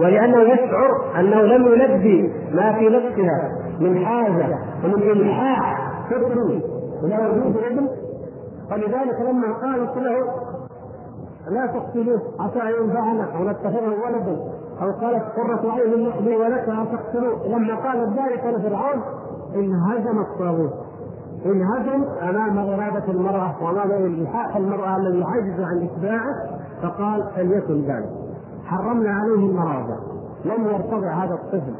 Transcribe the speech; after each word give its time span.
ولأنه 0.00 0.40
يشعر 0.40 1.20
أنه 1.20 1.42
لم 1.42 1.66
يلبي 1.66 2.32
ما 2.52 2.72
في 2.72 2.88
نفسها 2.88 3.58
من 3.80 4.04
حاجة 4.04 4.58
ومن 4.84 5.02
إلحاح 5.02 5.92
فطري. 6.10 6.62
إلى 7.04 7.28
وجود 7.28 7.56
ابن 7.56 7.88
فلذلك 8.70 9.20
لما 9.20 9.52
قالت 9.52 9.96
له 9.96 10.16
لا 11.50 11.66
تقتلوه 11.66 12.20
عسى 12.40 12.62
أن 12.62 12.84
ينفعنا 12.84 13.36
أو 13.36 13.44
نتخذه 13.44 13.94
ولدا. 14.06 14.36
أو 14.82 14.90
قالت 15.00 15.24
قرة 15.36 15.72
عين 15.72 16.10
لي 16.20 16.36
ولك 16.36 16.68
لا 16.68 16.84
تقتلوه. 16.84 17.46
لما 17.46 17.74
قالت 17.74 18.18
ذلك 18.18 18.44
لفرعون 18.44 19.02
انهزم 19.54 20.20
الطاغوت. 20.20 20.72
انهزم 21.46 22.04
أمام 22.22 22.58
إرادة 22.58 23.12
المرأة 23.12 23.54
وأمام 23.62 23.90
إلحاح 23.90 24.56
المرأة 24.56 24.96
الذي 24.96 25.20
يعجز 25.20 25.60
عن 25.60 25.88
إتباعه 25.88 26.34
فقال 26.82 27.24
فليكن 27.36 27.82
ذلك. 27.82 28.31
حرمنا 28.72 29.10
عليه 29.10 29.34
المراضع 29.34 29.96
لم 30.44 30.66
يرتضع 30.66 31.24
هذا 31.24 31.34
الطفل. 31.34 31.74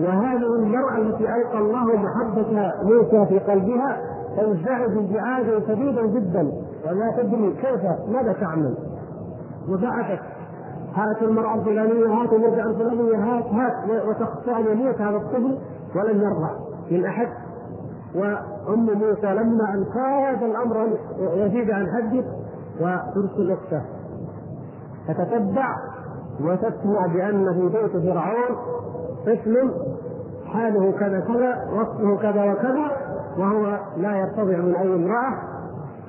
وهذه 0.00 0.54
المرأة 0.56 0.98
التي 0.98 1.24
ألقى 1.34 1.58
الله 1.58 1.84
محبة 1.84 2.72
موسى 2.82 3.26
في 3.26 3.38
قلبها 3.38 4.00
تنزعج 4.36 4.90
انزعاجا 4.90 5.60
شديدا 5.60 6.06
جدا. 6.06 6.52
ولا 6.86 7.12
تدري 7.16 7.52
كيف 7.52 7.82
ماذا 8.08 8.32
تعمل؟ 8.32 8.74
وبعثت 9.68 10.22
هات 10.94 11.22
المرأة 11.22 11.54
الفلانية 11.54 12.06
هات 12.06 12.32
المرجع 12.32 12.64
الفلانية 12.64 13.16
هات 13.16 13.44
هات. 13.44 13.72
وتخشى 14.08 14.56
أن 14.56 14.66
يموت 14.66 15.00
هذا 15.00 15.16
الطفل 15.16 15.58
ولن 15.96 16.20
يرضع 16.20 16.50
من 16.90 17.04
أحد. 17.04 17.28
وأم 18.14 18.84
موسى 18.84 19.26
لما 19.26 19.74
أن 19.74 19.84
كاد 19.94 20.42
الأمر 20.42 20.88
يزيد 21.20 21.70
عن 21.70 21.86
حده 21.86 22.24
وترسل 22.80 23.52
أخته 23.52 23.82
تتتبع 25.08 25.76
وتسمع 26.40 27.06
بأن 27.06 27.54
في 27.54 27.68
بيت 27.78 28.12
فرعون 28.12 28.56
طفل 29.26 29.70
حاله 30.46 30.92
كذا 30.92 31.20
كذا 31.20 31.54
وصفه 31.72 32.16
كذا 32.16 32.52
وكذا 32.52 32.90
وهو 33.38 33.78
لا 33.96 34.16
يرتضع 34.16 34.56
من 34.58 34.74
أي 34.74 34.94
امرأة. 34.94 35.32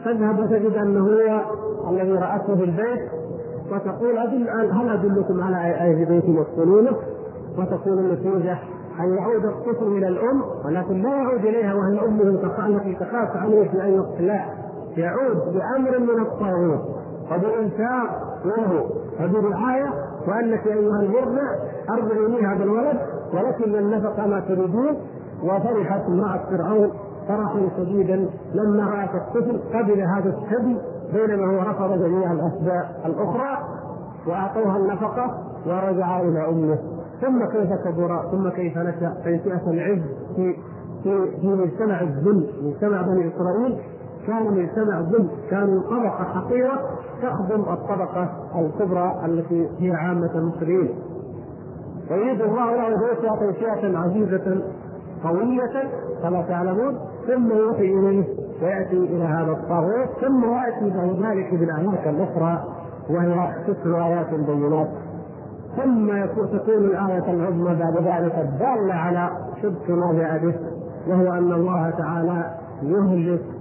تذهب 0.05 0.49
تجد 0.49 0.77
أنه 0.77 0.99
هو 0.99 1.41
الذي 1.89 2.11
رأته 2.11 2.55
في 2.55 2.63
البيت 2.63 3.09
وتقول 3.71 4.17
أدل 4.17 4.49
هل 4.49 4.89
أدلكم 4.89 5.43
على 5.43 5.83
أي 5.83 6.05
بيت 6.05 6.23
يسكنونه 6.23 6.91
وتقول 7.57 7.99
النتيجة 7.99 8.57
أن 8.99 9.13
يعود 9.13 9.45
الطفل 9.45 9.87
إلى 9.87 10.07
الأم 10.07 10.41
ولكن 10.65 11.01
لا 11.01 11.09
يعود 11.09 11.39
إليها 11.39 11.73
وهي 11.73 12.05
أمه 12.05 12.23
التي 12.67 12.95
تخاف 12.95 13.37
عليه 13.37 13.69
في 13.69 13.83
أي 13.83 13.99
وقت 13.99 14.21
لا. 14.21 14.45
يعود 14.97 15.37
بأمر 15.53 15.99
من 15.99 16.21
الطاغوت 16.21 16.81
وبإنفاق 17.31 18.39
له 18.45 18.89
وبرعاية 19.21 19.93
وأنك 20.27 20.67
أيها 20.67 21.01
المرضع 21.01 21.47
أرضعي 21.89 22.45
هذا 22.45 22.63
الولد 22.63 22.97
ولكن 23.33 23.75
النفقة 23.75 24.27
ما 24.27 24.39
تريدون 24.39 24.97
وفرحت 25.43 26.01
امرأة 26.07 26.41
فرعون 26.49 26.91
فرحا 27.27 27.69
شديدا 27.77 28.29
لما 28.53 28.89
رأت 28.89 29.15
الطفل 29.15 29.59
قبل 29.73 30.01
هذا 30.01 30.29
الثدي 30.29 30.77
بينما 31.13 31.45
هو 31.45 31.69
رفض 31.69 32.03
جميع 32.03 32.31
الأسباب 32.31 32.85
الأخرى 33.05 33.57
وأعطوها 34.27 34.77
النفقة 34.77 35.43
ورجع 35.65 36.21
إلى 36.21 36.49
أمه. 36.49 36.77
ثم 37.21 37.45
كيف 37.45 37.73
كبر؟ 37.85 38.31
ثم 38.31 38.49
كيف 38.49 38.77
نشأ؟ 38.77 39.13
تنشئة 39.25 39.69
العز 39.71 40.01
في 40.35 40.55
في 41.03 41.31
في 41.41 41.47
مجتمع 41.47 42.01
الذل 42.01 42.49
مجتمع 42.63 43.01
بني 43.01 43.31
إسرائيل؟ 43.35 43.79
كان 44.27 44.43
مجتمع 44.43 44.99
ذل 44.99 45.27
كانوا 45.49 45.81
طبقة 45.81 46.23
حقيرة 46.23 46.81
تخدم 47.21 47.61
الطبقة 47.61 48.29
الكبرى 48.55 49.21
التي 49.25 49.69
هي 49.79 49.91
عامة 49.91 50.31
المصريين. 50.35 50.89
ويريد 52.11 52.41
الله 52.41 52.75
له 52.75 52.89
بيتها 52.89 53.35
تنشئة 53.35 53.97
عزيزة 53.97 54.61
قوية 55.23 55.89
كما 56.23 56.41
تعلمون 56.41 56.97
ثم 57.27 57.51
يوحي 57.51 57.99
إليه 57.99 58.23
ويأتي 58.61 58.97
إلى 58.97 59.23
هذا 59.23 59.51
الطاغوت 59.51 60.09
ثم 60.21 60.43
يأتي 60.43 60.89
بعد 60.97 61.09
ذلك 61.09 61.53
بالآيات 61.53 62.07
الأخرى 62.07 62.63
وهي 63.09 63.53
تسع 63.67 64.07
آيات 64.07 64.33
بينات. 64.33 64.89
ثم 65.75 66.25
تكون 66.57 66.73
الآية 66.73 67.33
العظمى 67.33 67.75
بعد 67.75 67.97
ذلك 67.97 68.35
الدالة 68.35 68.93
على 68.93 69.29
صدق 69.61 69.89
ما 69.89 70.13
جاء 70.13 70.37
به 70.37 70.55
وهو 71.07 71.33
أن 71.33 71.51
الله 71.51 71.89
تعالى 71.89 72.51
يهلك 72.83 73.56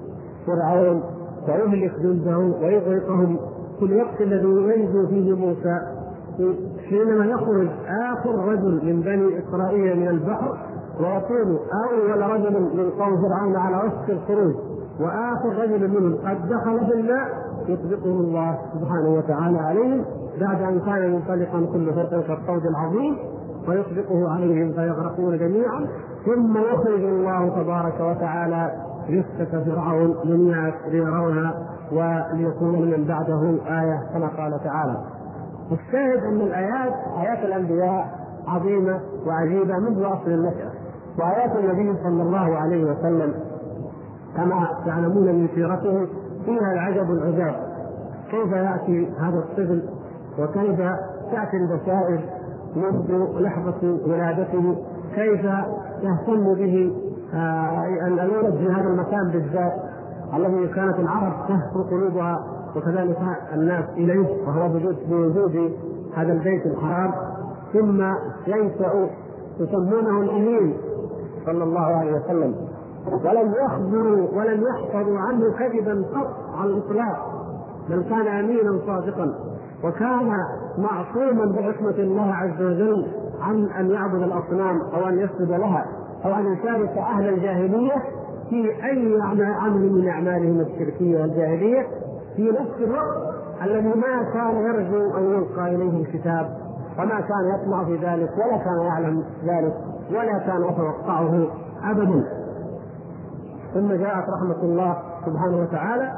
فرعون 0.46 1.02
ويهلك 1.48 1.92
جنده 2.00 2.38
ويغرقهم 2.38 3.38
في 3.78 3.84
الوقت 3.84 4.20
الذي 4.20 4.48
ينجو 4.48 5.06
فيه 5.06 5.34
موسى. 5.36 5.78
حينما 6.90 7.24
يخرج 7.26 7.68
آخر 8.12 8.34
رجل 8.48 8.80
من 8.84 9.00
بني 9.00 9.38
إسرائيل 9.38 10.00
من 10.00 10.08
البحر 10.08 10.58
ويكون 11.00 11.58
أول 11.88 12.30
رجل 12.30 12.52
من 12.52 12.90
قوم 12.90 13.22
فرعون 13.22 13.56
على 13.56 13.76
وشك 13.76 14.10
الخروج 14.10 14.54
وآخر 15.00 15.58
رجل 15.62 15.88
منهم 15.88 16.14
قد 16.14 16.48
دخل 16.48 16.86
في 16.86 16.92
الماء 16.92 17.28
يطلقه 17.68 18.10
الله 18.10 18.58
سبحانه 18.74 19.08
وتعالى 19.14 19.58
عليهم 19.58 20.04
بعد 20.40 20.62
أن 20.62 20.80
كان 20.80 21.12
منطلقا 21.12 21.66
كل 21.72 21.92
فرق 21.94 22.26
كالطود 22.26 22.66
العظيم 22.66 23.16
ويطلقه 23.68 24.30
عليهم 24.34 24.72
فيغرقون 24.72 25.38
جميعا 25.38 25.86
ثم 26.26 26.58
يخرج 26.58 27.04
الله 27.04 27.48
تبارك 27.48 28.00
وتعالى 28.00 28.72
جثة 29.08 29.64
فرعون 29.64 30.14
جميعا 30.24 30.72
ليرونها 30.88 31.54
وليكون 31.92 32.90
من 32.90 33.04
بعده 33.08 33.58
آية 33.80 34.00
كما 34.14 34.26
قال 34.26 34.60
تعالى. 34.64 34.96
الشاهد 35.72 36.24
أن 36.24 36.40
الآيات 36.40 36.92
آيات 37.20 37.38
الأنبياء 37.44 38.06
عظيمة 38.48 39.00
وعجيبة 39.26 39.78
منذ 39.78 40.04
أصل 40.04 40.30
النشأة. 40.30 40.70
وآيات 41.18 41.56
النبي 41.56 41.98
صلى 42.02 42.22
الله 42.22 42.56
عليه 42.56 42.84
وسلم 42.84 43.34
كما 44.36 44.68
تعلمون 44.86 45.26
من 45.26 45.48
سيرته 45.54 46.06
فيها 46.44 46.72
العجب 46.72 47.10
العجاب 47.10 47.54
كيف 48.30 48.52
يأتي 48.52 49.08
هذا 49.20 49.38
الطفل؟ 49.38 49.82
وكيف 50.38 50.80
تأتي 51.32 51.56
البشائر 51.56 52.20
منذ 52.76 53.40
لحظة 53.40 53.98
ولادته؟ 54.06 54.76
كيف 55.14 55.44
يهتم 56.02 56.54
به؟ 56.54 56.92
آه، 57.34 58.06
أن 58.06 58.18
يولد 58.32 58.54
في 58.56 58.68
هذا 58.68 58.88
المكان 58.88 59.28
بالذات 59.32 59.72
الذي 60.34 60.68
كانت 60.68 60.98
العرب 60.98 61.32
تهفو 61.48 61.82
قلوبها 61.82 62.44
وكذلك 62.76 63.18
الناس 63.54 63.84
إليه 63.96 64.26
وهو 64.46 64.68
بوجود 65.08 65.72
هذا 66.14 66.32
البيت 66.32 66.66
الحرام. 66.66 67.12
ثم 67.72 68.02
ينشأ 68.46 69.08
يسمونه 69.60 70.20
الأمين 70.20 70.76
صلى 71.46 71.64
الله 71.64 71.80
عليه 71.80 72.12
وسلم. 72.12 72.54
ولم 73.24 73.54
يخبروا 73.64 74.28
ولم 74.32 74.62
يحفظوا 74.62 75.18
عنه 75.18 75.52
كذبا 75.58 76.04
قط 76.14 76.34
على 76.58 76.70
الإطلاق. 76.70 77.16
بل 77.90 78.02
كان 78.02 78.26
أمينا 78.26 78.78
صادقا. 78.86 79.34
وكان 79.84 80.32
معصوما 80.78 81.44
بعصمة 81.44 81.98
الله 81.98 82.34
عز 82.34 82.62
وجل 82.62 83.06
عن 83.40 83.64
أن 83.64 83.90
يعبد 83.90 84.22
الأصنام 84.22 84.80
أو 84.94 85.08
أن 85.08 85.18
يسجد 85.18 85.50
لها. 85.50 85.86
أو 86.26 86.34
أن 86.34 86.52
يشارك 86.52 86.98
أهل 86.98 87.28
الجاهلية 87.28 87.94
في 88.50 88.84
أي 88.84 89.20
عمل 89.60 89.92
من 89.92 90.08
أعمالهم 90.08 90.60
الشركية 90.60 91.20
والجاهلية 91.20 91.86
في 92.36 92.50
نفس 92.50 92.80
الوقت 92.80 93.36
الذي 93.62 93.88
ما 93.88 94.32
كان 94.34 94.56
يرجو 94.56 95.18
أن 95.18 95.24
يلقى 95.24 95.74
إليه 95.74 96.00
الكتاب 96.00 96.56
وما 96.98 97.20
كان 97.20 97.54
يطمع 97.54 97.84
في 97.84 97.96
ذلك 97.96 98.30
ولا 98.36 98.56
كان 98.56 98.80
يعلم 98.80 99.24
ذلك 99.44 99.74
ولا 100.10 100.38
كان 100.38 100.64
يتوقعه 100.64 101.46
أبدا. 101.84 102.24
ثم 103.74 103.88
جاءت 103.88 104.24
رحمة 104.28 104.62
الله 104.62 104.96
سبحانه 105.26 105.56
وتعالى 105.56 106.12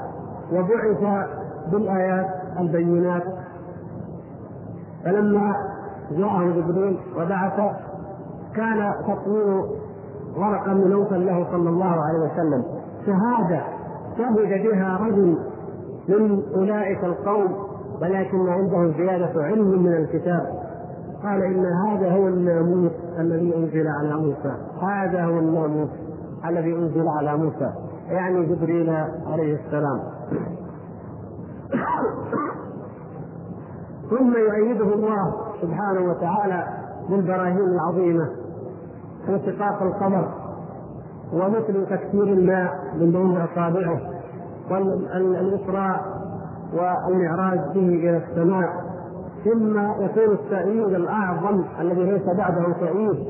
وبعث 0.53 1.27
بالآيات 1.73 2.27
البينات. 2.61 3.23
فلما 5.05 5.55
جاءه 6.11 6.45
جبريل 6.45 6.99
وبعث 7.17 7.61
كان 8.55 8.94
تطوير 9.06 9.78
ورقة 10.38 10.73
نوفل 10.73 11.26
له 11.26 11.46
صلى 11.50 11.69
الله 11.69 12.05
عليه 12.05 12.19
وسلم. 12.19 12.64
شهادة 13.06 13.62
شهد 14.19 14.62
بها 14.69 14.99
رجل 15.02 15.38
من 16.08 16.43
أولئك 16.56 17.05
القوم 17.05 17.56
ولكن 18.02 18.49
عنده 18.49 18.93
زيادة 18.96 19.43
علم 19.43 19.82
من 19.82 19.93
الكتاب. 19.93 20.46
قال 21.23 21.43
إن 21.43 21.67
هذا 21.67 22.12
هو 22.12 22.29
الناموس 22.29 22.93
الذي 23.19 23.56
أنزل 23.56 23.87
على 23.88 24.14
موسى. 24.17 24.55
هذا 24.82 25.25
هو 25.25 25.38
الناموس 25.38 25.88
الذي 26.49 26.75
أنزل 26.75 27.08
على 27.08 27.37
موسى 27.37 27.73
يعني 28.08 28.46
جبريل 28.46 28.91
عليه 29.26 29.58
السلام. 29.67 30.00
ثم 34.11 34.32
يؤيده 34.37 34.94
الله 34.94 35.34
سبحانه 35.62 36.11
وتعالى 36.11 36.64
بالبراهين 37.11 37.58
العظيمة. 37.58 38.29
انشقاق 39.29 39.83
القمر 39.83 40.29
ومثل 41.33 41.87
تكثير 41.91 42.23
الماء 42.23 42.73
من 42.95 43.13
بين 43.13 43.37
أصابعه 43.37 44.01
والاسراء 44.71 46.01
والمعراج 46.73 47.59
به 47.75 47.89
إلى 47.89 48.17
السماء. 48.17 48.89
إما 49.53 49.95
يكون 50.01 50.35
التأييد 50.35 50.95
الأعظم 50.95 51.65
الذي 51.81 52.03
ليس 52.05 52.27
بعده 52.27 52.73
تأييد 52.81 53.27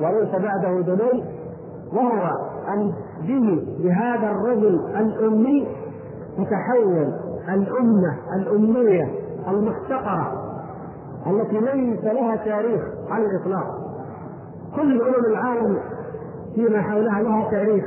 وليس 0.00 0.30
بعده 0.34 0.80
دليل 0.80 1.24
وهو 1.92 2.30
أن 2.68 2.92
به 3.22 3.66
بهذا 3.78 4.30
الرجل 4.30 4.80
الأمي 4.96 5.68
تتحول 6.38 7.12
الأمة 7.48 8.18
الأمية 8.36 9.10
المحتقرة 9.48 10.32
التي 11.26 11.58
ليس 11.60 12.04
لها 12.04 12.36
تاريخ 12.36 12.82
على 13.10 13.26
الإطلاق. 13.26 13.81
كل 14.76 15.02
أمم 15.02 15.24
العالم 15.26 15.78
فيما 16.54 16.82
حولها 16.82 17.22
لها 17.22 17.50
تاريخ 17.50 17.84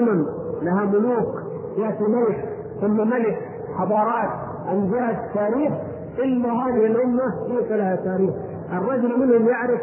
أمم 0.00 0.26
لها 0.62 0.84
ملوك 0.84 1.34
يأتي 1.76 2.04
ملك 2.04 2.48
ثم 2.80 2.96
ملك 2.96 3.38
حضارات 3.78 4.30
أنجاز 4.68 5.16
تاريخ. 5.34 5.72
إلا 6.18 6.52
هذه 6.52 6.86
الأمة 6.86 7.22
ليس 7.48 7.70
لها 7.70 7.96
تاريخ. 7.96 8.34
الرجل 8.72 9.20
منهم 9.20 9.48
يعرف 9.48 9.80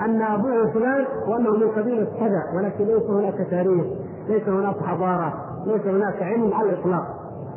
أن 0.00 0.22
أبوه 0.22 0.72
فلان 0.72 1.04
وأنه 1.28 1.50
من 1.50 1.68
قبيلة 1.68 2.04
كذا 2.20 2.42
ولكن 2.56 2.84
ليس 2.84 3.02
هناك 3.02 3.46
تاريخ 3.50 3.84
ليس 4.28 4.48
هناك 4.48 4.76
حضارة 4.82 5.32
ليس 5.66 5.86
هناك 5.86 6.22
علم 6.22 6.54
على 6.54 6.70
الإطلاق. 6.70 7.06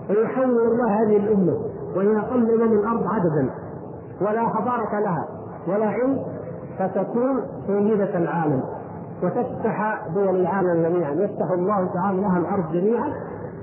فيحول 0.08 0.46
الله 0.46 1.04
هذه 1.04 1.18
الأمة 1.18 1.58
وهي 1.96 2.18
أقل 2.18 2.58
من 2.58 2.78
الأرض 2.80 3.04
عددا. 3.08 3.50
ولا 4.22 4.42
حضارة 4.42 5.00
لها 5.00 5.28
ولا 5.68 5.86
علم 5.86 6.20
فتكون 6.80 7.42
سيدة 7.68 8.18
العالم 8.18 8.64
وتفتح 9.24 10.08
دول 10.16 10.36
العالم 10.36 10.84
جميعا. 10.84 11.12
يفتح 11.12 11.52
الله 11.52 11.90
تعالى 11.94 12.22
لها 12.22 12.38
الأرض 12.38 12.72
جميعا 12.74 13.14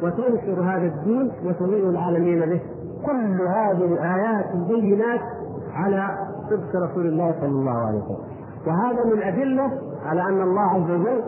وتنشر 0.02 0.62
هذا 0.62 0.86
الدين 0.86 1.32
وتضيء 1.44 1.88
العالمين 1.88 2.40
به. 2.40 2.60
كل 3.06 3.42
هذه 3.46 3.84
الآيات 3.84 4.44
البينات 4.54 5.20
على 5.74 6.08
صدق 6.50 6.82
رسول 6.82 7.06
الله 7.06 7.34
صلى 7.40 7.48
الله 7.48 7.86
عليه 7.86 7.98
وسلم. 7.98 8.34
وهذا 8.66 9.04
من 9.04 9.22
أدلة 9.22 9.70
على 10.06 10.22
أن 10.22 10.42
الله 10.42 10.60
عز 10.60 10.90
وجل 10.90 11.22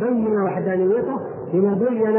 بين 0.00 0.40
وحدانيته 0.40 1.16
بما 1.52 1.74
بين 1.74 2.14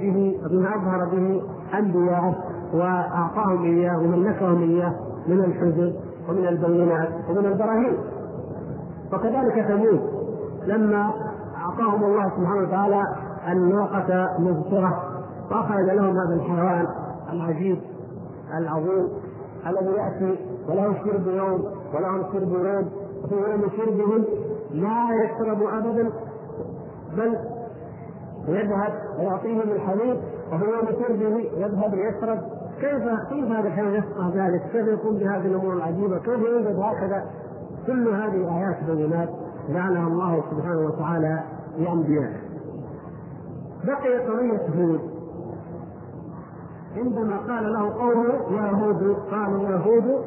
به 0.00 0.36
بما 0.50 0.76
أظهر 0.76 1.04
به 1.12 1.42
أنبياءه 1.78 2.34
وأعطاهم 2.74 3.64
إياه 3.64 3.98
وملكهم 3.98 4.62
إياه 4.62 4.94
من 5.28 5.40
الحجج 5.40 5.92
ومن 6.28 6.46
البينات 6.46 7.08
ومن 7.30 7.46
البراهين. 7.46 7.96
وكذلك 9.12 9.66
ثمود 9.68 10.00
لما 10.66 11.10
أعطاهم 11.56 12.04
الله 12.04 12.28
سبحانه 12.28 12.62
وتعالى 12.62 13.04
الناقة 13.48 14.28
مبصرة 14.38 15.02
وأخرج 15.50 15.84
لهم 15.84 16.18
هذا 16.18 16.34
الحيوان 16.34 16.86
العجيب 17.32 17.78
العظيم 18.58 19.08
الذي 19.66 19.92
يأتي 19.92 20.38
وله 20.68 20.94
شرب 21.04 21.26
يوم 21.26 21.64
وله 21.94 22.32
شرب 22.32 22.52
يوم 22.52 22.88
وفي 23.24 23.34
يوم 23.34 23.62
شربهم 23.76 24.24
لا 24.70 25.24
يشرب 25.24 25.62
أبدا 25.62 26.10
بل 27.16 27.36
يذهب 28.48 28.92
ويعطيهم 29.18 29.60
الحليب 29.60 30.16
وفي 30.52 30.64
يوم 30.64 30.86
شربه 31.02 31.38
يذهب 31.56 31.94
ليشرب 31.94 32.38
كيف 32.80 33.02
كيف 33.28 33.44
هذا 33.50 33.68
الحيوان 33.68 33.94
يفقه 33.94 34.32
ذلك؟ 34.34 34.62
كيف 34.72 34.86
يقوم 34.86 35.16
بهذه 35.16 35.46
الأمور 35.46 35.74
العجيبة؟ 35.74 36.18
كيف 36.18 36.40
يوجد 36.40 36.78
هكذا؟ 36.78 37.24
كل 37.86 38.08
هذه 38.08 38.58
ايات 38.58 38.84
بينات 38.84 39.28
جعلها 39.68 40.06
الله 40.06 40.42
سبحانه 40.50 40.86
وتعالى 40.86 41.42
لأنبيائه. 41.78 42.40
بقي 43.84 44.18
قضية 44.18 44.66
هود 44.76 45.00
عندما 46.96 47.36
قال 47.36 47.72
له 47.72 47.92
قومه 47.94 48.56
يا 48.56 48.70
هود 48.70 49.16
قالوا 49.30 49.68
يا 49.68 49.76
هود 49.76 50.24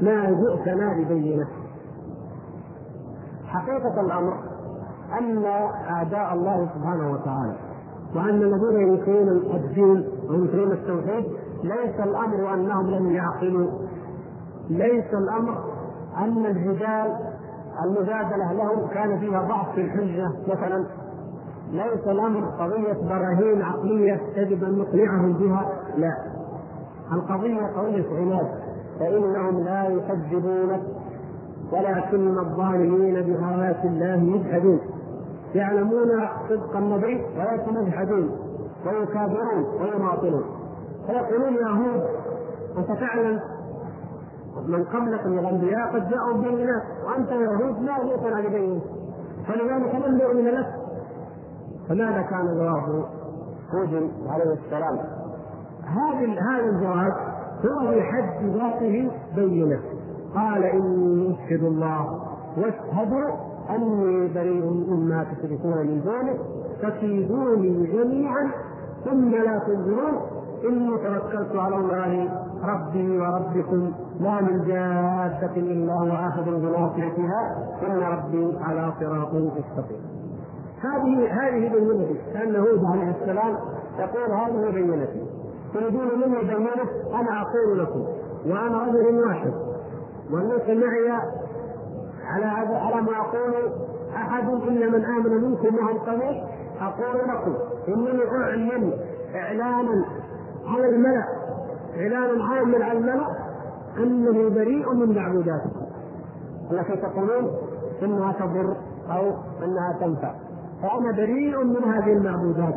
ما 0.00 0.30
جئتنا 0.30 0.92
ببينة. 0.92 1.46
حقيقة 3.46 4.00
الأمر 4.00 4.34
أن 5.20 5.44
أعداء 5.90 6.34
الله 6.34 6.68
سبحانه 6.74 7.12
وتعالى 7.12 7.56
وأن 8.14 8.42
الذين 8.42 8.88
ينكرون 8.88 9.28
الدين 9.28 10.04
وينكرون 10.30 10.72
التوحيد 10.72 11.24
ليس 11.64 12.00
الأمر 12.00 12.54
أنهم 12.54 12.90
لم 12.90 13.10
يعقلوا 13.10 13.70
ليس 14.70 15.14
الأمر 15.14 15.73
أن 16.18 16.46
الجدال 16.46 17.16
المجادلة 17.84 18.52
لهم 18.52 18.86
كان 18.86 19.18
فيها 19.18 19.42
ضعف 19.42 19.74
في 19.74 19.80
الحجة 19.80 20.32
مثلا 20.48 20.84
ليس 21.70 22.06
الامر 22.06 22.44
قضية 22.58 23.08
براهين 23.08 23.62
عقلية 23.62 24.20
يجب 24.36 24.64
أن 24.64 24.78
نقنعهم 24.78 25.32
بها 25.32 25.70
لا. 25.96 26.16
القضية 27.12 27.66
قضية 27.66 28.04
عناد 28.18 28.48
فإنهم 29.00 29.64
لا 29.64 29.88
يكذبونك 29.88 30.82
ولكن 31.72 32.38
الظالمين 32.38 33.14
بآيات 33.14 33.84
الله 33.84 34.36
يجحدون. 34.36 34.80
يعلمون 35.54 36.28
صدق 36.48 36.76
النبي 36.76 37.24
ولكن 37.38 37.86
يجحدون 37.86 38.30
ويكابرون 38.86 39.64
ويماطلون 39.80 40.44
فيقولون 41.06 41.54
يا 41.54 41.68
هود 41.68 42.02
أنت 42.78 43.00
تعلم 43.00 43.40
من 44.68 44.84
قبلك 44.84 45.26
من 45.26 45.38
الأنبياء 45.38 45.94
قد 45.94 46.08
جاءوا 46.08 46.42
بينات 46.42 46.82
وأنت 47.06 47.30
يا 47.30 47.48
هود 47.48 47.82
لا 47.82 48.04
جئتنا 48.04 48.40
ببينه 48.40 48.80
فلذلك 49.48 49.94
لم 49.94 50.18
نؤمن 50.18 50.44
لك؟ 50.44 50.66
فماذا 51.88 52.22
كان 52.22 52.46
جواب 52.46 53.04
هود 53.74 54.10
عليه 54.28 54.52
السلام؟ 54.52 54.98
هذا 55.84 56.40
هذا 56.50 56.70
الجواب 56.70 57.12
هو 57.64 57.90
في 57.90 58.02
حد 58.02 58.44
ذاته 58.44 59.10
بينة. 59.36 59.80
قال 60.34 60.64
إني 60.64 61.34
اشهد 61.34 61.62
الله 61.62 62.20
واشهدوا 62.56 63.30
أني 63.70 64.28
بريء 64.34 64.64
مما 64.88 65.24
تشركون 65.24 65.86
من 65.86 66.00
دونه 66.04 66.38
فكيدوني 66.82 67.86
جميعا 67.86 68.50
ثم 69.04 69.30
لا 69.30 69.58
تنظرون 69.58 70.20
إني 70.68 70.96
توكلت 70.96 71.56
على 71.56 71.76
الله 71.76 72.43
ربي 72.68 73.18
وربكم 73.20 73.92
لا 74.20 74.40
من 74.42 74.64
جادة 74.66 75.56
إلا 75.56 75.92
هو 75.92 76.28
اخذ 76.28 76.44
بناصيتها 76.44 77.56
إن 77.86 77.98
ربي 78.02 78.58
على 78.60 78.92
صراط 79.00 79.34
مستقيم. 79.34 80.00
هذه 80.82 81.32
هذه 81.32 81.68
بينتي 81.72 82.20
كان 82.32 82.56
هود 82.56 82.84
عليه 82.84 83.10
السلام 83.20 83.56
يقول 83.98 84.30
هذه 84.32 84.70
بينتي 84.70 85.22
تريدون 85.74 86.08
مني 86.20 86.38
بينة؟ 86.54 87.20
أنا 87.20 87.42
أقول 87.42 87.78
لكم. 87.78 88.04
وأنا 88.46 88.82
رجل 88.82 89.24
واحد. 89.26 89.52
وليس 90.32 90.68
معي 90.84 91.10
على 92.26 92.46
على 92.76 93.02
ما 93.02 93.12
أقول 93.20 93.54
أحد 94.16 94.48
إلا 94.48 94.86
من 94.90 95.04
آمن 95.04 95.44
منكم 95.44 95.74
وهم 95.76 95.98
قليل 95.98 96.42
أقول 96.80 97.20
لكم 97.28 97.54
انني 97.88 98.22
أعلن 98.24 98.92
إعلانا 99.34 100.04
على 100.66 100.88
الملا 100.88 101.24
اعلانا 101.96 102.44
عاما 102.44 102.84
على 102.84 102.98
الملا 102.98 103.26
أنه 103.98 104.48
بريء 104.48 104.92
من 104.94 105.14
معبوداتكم 105.14 105.84
التي 106.70 106.96
تقولون 106.96 107.50
إنها 108.02 108.32
تضر 108.32 108.76
أو 109.10 109.30
إنها 109.64 109.98
تنفع. 110.00 110.34
فأنا 110.82 111.12
بريء 111.12 111.64
من 111.64 111.84
هذه 111.84 112.12
المعبودات. 112.12 112.74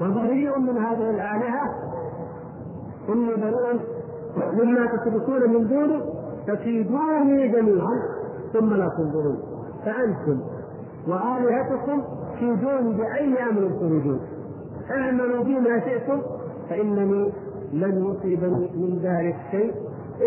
وبريء 0.00 0.58
من 0.58 0.78
هذه 0.78 1.10
الآلهة. 1.10 1.74
إني 3.08 3.34
بريء 3.34 3.80
مما 4.36 4.86
تشركون 4.86 5.50
من 5.50 5.68
دونه 5.68 6.04
تكيدوني 6.46 7.48
جميعا. 7.48 8.02
ثم 8.52 8.74
لا 8.74 8.88
تنظرون. 8.88 9.38
فأنتم 9.84 10.40
وآلهتكم 11.08 12.02
كيدون 12.38 12.96
بأي 12.96 13.42
أمر 13.42 13.70
تريدون. 13.80 14.20
اعملوا 14.90 15.44
بما 15.44 15.80
شئتم 15.80 16.22
فإنني 16.70 17.32
لن 17.72 18.04
يصيبني 18.04 18.70
من 18.74 18.98
ذلك 19.02 19.36
شيء 19.50 19.74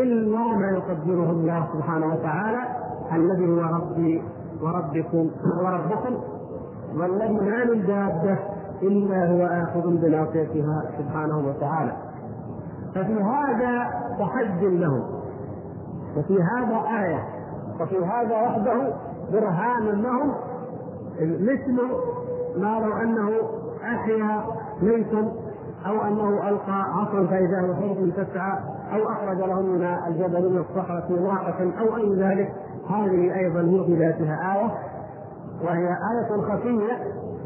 إلا 0.02 0.40
ما 0.40 0.70
يقدره 0.70 1.32
الله 1.32 1.68
سبحانه 1.74 2.14
وتعالى. 2.14 2.60
الذي 3.14 3.48
هو 3.48 3.62
ربي 3.62 4.24
وربكم 4.62 5.30
وربكم 5.64 6.18
والذي 6.98 7.34
ما 7.34 7.66
من 7.66 7.86
دابة 7.88 8.38
إلا 8.82 9.32
هو 9.32 9.46
آخذ 9.46 9.98
بناصيتها 9.98 10.84
سبحانه 10.98 11.48
وتعالى. 11.48 11.94
ففي 12.96 13.14
هذا 13.14 13.90
تحد 14.20 14.64
لهم 14.64 15.04
وفي 16.18 16.38
هذا 16.42 17.04
آية. 17.04 17.24
وفي 17.82 18.06
هذا 18.06 18.42
وحده 18.42 18.94
برهان 19.34 20.02
لهم 20.02 20.34
مثل 21.22 21.82
ما 22.58 22.80
لو 22.80 22.94
أنه 22.94 23.30
أحيا 23.84 24.44
ميتا 24.82 25.32
أو 25.86 26.02
أنه 26.02 26.50
ألقى 26.50 26.82
عصا 26.82 27.28
فإذا 27.28 27.62
هو 27.62 27.74
حر 27.74 28.24
تسعى 28.24 28.60
أو 28.94 29.10
أخرج 29.12 29.38
لهم 29.38 29.66
من 29.66 29.98
الجبل 30.08 30.50
من 30.50 30.58
الصخرة 30.58 31.08
ناقة 31.10 31.72
أو 31.80 31.98
أي 31.98 32.16
ذلك. 32.16 32.54
هذه 32.90 33.40
أيضا 33.40 33.62
هي 33.62 33.96
بذاتها 33.96 34.56
آية 34.56 34.72
وهي 35.64 35.88
آية 35.88 36.42
خفية 36.42 36.94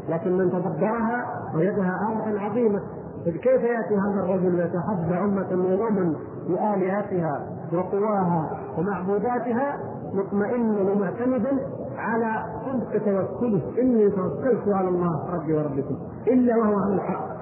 لكن 0.08 0.38
من 0.38 0.50
تدبرها 0.50 1.26
وجدها 1.54 1.98
آية 2.26 2.40
عظيمة. 2.40 2.80
كيف 3.24 3.62
يأتي 3.62 3.96
هذا 3.96 4.20
الرجل 4.24 4.60
يتحدى 4.60 5.18
أمة 5.18 5.54
من 5.54 5.72
الأمم 5.72 6.16
بآلهتها 6.48 7.46
وقواها 7.72 8.50
ومعبوداتها 8.78 9.76
مطمئنا 10.14 10.90
ومعتمدا 10.90 11.58
على 11.98 12.44
صدق 12.66 13.04
توكله. 13.04 13.62
إني 13.80 14.10
توكلت 14.10 14.68
على 14.68 14.88
الله 14.88 15.34
ربي 15.34 15.54
وربكم 15.54 15.96
إلا 16.26 16.56
وهو 16.56 16.78
على 16.78 16.94
الحق. 16.94 17.37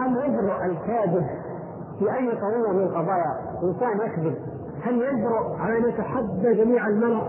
هل 0.00 0.16
يجرؤ 0.16 0.64
الكاذب 0.64 1.26
في 1.98 2.12
أي 2.14 2.30
قضيه 2.30 2.72
من 2.72 2.82
القضايا؟ 2.82 3.34
إنسان 3.62 4.06
يكذب. 4.06 4.34
هل 4.82 5.02
يجرؤ 5.02 5.56
على 5.60 5.78
أن 5.78 5.88
يتحدى 5.88 6.54
جميع 6.54 6.86
الملأ 6.86 7.22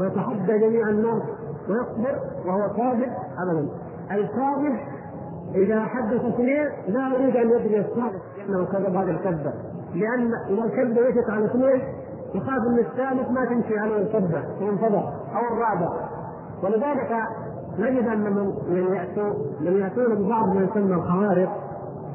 ويتحدى 0.00 0.58
جميع 0.58 0.88
الناس 0.88 1.22
ويصبر 1.68 2.18
وهو 2.46 2.68
كاذب 2.68 3.12
ابدا. 3.38 3.68
الكاذب 4.10 4.78
إذا 5.54 5.80
حدث 5.80 6.24
اثنين 6.24 6.68
لا 6.88 7.08
يريد 7.08 7.36
أن 7.36 7.50
يدري 7.50 7.78
الثالث 7.78 8.22
لأنه 8.38 8.64
كذب 8.64 8.96
هذا 8.96 9.10
الكذب. 9.10 9.52
لأن 9.94 10.30
إذا 10.48 10.64
الكذبه 10.64 11.08
مشت 11.08 11.30
على 11.30 11.44
اثنين 11.44 11.82
يخاف 12.34 12.58
أن 12.66 12.78
الثالث 12.78 13.30
ما 13.30 13.44
تمشي 13.44 13.78
عليه 13.78 13.96
الكذبه 13.96 14.42
ينفضح 14.60 15.02
أو 15.34 15.56
الرابع. 15.56 15.88
ولذلك 16.62 17.16
نجد 17.78 18.08
أن 18.08 18.32
من 18.68 18.94
ياتوا 18.94 19.34
من 19.60 19.72
يأتون 19.72 20.14
ببعض 20.14 20.54
ما 20.54 20.62
يسمى 20.62 20.94
الخوارق. 20.94 21.67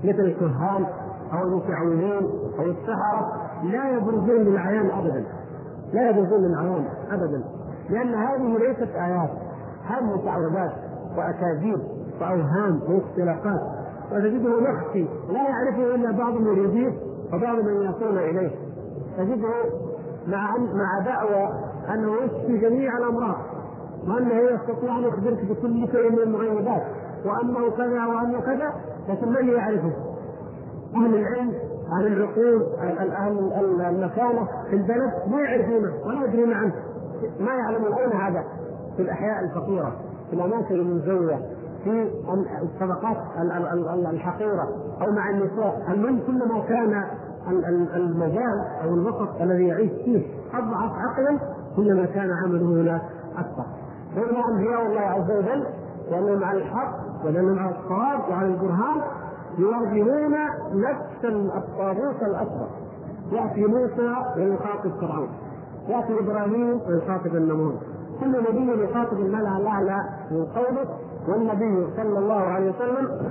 مثل 0.03 0.19
الكهان 0.19 0.85
أو 1.33 1.43
المتعوذين 1.43 2.29
أو 2.59 2.65
السحرة 2.65 3.31
لا 3.63 3.89
يبرزون 3.89 4.41
للعيان 4.41 4.89
ابدا. 4.91 5.25
لا 5.93 6.09
يبرزون 6.09 6.41
للعيان 6.41 6.85
ابدا. 7.11 7.43
لأن 7.89 8.13
هذه 8.13 8.57
ليست 8.57 8.95
آيات 8.95 9.29
هذه 9.85 10.03
متعوذات 10.03 10.71
واكاذيب 11.17 11.79
وأوهام 12.21 12.79
واختلافات 12.87 13.61
وتجده 14.11 14.69
يخفي 14.69 15.07
لا 15.29 15.49
يعرفه 15.49 15.95
إلا 15.95 16.11
بعض 16.11 16.35
المريدين 16.35 16.97
وبعض 17.33 17.55
من 17.57 17.81
يصون 17.81 18.17
إليه. 18.17 18.51
تجده 19.17 19.53
مع 20.27 20.57
مع 20.57 20.99
دعوى 21.05 21.49
انه 21.93 22.15
يشفي 22.15 22.57
جميع 22.57 22.97
الأمراض 22.97 23.35
وأنه 24.07 24.33
يستطيع 24.33 24.97
أن 24.97 25.03
يخبرك 25.03 25.45
بكل 25.45 25.87
شيء 25.91 26.11
من 26.11 26.19
المغيبات 26.19 26.83
وأنه 27.25 27.69
كذا 27.69 28.05
وأنه 28.05 28.39
كذا. 28.39 28.73
لكن 29.09 29.29
من 29.29 29.49
يعرفه؟ 29.49 29.91
أهل 30.95 31.15
العلم 31.15 31.53
أهل 31.91 32.07
العقول 32.07 32.63
أهل 32.79 33.81
المكانه 33.81 34.47
في 34.69 34.75
البلد 34.75 35.11
ما 35.27 35.41
يعرفونه 35.41 35.93
ولا 36.05 36.25
يدرون 36.25 36.53
عنه. 36.53 36.73
ما 37.39 37.53
يعلمون 37.53 37.93
أين 37.93 38.11
هذا؟ 38.11 38.43
في 38.97 39.01
الأحياء 39.01 39.43
الفقيرة 39.43 39.95
في 40.29 40.35
الأماكن 40.35 40.75
المنزويه 40.75 41.39
في 41.83 42.09
الطبقات 42.63 43.17
الحقيرة 44.09 44.67
أو 45.01 45.11
مع 45.11 45.29
النساء. 45.29 45.83
المهم 45.89 46.19
كلما 46.27 46.59
كان 46.59 47.03
المجال 47.95 48.65
أو 48.83 48.93
الوسط 48.93 49.41
الذي 49.41 49.67
يعيش 49.67 49.91
فيه 49.91 50.25
أضعف 50.53 50.91
عقلا 50.91 51.39
كلما 51.75 52.05
كان 52.05 52.31
عمله 52.31 52.81
هناك 52.81 53.01
أكثر 53.37 53.65
هنا 54.15 54.49
انبياء 54.49 54.85
الله 54.85 55.01
عز 55.01 55.31
وجل 55.31 55.65
لانهم 56.11 56.43
على 56.43 56.57
الحق 56.57 57.12
ولانهم 57.25 57.59
على 57.59 57.75
الصواب 57.75 58.29
وعلى 58.29 58.47
البرهان 58.47 59.01
يواجهون 59.57 60.33
نفس 60.73 61.25
الطاغوت 61.55 62.21
الأكبر. 62.23 62.67
يأتي 63.31 63.65
موسى 63.65 64.15
ويخاطب 64.37 64.91
فرعون 65.01 65.29
يأتي 65.87 66.19
إبراهيم 66.19 66.79
ويخاطب 66.87 67.35
النمور 67.35 67.73
كل 68.19 68.29
نبي 68.29 68.83
يخاطب 68.83 69.19
الملا 69.19 69.57
الاعلى 69.57 69.97
من 70.31 70.45
قومه 70.45 70.87
والنبي 71.27 71.87
صلى 71.97 72.19
الله 72.19 72.41
عليه 72.41 72.69
وسلم 72.71 73.29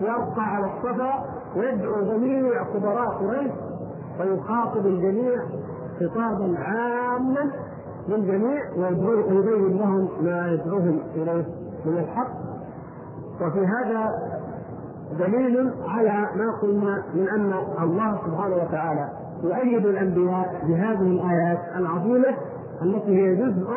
يرقى 0.00 0.42
على 0.42 0.66
الصفا 0.66 1.24
ويدعو 1.56 2.02
جميع 2.02 2.62
كبراء 2.64 3.08
قريش 3.08 3.52
ويخاطب 4.20 4.86
الجميع 4.86 5.36
خطابا 6.00 6.54
عاما 6.58 7.50
للجميع 8.08 8.62
ويبين 8.76 9.78
لهم 9.78 10.08
ما 10.22 10.52
يدعوهم 10.52 11.00
إليه 11.14 11.44
من 11.86 11.98
الحق. 11.98 12.28
وفي 13.40 13.66
هذا 13.66 14.12
دليل 15.18 15.72
على 15.88 16.28
ما 16.36 16.52
قلنا 16.62 17.02
من 17.14 17.28
أن 17.28 17.52
الله 17.82 18.18
سبحانه 18.26 18.56
وتعالى 18.56 19.08
يؤيد 19.42 19.86
الأنبياء 19.86 20.64
بهذه 20.68 21.02
الآيات 21.02 21.58
العظيمة 21.76 22.34
التي 22.82 23.16
هي 23.16 23.36
جزء 23.36 23.70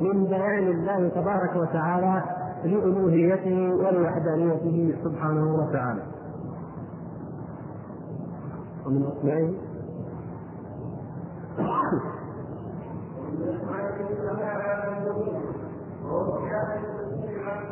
من 0.00 0.24
بيان 0.24 0.68
الله 0.68 1.08
تبارك 1.08 1.56
وتعالى 1.56 2.22
لألوهيته 2.64 3.74
ولوحدانيته 3.74 4.94
سبحانه 5.04 5.54
وتعالى. 5.54 6.02
ومن 8.86 9.06
أسمائه 9.06 9.52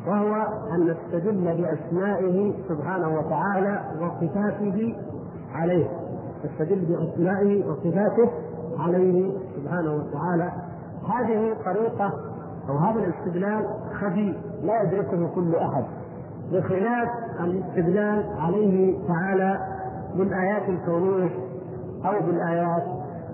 وهو 0.07 0.35
أن 0.71 0.83
نستدل 0.91 1.57
بأسمائه 1.61 2.53
سبحانه 2.69 3.19
وتعالى 3.19 3.81
وصفاته 4.01 4.95
عليه 5.53 5.87
نستدل 6.45 6.85
بأسمائه 6.85 7.65
وصفاته 7.65 8.31
عليه 8.79 9.31
سبحانه 9.55 9.93
وتعالى. 9.93 10.51
هذه 11.07 11.55
طريقة 11.65 12.13
أو 12.69 12.77
هذا 12.77 12.99
الاستدلال 12.99 13.65
خفي 13.93 14.35
لا 14.63 14.81
يدركه 14.81 15.27
كل 15.35 15.55
أحد. 15.55 15.85
بخلاف 16.51 17.10
الاستدلال 17.39 18.25
عليه 18.39 18.97
تعالى 19.07 19.60
بالآيات 20.15 20.69
الكونية 20.69 21.29
أو 22.05 22.25
بالآيات 22.25 22.83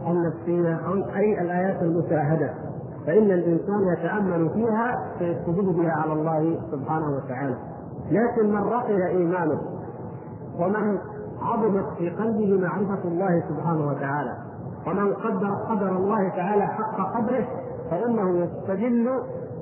النفسية 0.07 0.75
أو 0.87 0.93
أي 1.15 1.41
الآيات 1.41 1.81
المشاهدة. 1.81 2.53
فإن 3.05 3.31
الإنسان 3.31 3.87
يتأمل 3.93 4.49
فيها 4.49 5.13
فيستدل 5.19 5.73
بها 5.73 5.91
على 5.91 6.13
الله 6.13 6.59
سبحانه 6.71 7.15
وتعالى. 7.15 7.55
لكن 8.11 8.49
من 8.49 8.63
رقي 8.63 9.07
إيمانه 9.07 9.61
ومن 10.59 10.97
عظمت 11.41 11.85
في 11.97 12.09
قلبه 12.09 12.59
معرفة 12.61 13.03
الله 13.05 13.43
سبحانه 13.49 13.87
وتعالى 13.87 14.37
ومن 14.87 15.13
قدر 15.13 15.49
قدر 15.69 15.97
الله 15.97 16.29
تعالى 16.29 16.67
حق 16.67 17.17
قدره 17.17 17.47
فإنه 17.91 18.37
يستدل 18.37 19.09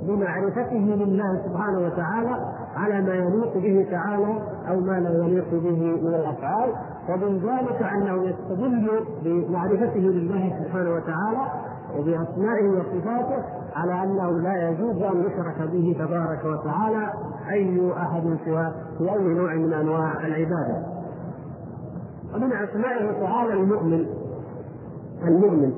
بمعرفته 0.07 0.77
لله 0.77 1.41
سبحانه 1.45 1.79
وتعالى 1.79 2.35
على 2.75 3.01
ما 3.01 3.13
يليق 3.13 3.53
به 3.57 3.87
تعالى 3.91 4.41
أو 4.69 4.79
ما 4.79 4.99
لا 4.99 5.25
يليق 5.25 5.49
به 5.51 5.99
من 6.01 6.13
الأفعال 6.15 6.69
ومن 7.09 7.37
ذلك 7.37 7.81
أنه 7.83 8.23
يستدل 8.23 8.89
بمعرفته 9.23 9.99
لله 9.99 10.63
سبحانه 10.63 10.95
وتعالى 10.95 11.47
وبأسمائه 11.97 12.69
وصفاته 12.69 13.43
على 13.75 14.03
أنه 14.03 14.39
لا 14.39 14.69
يجوز 14.69 15.01
أن 15.01 15.23
يشرك 15.23 15.69
به 15.71 15.95
تبارك 15.99 16.45
وتعالى 16.45 17.13
أي 17.51 17.91
أحد 17.97 18.37
سواه 18.45 18.73
في 18.97 19.13
أي 19.13 19.23
نوع 19.23 19.53
من 19.55 19.73
أنواع 19.73 20.13
العبادة. 20.25 20.85
ومن 22.35 22.53
أسمائه 22.53 23.11
تعالى 23.11 23.53
المؤمن 23.53 24.05
المؤمن 25.27 25.73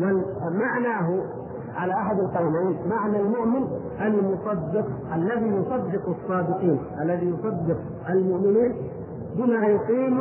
ومعناه 0.00 1.20
على 1.76 1.92
أحد 1.92 2.18
القولين 2.18 2.76
معنى 2.88 3.20
المؤمن 3.20 3.66
المصدق 4.00 4.86
الذي 5.14 5.46
يصدق 5.46 6.08
الصادقين 6.08 6.80
الذي 7.02 7.26
يصدق 7.26 7.76
المؤمنين 8.10 8.74
بما 9.36 9.66
يقيم 9.66 10.18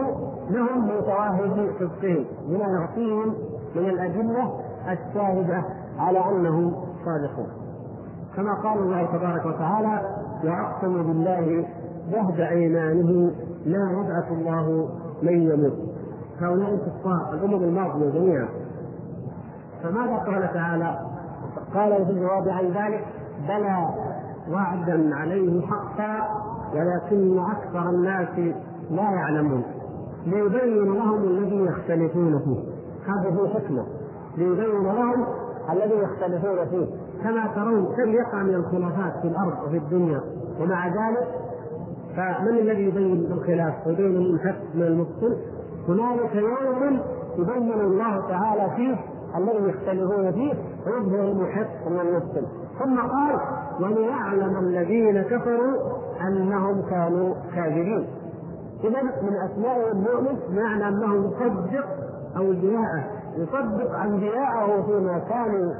لهم 0.49 0.87
من 0.87 1.01
شواهد 1.05 1.69
صدقهم 1.79 2.25
بما 2.47 2.65
يعطيهم 2.65 3.33
من 3.75 3.89
الأدلة 3.89 4.53
الشاهدة 4.83 5.63
على 5.99 6.19
أنهم 6.19 6.75
صادقون. 7.05 7.47
كما 8.35 8.53
قال 8.53 8.79
الله 8.79 9.05
تبارك 9.05 9.45
وتعالى 9.45 10.01
وأقسم 10.43 11.03
بالله 11.03 11.65
جهد 12.11 12.39
أيمانه 12.39 13.31
لا 13.65 13.91
يبعث 13.91 14.31
الله 14.31 14.89
من 15.23 15.51
يموت. 15.51 15.77
هؤلاء 16.41 16.73
الكفار 16.73 17.33
الأمم 17.33 17.63
الماضية 17.63 18.09
جميعا. 18.09 18.47
فماذا 19.83 20.15
قال 20.15 20.53
تعالى؟ 20.53 20.99
قال 21.73 22.05
في 22.05 22.11
الجواب 22.11 22.49
عن 22.49 22.65
ذلك 22.65 23.05
بلى 23.47 23.87
وعدا 24.51 25.15
عليه 25.15 25.61
حقا 25.61 26.27
ولكن 26.73 27.39
أكثر 27.39 27.89
الناس 27.89 28.39
لا 28.91 29.03
يعلمون. 29.03 29.63
ليبين 30.25 30.93
لهم 30.93 31.23
الذي 31.23 31.65
يختلفون 31.65 32.39
فيه. 32.39 32.59
هذا 33.11 33.35
هو 33.35 33.47
حكمة. 33.47 33.85
ليبين 34.37 34.83
لهم 34.83 35.25
الذي 35.73 35.95
يختلفون 35.95 36.65
فيه. 36.69 36.85
كما 37.23 37.47
ترون 37.55 37.85
كم 37.85 38.09
يقع 38.09 38.43
من 38.43 38.55
الخلافات 38.55 39.21
في 39.21 39.27
الأرض 39.27 39.67
وفي 39.67 39.77
الدنيا. 39.77 40.21
ومع 40.61 40.87
ذلك 40.87 41.27
فمن 42.15 42.57
الذي 42.57 42.87
يبين 42.87 43.31
الخلاف؟ 43.31 43.87
ويبين 43.87 44.15
المحق 44.15 44.75
من 44.75 44.83
المبطل. 44.83 45.37
هنالك 45.87 46.35
يوم 46.35 46.99
يبين 47.37 47.81
الله 47.81 48.27
تعالى 48.29 48.75
فيه 48.75 48.95
الذي 49.37 49.69
يختلفون 49.69 50.31
فيه 50.31 50.53
ويظهر 50.87 51.31
المحق 51.31 51.87
من 51.87 52.21
ثم 52.79 52.99
قال 52.99 53.39
وليعلم 53.79 54.57
الذين 54.57 55.21
كفروا 55.21 55.77
انهم 56.27 56.81
كانوا 56.89 57.33
كاذبين. 57.55 58.07
اذا 58.83 59.01
من 59.01 59.35
أسماء 59.35 59.91
المؤمن 59.91 60.39
معنى 60.55 60.87
انه 60.87 61.15
يصدق 61.15 61.85
اولياءه 62.37 63.03
يصدق 63.37 63.99
أنبياءه 63.99 64.81
فيما 64.81 65.19
كانوا 65.19 65.73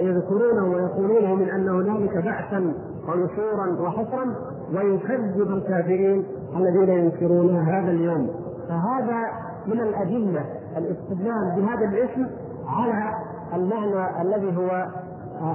يذكرونه 0.00 0.64
ويقولونه 0.64 1.34
من 1.34 1.48
ان 1.50 1.68
هنالك 1.68 2.24
بعثا 2.24 2.74
ونشورا 3.08 3.80
وحشرا 3.80 4.34
ويكذب 4.74 5.50
الكافرين 5.50 6.24
الذين 6.56 6.88
ينكرون 6.88 7.56
هذا 7.56 7.90
اليوم. 7.90 8.30
فهذا 8.68 9.20
من 9.66 9.80
الأدلة 9.80 10.44
الاستدلال 10.76 11.52
بهذا 11.56 11.84
الاسم 11.84 12.26
على 12.66 13.14
المعنى 13.54 14.22
الذي 14.22 14.56
هو 14.56 14.86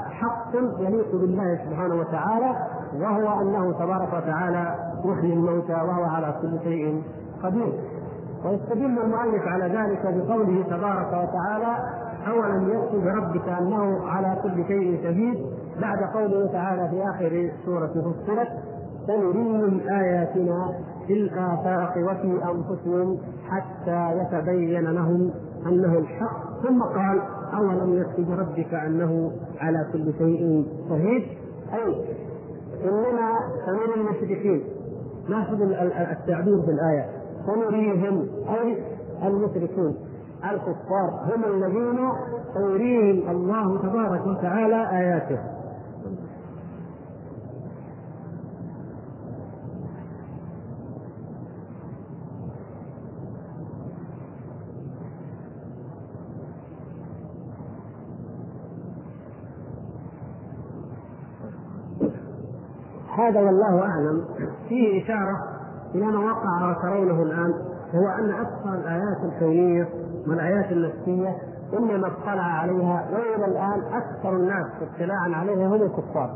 حق 0.09 0.55
يليق 0.79 1.11
بالله 1.11 1.59
سبحانه 1.65 1.95
وتعالى 1.95 2.55
وهو 2.95 3.41
أنه 3.41 3.71
تبارك 3.71 4.13
وتعالى 4.13 4.75
يحيي 5.05 5.33
الموتى 5.33 5.73
وهو 5.73 6.03
على 6.03 6.35
كل 6.41 6.59
شيء 6.63 7.03
قدير. 7.43 7.73
ويستدل 8.45 8.99
المؤلف 8.99 9.47
على 9.47 9.65
ذلك 9.65 10.01
بقوله 10.03 10.63
تبارك 10.63 11.07
وتعالى 11.07 11.77
اولم 12.27 12.69
يكتب 12.69 13.03
بربك 13.03 13.49
انه 13.49 14.07
على 14.07 14.37
كل 14.43 14.65
شيء 14.67 14.99
شهيد؟ 15.03 15.45
بعد 15.81 16.03
قوله 16.03 16.51
تعالى 16.51 16.89
في 16.89 17.03
آخر 17.09 17.51
سورة 17.65 17.87
فصلت 17.87 18.49
سنريهم 19.07 19.79
آياتنا 19.89 20.73
في 21.07 21.13
الآفاق 21.13 21.97
وفي 21.97 22.43
أنفسهم 22.43 23.17
حتى 23.49 24.21
يتبين 24.21 24.83
لهم 24.83 25.31
أنه 25.65 25.97
الحق 25.97 26.49
ثم 26.63 26.81
قال 26.81 27.21
أولم 27.57 27.93
يكتب 28.01 28.27
بربك 28.27 28.73
أنه 28.73 29.31
على 29.59 29.87
كل 29.93 30.13
شيء 30.17 30.65
شهيد؟ 30.89 31.23
أي 31.73 32.05
إننا 32.83 33.39
سنري 33.65 34.01
المشركين. 34.01 34.63
لاحظوا 35.29 35.65
التعبير 36.11 36.61
في 36.61 36.71
الآية. 36.71 37.05
سنريهم 37.45 38.27
أي 38.49 38.83
المشركون. 39.27 39.95
الكفار 40.43 41.09
هم 41.23 41.43
الذين 41.55 42.09
سيريهم 42.53 43.29
الله 43.29 43.81
تبارك 43.81 44.27
وتعالى 44.27 44.89
آياته. 44.91 45.39
هذا 63.19 63.39
والله 63.39 63.81
أعلم 63.81 64.25
فيه 64.69 65.03
إشارة 65.03 65.37
إلى 65.95 66.05
ما 66.05 66.19
وقع 66.19 66.71
وترونه 66.71 67.23
الآن 67.23 67.53
هو 67.95 68.07
أن 68.19 68.31
أكثر 68.31 68.73
الايات 68.73 69.17
الكونيه 69.23 69.87
والآيات 70.27 70.71
النفسية 70.71 71.35
إنما 71.79 72.07
اطلع 72.07 72.43
عليها 72.43 73.09
وإلى 73.11 73.45
الآن 73.45 73.81
أكثر 73.93 74.35
الناس 74.35 74.65
اطلاعا 74.81 75.35
عليها 75.35 75.67
هم 75.67 75.81
الكفار. 75.81 76.29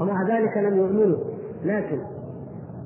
ومع 0.00 0.22
ذلك 0.22 0.56
لم 0.56 0.76
يؤمنوا. 0.76 1.16
لكن 1.64 1.98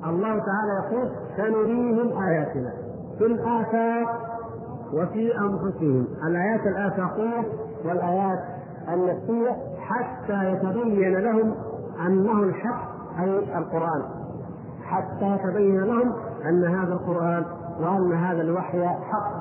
الله 0.07 0.29
تعالى 0.29 0.73
يقول 0.85 1.09
سنريهم 1.37 2.23
آياتنا 2.23 2.73
في 3.17 3.25
الآفاق 3.25 4.07
وفي 4.93 5.37
أنفسهم. 5.39 6.07
الآيات 6.27 6.67
الآفاقية 6.67 7.43
والآيات 7.85 8.39
النفسية 8.93 9.55
حتى 9.79 10.51
يتبين 10.51 11.13
لهم 11.17 11.55
أنه 12.07 12.43
الحق 12.43 12.91
أي 13.19 13.57
القرآن 13.57 14.01
حتى 14.83 15.35
يتبين 15.35 15.83
لهم 15.83 16.13
أن 16.49 16.63
هذا 16.63 16.93
القرآن 16.93 17.45
وأن 17.79 18.13
هذا 18.13 18.41
الوحي 18.41 18.87
حق. 18.87 19.31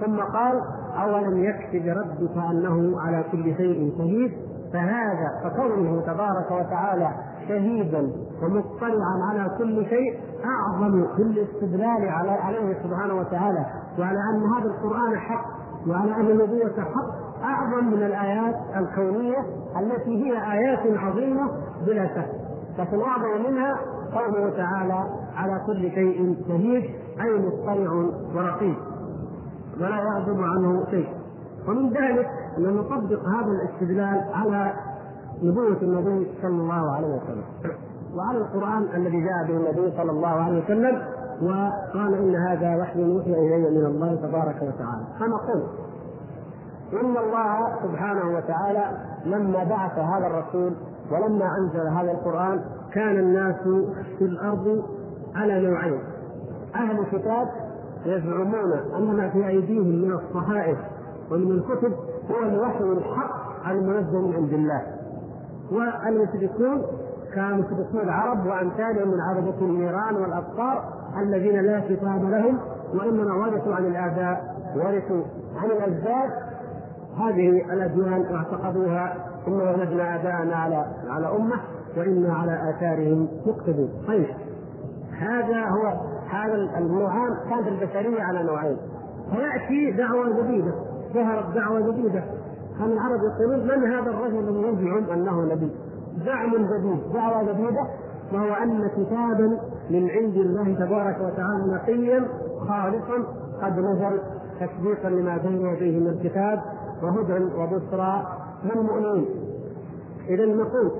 ثم 0.00 0.20
قال 0.20 0.60
أولم 1.02 1.44
يكفي 1.44 1.78
بربك 1.78 2.36
أنه 2.50 3.00
على 3.00 3.24
كل 3.32 3.56
شيء 3.56 3.94
شهيد؟ 3.98 4.32
فهذا 4.72 5.40
فكونه 5.44 6.00
تبارك 6.00 6.50
وتعالى 6.50 7.10
شهيدا 7.48 8.12
ومطلعا 8.42 9.22
على 9.30 9.50
كل 9.58 9.86
شيء 9.86 10.20
أعظم 10.44 11.06
في 11.16 11.22
الاستدلال 11.22 12.08
على 12.08 12.30
عليه 12.30 12.82
سبحانه 12.82 13.14
وتعالى 13.14 13.66
وعلى 13.98 14.18
أن 14.18 14.42
هذا 14.54 14.66
القرآن 14.66 15.18
حق 15.18 15.44
وعلى 15.88 16.14
أن 16.14 16.30
النبوة 16.30 16.72
حق 16.78 17.22
أعظم 17.44 17.84
من 17.86 18.02
الآيات 18.02 18.54
الكونية 18.76 19.38
التي 19.80 20.24
هي 20.24 20.52
آيات 20.52 20.98
عظيمة 20.98 21.50
بلا 21.86 22.06
شك. 22.06 22.30
لكن 22.78 23.00
اعظم 23.00 23.50
منها 23.50 23.76
قوله 24.14 24.50
تعالى 24.56 25.04
على 25.36 25.60
كل 25.66 25.90
شيء 25.90 26.36
شهيد 26.48 26.84
أي 27.20 27.38
مطلع 27.38 27.92
ورقيب. 28.34 28.76
ولا 29.80 29.96
يعزب 29.96 30.42
عنه 30.42 30.84
شيء. 30.90 31.08
ومن 31.68 31.88
ذلك 31.88 32.26
ان 32.58 32.76
نطبق 32.76 33.28
هذا 33.28 33.50
الاستدلال 33.52 34.24
على 34.34 34.72
نبوة 35.42 35.82
النبي 35.82 36.30
صلى 36.42 36.50
الله 36.50 36.96
عليه 36.96 37.08
وسلم. 37.08 37.44
وعلى 38.16 38.38
القرآن 38.38 38.82
الذي 38.94 39.20
جاء 39.20 39.46
به 39.48 39.56
النبي 39.56 39.96
صلى 39.96 40.10
الله 40.10 40.28
عليه 40.28 40.64
وسلم 40.64 41.02
وقال 41.42 42.14
إن 42.14 42.34
هذا 42.36 42.76
وحي 42.76 43.00
يوحي 43.00 43.30
إلي 43.32 43.70
من 43.70 43.86
الله 43.86 44.14
تبارك 44.14 44.56
وتعالى. 44.56 45.04
فنقول 45.20 45.62
إن 46.92 47.16
الله 47.16 47.76
سبحانه 47.82 48.36
وتعالى 48.36 48.84
لما 49.26 49.64
بعث 49.64 49.98
هذا 49.98 50.26
الرسول 50.26 50.72
ولما 51.12 51.56
أنزل 51.58 51.88
هذا 51.88 52.12
القرآن 52.12 52.60
كان 52.92 53.18
الناس 53.18 53.62
في 54.18 54.24
الأرض 54.24 54.82
على 55.34 55.68
نوعين. 55.68 56.00
أهل 56.74 56.98
الكتاب 56.98 57.48
يزعمون 58.06 58.72
أن 58.96 59.16
ما 59.16 59.28
في 59.28 59.48
أيديهم 59.48 59.86
من 59.86 60.12
الصحائف 60.12 60.78
ومن 61.30 61.50
الكتب 61.50 61.92
هو 62.30 62.42
الوحي 62.42 62.84
الحق 62.84 63.68
المنزل 63.70 64.18
من 64.18 64.34
عند 64.34 64.52
الله. 64.52 64.82
والمشركون 65.72 66.82
كمشركي 67.34 68.02
العرب 68.02 68.46
وأمثالهم 68.46 69.08
من 69.08 69.20
عبدة 69.20 69.54
النيران 69.60 70.14
والابصار 70.14 70.84
الذين 71.22 71.60
لا 71.60 71.80
كتاب 71.80 72.30
لهم 72.30 72.58
وإنما 72.94 73.34
ورثوا 73.34 73.74
عن 73.74 73.84
الآباء 73.84 74.54
ورثوا 74.76 75.22
عن 75.56 75.70
الاجداد 75.70 76.30
هذه 77.18 77.48
الأديان 77.72 78.20
واعتقدوها 78.30 79.14
ان 79.48 79.52
وجدنا 79.52 80.14
اباءنا 80.14 80.56
على 80.56 80.86
على 81.08 81.26
أمة 81.26 81.56
وإنا 81.96 82.34
على 82.34 82.70
آثارهم 82.70 83.28
مقتدون. 83.46 83.88
طيب 84.08 84.26
هذا 85.18 85.60
هو 85.68 86.00
هذا 86.30 86.54
النوعان 86.78 87.30
كانت 87.50 87.68
البشرية 87.68 88.22
على 88.22 88.42
نوعين. 88.42 88.76
فياتي 89.30 89.90
دعوة 89.90 90.42
جديدة 90.42 90.72
ظهرت 91.14 91.54
دعوة 91.54 91.92
جديدة. 91.92 92.24
كان 92.78 92.92
العرب 92.92 93.20
يقولون 93.40 93.80
من 93.80 93.92
هذا 93.92 94.10
الرجل 94.10 94.48
الذي 94.48 94.86
يزعم 94.86 95.10
أنه 95.10 95.54
نبي؟ 95.54 95.70
زعم 96.24 96.50
جديد 96.50 97.12
دعوة 97.12 97.42
جديدة 97.42 97.86
وهو 98.32 98.52
أن 98.62 98.88
كتابا 98.88 99.58
من 99.90 100.10
عند 100.10 100.36
الله 100.36 100.74
تبارك 100.74 101.16
وتعالى 101.20 101.72
نقيا 101.72 102.28
خالصا 102.68 103.26
قد 103.62 103.78
نزل 103.78 104.20
تصديقا 104.60 105.08
لما 105.10 105.36
بين 105.36 105.66
يديه 105.66 106.00
من 106.00 106.06
الكتاب. 106.06 106.62
وهدى 107.02 107.44
وبشرى 107.58 108.26
للمؤمنين 108.64 109.26
اذا 110.28 110.46
نقول 110.46 110.90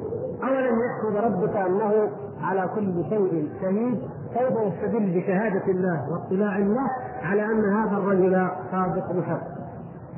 اولم 0.42 0.80
يحمد 0.80 1.16
ربك 1.16 1.56
أنه 1.56 2.08
على 2.42 2.70
كل 2.74 3.04
شيء 3.08 3.48
شهيد 3.60 3.98
كيف 4.34 4.50
يستدل 4.50 5.20
بشهادة 5.20 5.66
الله 5.68 6.06
واطلاع 6.12 6.58
الله 6.58 6.90
على 7.22 7.44
أن 7.44 7.64
هذا 7.64 7.96
الرجل 7.96 8.48
صادق 8.72 9.12
بحق. 9.12 9.62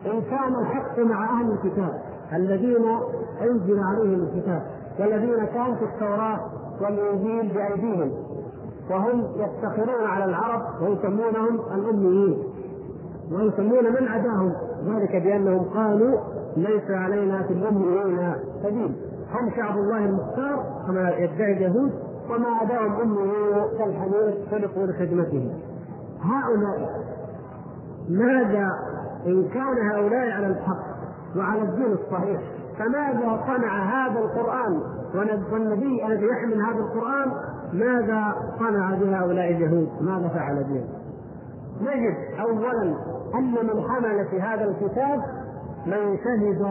إن 0.07 0.23
كان 0.23 0.55
الحق 0.61 0.99
مع 0.99 1.41
أهل 1.41 1.53
الكتاب 1.53 2.01
الذين 2.33 2.85
أنزل 3.43 3.81
عليهم 3.81 4.29
الكتاب 4.29 4.63
والذين 5.01 5.45
كانت 5.45 5.83
التوراة 5.83 6.41
والإنجيل 6.81 7.53
بأيديهم 7.55 8.13
وهم 8.91 9.25
يفتخرون 9.37 10.07
على 10.07 10.25
العرب 10.25 10.83
ويسمونهم 10.83 11.61
الأميين 11.75 12.39
ويسمون 13.33 13.85
من 13.85 14.09
عداهم 14.09 14.53
ذلك 14.87 15.23
بأنهم 15.23 15.65
قالوا 15.65 16.21
ليس 16.57 16.91
علينا 16.91 17.43
في 17.43 17.53
الاميين 17.53 18.35
سبيل 18.63 18.95
هم 19.33 19.51
شعب 19.57 19.79
الله 19.79 20.05
المختار 20.05 20.65
كما 20.87 21.11
يدعي 21.11 21.53
اليهود 21.53 21.93
وما 22.31 22.63
أداهم 22.63 23.01
أمه 23.01 23.33
كالحمير 23.79 24.35
خلقوا 24.51 24.87
لخدمته 24.87 25.51
هؤلاء 26.21 27.05
ماذا 28.09 28.71
إن 29.27 29.49
كان 29.49 29.91
هؤلاء 29.91 30.31
على 30.31 30.47
الحق 30.47 30.85
وعلى 31.37 31.63
الدين 31.63 31.93
الصحيح 31.93 32.41
فماذا 32.79 33.41
صنع 33.47 33.83
هذا 33.83 34.21
القرآن 34.21 34.81
والنبي 35.53 36.07
الذي 36.07 36.27
يحمل 36.27 36.63
هذا 36.63 36.79
القرآن 36.79 37.33
ماذا 37.73 38.35
صنع 38.59 38.95
بهؤلاء 38.95 39.51
اليهود؟ 39.51 39.89
ماذا 40.01 40.29
فعل 40.29 40.65
بهم؟ 40.65 40.85
نجد 41.81 42.17
أولا 42.41 42.95
أن 43.39 43.53
من 43.53 43.83
حمل 43.89 44.27
في 44.31 44.41
هذا 44.41 44.65
الكتاب 44.65 45.23
من 45.87 46.19
شهد 46.25 46.67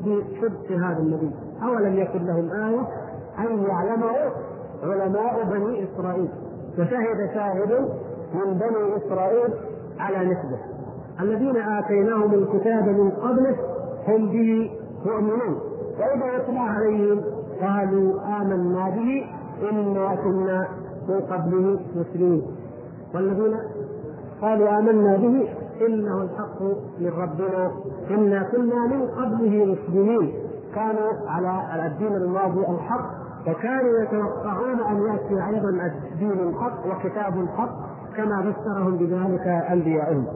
بصدق 0.00 0.72
هذا 0.72 0.98
النبي. 0.98 1.30
أولم 1.62 1.96
يكن 1.96 2.26
لهم 2.26 2.50
آية 2.50 2.88
أن 3.38 3.62
يعلمه 3.62 4.16
علماء 4.82 5.44
بني 5.44 5.84
إسرائيل. 5.84 6.28
وشهد 6.78 7.30
شاهد 7.34 7.88
من 8.34 8.54
بني 8.54 8.96
إسرائيل 8.96 9.54
على 9.98 10.18
نسبه. 10.18 10.58
الذين 11.20 11.56
آتيناهم 11.56 12.34
الكتاب 12.34 12.88
من 12.88 13.10
قبله 13.10 13.56
هم 14.08 14.28
به 14.28 14.70
مؤمنون. 15.06 15.60
وإذا 15.98 16.36
يتلى 16.36 16.58
عليهم 16.58 17.20
قالوا 17.60 18.20
آمنا 18.40 18.90
به 18.90 19.26
إنا 19.70 20.14
كنا 20.14 20.68
من 21.08 21.20
قبله 21.20 21.80
مسلمين 21.96 22.42
والذين 23.14 23.56
قالوا 24.42 24.78
آمنا 24.78 25.16
به 25.16 25.48
إنه 25.86 26.22
الحق 26.22 26.62
من 26.98 27.08
ربنا. 27.08 27.72
إنا 28.10 28.42
كنا 28.42 28.86
من 28.86 29.06
قبله 29.06 29.64
مسلمين. 29.64 30.32
كانوا 30.74 31.12
على 31.28 31.86
الدين 31.86 32.16
الماضي 32.16 32.60
الحق 32.60 33.10
وكانوا 33.46 33.98
يتوقعون 34.02 34.80
أن 34.80 35.06
يأتي 35.06 35.46
أيضا 35.54 35.68
الدين 35.68 36.48
الحق 36.48 36.86
وكتاب 36.86 37.40
الحق 37.40 37.76
كما 38.16 38.40
بشرهم 38.40 38.96
بذلك 38.96 39.46
أنبياؤهم 39.46 40.26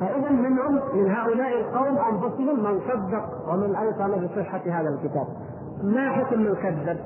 فإذا 0.00 0.30
منهم 0.30 0.80
من 0.94 1.10
هؤلاء 1.10 1.60
القوم 1.60 1.98
أنفسهم 1.98 2.64
من 2.64 2.80
صدق 2.80 3.52
ومن 3.52 3.76
أيقن 3.76 4.26
بصحة 4.26 4.62
هذا 4.66 4.88
الكتاب. 4.88 5.26
ما 5.82 6.10
حكم 6.10 6.40
من 6.40 6.54
كذب؟ 6.54 6.98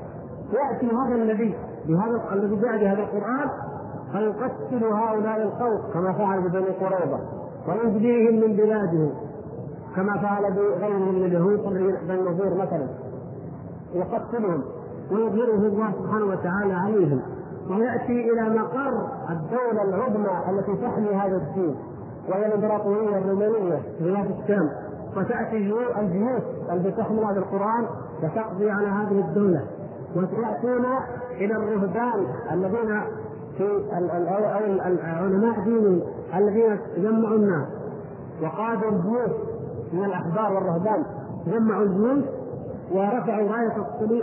يأتي 0.52 0.86
هذا 0.86 1.14
النبي 1.14 1.54
بهذا 1.88 2.32
الذي 2.32 2.56
جاء 2.56 2.76
بهذا 2.76 3.02
القرآن 3.02 3.48
فيقتل 4.12 4.84
هؤلاء 4.84 5.42
القوم 5.42 5.92
كما 5.94 6.12
فعل 6.12 6.40
ببني 6.40 6.70
قريظة 6.70 7.20
ويجليهم 7.68 8.34
من 8.34 8.56
بلادهم 8.56 9.10
كما 9.96 10.18
فعل 10.18 10.52
بغيرهم 10.52 11.14
من 11.14 11.24
اليهود 11.24 11.62
بن 12.08 12.14
النظير 12.14 12.54
مثلا. 12.54 12.88
يقتلهم 13.94 14.62
ويظهره 15.12 15.54
الله 15.54 15.92
سبحانه 15.92 16.24
وتعالى 16.24 16.72
عليهم. 16.72 17.20
ويأتي 17.70 18.32
إلى 18.32 18.58
مقر 18.58 19.08
الدولة 19.30 19.82
العظمى 19.82 20.30
التي 20.50 20.72
تحمي 20.76 21.14
هذا 21.14 21.36
الدين 21.36 21.76
وهي 22.28 22.46
الإمبراطورية 22.46 23.18
الرومانية 23.18 23.76
في 23.98 24.04
بلاد 24.04 24.30
الشام. 24.42 24.70
وتأتي 25.16 25.56
الجيوش 26.00 26.42
التي 26.72 26.90
تحمل 26.90 27.24
هذا 27.24 27.38
القرآن 27.38 27.86
وتقضي 28.22 28.70
على 28.70 28.88
هذه 28.88 29.20
الدولة. 29.28 29.62
وياتون 30.16 30.86
إلى 31.32 31.56
الرهبان 31.56 32.26
الذين 32.52 33.00
في 33.58 33.84
علماء 35.02 35.60
دين 35.64 36.02
الذين 36.34 36.78
جمعوا 36.96 37.36
الناس 37.36 37.66
وقادوا 38.42 38.90
الجيوش 38.90 39.30
من 39.92 40.04
الاحبار 40.04 40.52
والرهبان 40.52 41.04
جمعوا 41.46 41.82
الجيوش 41.82 42.24
ورفعوا 42.92 43.48
رايه 43.48 43.76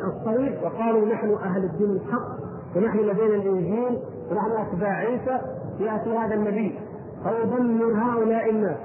الصليب 0.08 0.54
وقالوا 0.64 1.06
نحن 1.06 1.34
أهل 1.34 1.64
الدين 1.64 1.92
الحق 1.92 2.28
ونحن 2.76 2.98
لدينا 2.98 3.36
الإنجيل 3.36 4.00
ونحن 4.32 4.52
أتباع 4.52 4.90
عيسى 4.90 5.40
يأتي 5.80 6.18
هذا 6.18 6.36
النبي 6.36 6.80
فيدمر 7.24 7.94
هؤلاء 7.94 8.50
الناس 8.50 8.78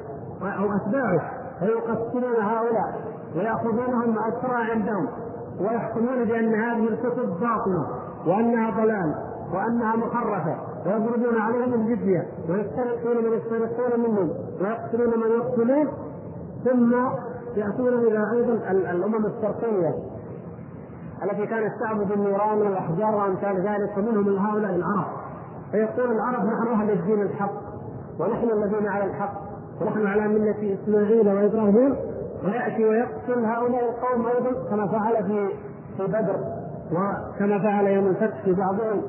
أو 0.43 0.77
أتباعه 0.77 1.31
فيقتلون 1.59 2.37
هؤلاء 2.43 2.95
ويأخذونهم 3.37 4.19
اسرى 4.19 4.71
عندهم 4.73 5.09
ويحكمون 5.61 6.25
بأن 6.25 6.55
هذه 6.55 6.89
الكتب 6.89 7.29
باطلة 7.41 7.87
وأنها 8.27 8.71
ضلال 8.71 9.30
وأنها 9.55 9.97
محرفه 9.97 10.57
ويضربون 10.87 11.41
عليهم 11.41 11.75
الجزيه 11.75 12.27
ويسترقون 12.49 13.25
من 13.25 13.33
يسترقون 13.33 14.01
منهم 14.01 14.31
ويقتلون 14.61 15.21
من 15.21 15.31
يقتلون 15.31 15.89
ثم 16.65 16.95
يأتون 17.57 17.95
إلى 17.95 18.33
أيضا 18.33 18.53
الأمم 18.71 19.27
الشرقيه 19.27 19.95
التي 21.23 21.47
كانت 21.47 21.73
تعبد 21.81 22.13
النيران 22.13 22.59
والأحجار 22.59 23.15
وأمثال 23.15 23.57
ذلك 23.57 23.99
ومنهم 23.99 24.47
هؤلاء 24.47 24.75
العرب. 24.77 25.07
فيقول 25.73 26.13
العرب 26.13 26.45
نحن 26.45 26.69
أهل 26.69 26.91
الدين 26.91 27.23
الحق 27.23 27.53
ونحن 28.21 28.51
الذين 28.51 28.89
على 28.89 29.05
الحق 29.05 29.33
ونحن 29.81 30.07
على 30.07 30.29
ملة 30.29 30.79
إسماعيل 30.83 31.29
وإبراهيم. 31.29 31.97
ويأتي 32.45 32.85
ويقتل 32.85 33.45
هؤلاء 33.45 33.91
القوم 33.91 34.27
أيضا 34.27 34.71
كما 34.71 34.87
فعل 34.87 35.25
في 35.25 35.49
في 35.97 36.07
بدر 36.07 36.37
وكما 36.93 37.59
فعل 37.59 37.87
يوم 37.87 38.07
الفتح 38.07 38.43
في 38.45 38.53
بعضهم. 38.53 39.03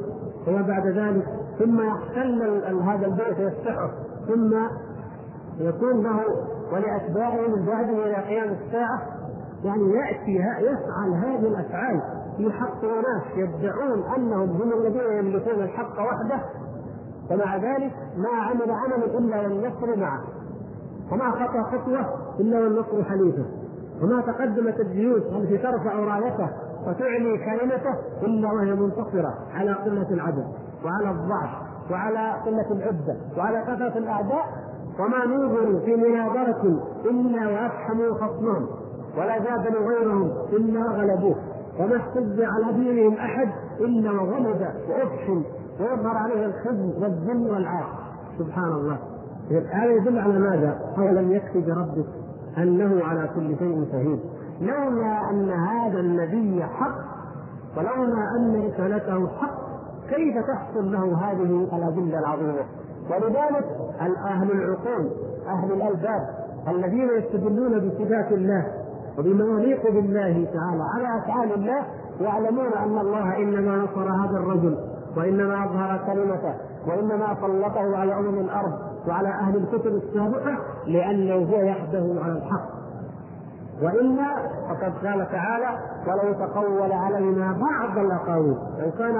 وما 0.47 0.61
بعد 0.61 0.87
ذلك 0.87 1.25
ثم 1.59 1.81
يحتل 1.81 2.41
هذا 2.83 3.05
البيت 3.05 3.39
ويفتحه 3.39 3.91
ثم 4.27 4.53
يكون 5.59 6.03
له 6.03 6.19
ولأتباعه 6.73 7.47
من 7.47 7.65
بعده 7.65 8.05
إلى 8.05 8.15
قيام 8.15 8.49
الساعة. 8.49 9.01
يعني 9.63 9.83
يأتي 9.83 10.35
يفعل 10.65 11.13
هذه 11.13 11.47
الأفعال 11.47 12.01
في 12.37 12.51
حق 12.51 12.83
ناس 12.83 13.23
يدعون 13.35 14.03
أنهم 14.17 14.49
هم 14.49 14.73
الذين 14.73 15.17
يملكون 15.17 15.63
الحق 15.63 15.99
وحده. 15.99 16.43
ومع 17.31 17.57
ذلك 17.57 17.93
ما 18.17 18.29
عمل 18.29 18.71
عمل 18.71 19.03
إلا 19.03 19.41
والنصر 19.41 19.99
معه. 19.99 20.21
وما 21.11 21.31
خطأ 21.31 21.63
خطوة 21.63 22.05
إلا 22.39 22.59
والنصر 22.59 23.03
حليفه. 23.03 23.45
وما 24.01 24.21
تقدمت 24.21 24.79
الجيوش 24.79 25.21
التي 25.21 25.57
ترفع 25.57 25.93
رايته 25.93 26.49
وتعلي 26.87 27.37
كلمته 27.37 27.95
الا 28.23 28.51
وهي 28.51 28.73
منتصره 28.73 29.33
على 29.53 29.71
قلة 29.71 30.07
العدد 30.11 30.47
وعلى 30.85 31.11
الضعف 31.11 31.49
وعلى 31.91 32.33
قلة 32.45 32.71
العدة 32.71 33.15
وعلى 33.37 33.61
كثره 33.61 33.97
الأعداء. 33.97 34.45
وما 34.99 35.25
نوظروا 35.25 35.79
في 35.79 35.95
مناظرة 35.95 36.81
إلا 37.05 37.47
وأفحموا 37.47 38.13
خصمهم 38.13 38.67
ولا 39.17 39.37
جادلوا 39.37 39.87
غيرهم 39.89 40.31
إلا 40.53 40.81
غلبوه. 40.81 41.35
وما 41.79 41.95
احتج 41.95 42.41
على 42.41 42.73
دينهم 42.73 43.13
أحد 43.13 43.49
إلا 43.79 44.11
وغلب 44.11 44.61
وأفحم 44.89 45.41
ويظهر 45.79 46.17
عليه 46.17 46.45
الخزي 46.45 46.93
والذل 47.01 47.51
والعار. 47.51 47.85
سبحان 48.39 48.71
الله. 48.71 48.97
هذا 49.71 49.91
يدل 49.91 50.19
على 50.19 50.39
ماذا؟ 50.39 50.79
أولم 50.97 51.31
يكفي 51.31 51.61
بربك 51.61 52.07
أنه 52.57 53.05
على 53.05 53.29
كل 53.35 53.57
شيء 53.59 53.85
شهيد. 53.91 54.19
لولا 54.61 55.29
أن 55.29 55.49
هذا 55.51 55.99
النبي 55.99 56.63
حق 56.63 56.95
ولولا 57.77 58.35
أن 58.37 58.65
رسالته 58.65 59.27
حق 59.27 59.61
كيف 60.09 60.35
تحصل 60.47 60.91
له 60.91 61.17
هذه 61.17 61.67
الأدلة 61.77 62.19
العظيمة؟ 62.19 62.65
ولذلك 63.09 63.65
أهل 64.25 64.51
العقول 64.51 65.11
أهل 65.47 65.71
الألباب 65.71 66.21
الذين 66.67 67.09
يستدلون 67.17 67.79
بصفات 67.79 68.31
الله 68.31 68.67
وبما 69.19 69.45
يليق 69.61 69.91
بالله 69.91 70.47
تعالى 70.53 70.83
على 70.95 71.19
أفعال 71.19 71.53
الله 71.53 71.83
يعلمون 72.21 72.73
أن 72.73 72.97
الله 72.97 73.37
إنما 73.37 73.75
نصر 73.77 74.09
هذا 74.09 74.37
الرجل 74.37 74.77
وإنما 75.17 75.63
أظهر 75.65 75.99
كلمته 76.13 76.53
وإنما 76.87 77.35
سلطه 77.41 77.97
على 77.97 78.13
أمم 78.13 78.39
الأرض 78.39 78.73
وعلى 79.07 79.29
أهل 79.29 79.55
الكتب 79.57 79.87
السابقة 79.87 80.57
لأنه 80.87 81.33
هو 81.35 81.69
وحده 81.69 82.21
على 82.23 82.33
الحق. 82.33 82.80
والا 83.81 84.35
فقد 84.69 85.07
قال 85.07 85.31
تعالى 85.31 85.77
ولو 86.07 86.33
تقول 86.33 86.91
علينا 86.91 87.57
بعض 87.61 87.97
الأقاويل. 87.97 88.57
لو 88.79 88.91
كان 88.99 89.15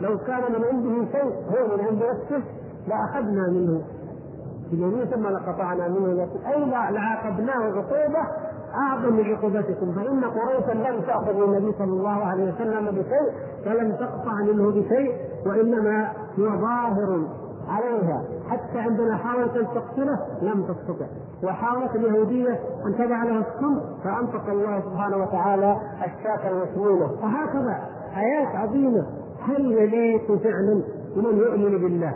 لو 0.00 0.18
كان 0.18 0.42
من 0.52 0.64
عنده 0.72 1.12
شيء 1.12 1.32
هو 1.32 1.76
من 1.76 1.84
عند 1.84 2.02
نفسه 2.02 2.44
لأخذنا 2.88 3.48
منه. 3.48 3.82
بيمين 4.70 5.04
ثم 5.04 5.26
لقطعنا 5.26 5.88
منه 5.88 6.28
أي 6.46 6.64
لعاقبناه 6.64 7.62
عقوبة 7.64 8.22
أعظم 8.74 9.16
من 9.16 9.24
عقوبتكم. 9.34 9.92
فإن 9.92 10.24
قريشا 10.24 10.72
لم 10.72 11.00
تأخذ 11.00 11.34
من 11.34 11.42
النبي 11.42 11.72
صلى 11.78 11.92
الله 11.92 12.24
عليه 12.24 12.52
وسلم 12.52 12.90
بشيء 12.90 13.32
ولم 13.66 13.92
تقطع 13.92 14.32
منه 14.32 14.70
بشيء 14.70 15.14
وإنما 15.46 16.08
هو 16.38 16.48
ظاهر. 16.60 17.20
عليها. 17.68 18.22
حتى 18.48 18.78
عندما 18.78 19.16
حاولت 19.16 19.56
ان 19.56 19.66
تقتله 19.74 20.18
لم 20.42 20.62
تستطع. 20.62 21.06
وحاولت 21.44 21.96
اليهودية 21.96 22.60
أن 22.86 22.94
تضع 22.94 23.24
له 23.24 23.38
السم 23.38 23.80
فانطق 24.04 24.50
الله 24.50 24.80
سبحانه 24.80 25.16
وتعالى 25.16 25.76
الشاة 26.04 26.50
المسمومه 26.50 27.10
وهكذا 27.22 27.80
ايات 28.16 28.56
عظيمة. 28.56 29.06
هل 29.48 29.72
يليق 29.72 30.26
فعلا 30.26 30.82
بمن 31.16 31.36
يؤمن 31.38 31.78
بالله؟ 31.78 32.14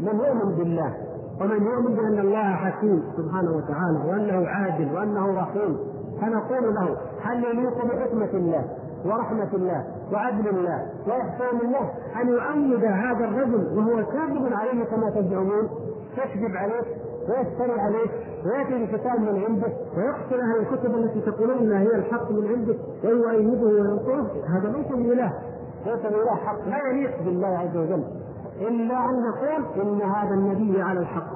من 0.00 0.20
يؤمن 0.20 0.56
بالله. 0.56 0.94
ومن 1.40 1.62
يؤمن 1.62 1.96
بأن 1.96 2.18
الله 2.18 2.54
حكيم 2.54 3.02
سبحانه 3.16 3.50
وتعالى 3.56 3.98
وأنه 4.08 4.48
عادل 4.48 4.94
وأنه 4.94 5.40
رحيم. 5.40 5.78
فنقول 6.20 6.74
له 6.74 6.96
هل 7.22 7.44
يليق 7.44 7.84
بحكمة 7.84 8.30
الله 8.34 8.64
ورحمة 9.04 9.48
الله 9.54 9.84
وعدل 10.12 10.48
الله 10.48 10.86
وإحسان 11.06 11.60
الله 11.64 11.90
أن 12.22 12.28
يؤيد 12.28 12.84
هذا 12.84 13.24
الرجل 13.24 13.78
وهو 13.78 14.04
كاذب 14.06 14.52
عليه 14.52 14.84
كما 14.84 15.10
تزعمون 15.10 15.68
يكذب 16.18 16.56
عليه 16.56 16.82
ويفتري 17.28 17.80
عليه 17.80 18.08
ويأتي 18.44 18.84
بكتاب 18.84 19.20
من 19.20 19.44
عنده 19.48 19.68
ويقتل 19.96 20.40
أهل 20.40 20.58
الكتب 20.60 20.94
التي 20.94 21.20
تقولون 21.20 21.58
إنها 21.58 21.78
هي 21.80 21.94
الحق 21.94 22.30
من 22.30 22.46
عنده 22.48 22.74
ويؤيده 23.04 23.66
وينصره 23.66 24.30
هذا 24.48 24.68
ليس 24.68 24.86
بإله 24.88 25.32
ليس 25.86 26.02
بإله 26.02 26.34
حق 26.34 26.68
لا 26.68 26.78
يليق 26.90 27.22
بالله 27.24 27.58
عز 27.58 27.76
وجل 27.76 28.04
إلا 28.60 29.10
أن 29.10 29.22
نقول 29.22 29.82
إن 29.82 30.02
هذا 30.02 30.34
النبي 30.34 30.82
على 30.82 31.00
الحق 31.00 31.30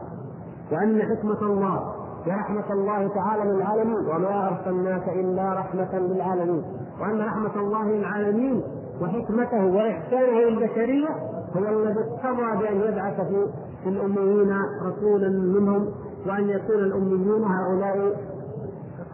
وأن 0.72 1.02
حكمة 1.02 1.42
الله 1.42 1.94
ورحمة 2.26 2.72
الله 2.72 3.08
تعالى 3.08 3.50
للعالمين 3.50 3.96
وما 4.08 4.48
أرسلناك 4.48 5.08
إلا 5.08 5.52
رحمة 5.52 5.98
للعالمين. 5.98 6.62
وأن 7.00 7.20
رحمة 7.20 7.56
الله 7.60 7.90
للعالمين 7.92 8.62
وحكمته 9.02 9.64
وإحسانه 9.66 10.40
للبشرية 10.40 11.08
هو 11.56 11.68
الذي 11.82 11.98
اقتضى 12.00 12.58
بأن 12.62 12.76
يبعث 12.92 13.20
في 13.20 13.46
في 13.82 13.88
الأميين 13.88 14.56
رسولا 14.82 15.28
منهم 15.28 15.88
وأن 16.26 16.48
يكون 16.48 16.76
الأميون 16.78 17.44
هؤلاء 17.44 18.16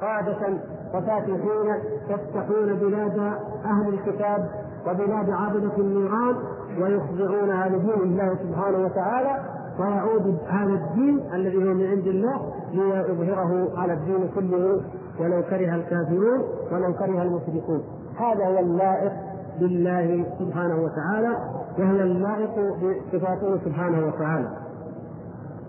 قادة 0.01 0.59
وفاتحين 0.94 1.75
يفتحون 2.11 2.75
بلاد 2.75 3.18
أهل 3.64 3.88
الكتاب 3.94 4.49
وبلاد 4.87 5.31
عابدة 5.31 5.77
النيران 5.79 6.37
ويخضعونها 6.81 7.68
لدين 7.68 8.03
الله 8.03 8.35
سبحانه 8.42 8.79
وتعالى 8.85 9.40
ويعود 9.79 10.38
هذا 10.49 10.73
الدين 10.73 11.20
الذي 11.35 11.57
هو 11.57 11.75
من 11.75 11.87
عند 11.87 12.07
الله 12.07 12.53
ليظهره 12.73 13.68
على 13.77 13.92
الدين 13.92 14.29
كله 14.35 14.81
ولو 15.20 15.42
كره 15.42 15.74
الكافرون 15.74 16.42
ولو 16.72 16.92
كره 16.92 17.22
المشركون. 17.22 17.83
هذا 18.18 18.46
هو 18.46 18.59
اللائق 18.59 19.12
بالله 19.61 20.27
سبحانه 20.38 20.74
وتعالى 20.74 21.37
وهو 21.79 22.00
اللائق 22.00 22.55
بصفاته 22.59 23.59
سبحانه 23.64 24.07
وتعالى. 24.07 24.48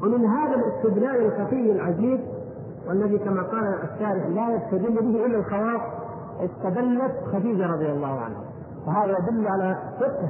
ومن 0.04 0.26
هذا 0.26 0.56
الاستدلال 0.56 1.26
الخفي 1.26 1.72
العجيب 1.72 2.20
والذي 2.88 3.18
كما 3.18 3.42
قال 3.42 3.76
الشارح 3.84 4.28
لا 4.28 4.56
يستدل 4.56 4.96
به 4.96 5.26
إلا 5.26 5.38
الخواص 5.38 5.82
استدلت 6.40 7.12
خديجة 7.34 7.68
رضي 7.68 7.92
الله 7.92 8.20
عنها. 8.20 8.44
وهذا 8.88 9.18
يدل 9.20 9.48
على 9.48 9.78
فقه 10.00 10.30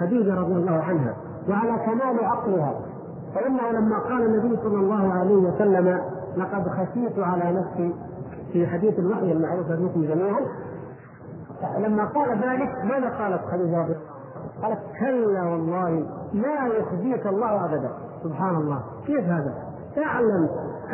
خديجة 0.00 0.34
رضي 0.34 0.52
الله 0.52 0.82
عنها 0.82 1.14
وعلى 1.48 1.78
كمال 1.86 2.24
عقلها. 2.24 2.74
فانه 3.34 3.70
لما 3.70 3.98
قال 3.98 4.22
النبي 4.22 4.56
صلى 4.56 4.76
الله 4.76 5.12
عليه 5.12 5.36
وسلم 5.36 6.00
لقد 6.36 6.68
خشيت 6.68 7.18
على 7.18 7.52
نفسي 7.52 7.94
في 8.52 8.66
حديث 8.66 8.98
الوحي 8.98 9.32
المعروف 9.32 9.70
لكم 9.70 10.02
جميعا. 10.02 10.40
لما 11.78 12.04
قال 12.04 12.30
ذلك 12.30 12.84
ماذا 12.84 13.08
قالت 13.08 13.40
خديجة 13.52 13.82
رضي؟ 13.82 13.96
قالت 14.62 14.78
كلا 15.00 15.42
والله 15.42 16.06
لا 16.32 16.66
يخزيك 16.66 17.26
الله 17.26 17.64
أبدا. 17.64 17.90
سبحان 18.24 18.56
الله. 18.56 18.82
كيف 19.06 19.24
هذا؟ 19.24 19.54
تعلم 19.96 20.48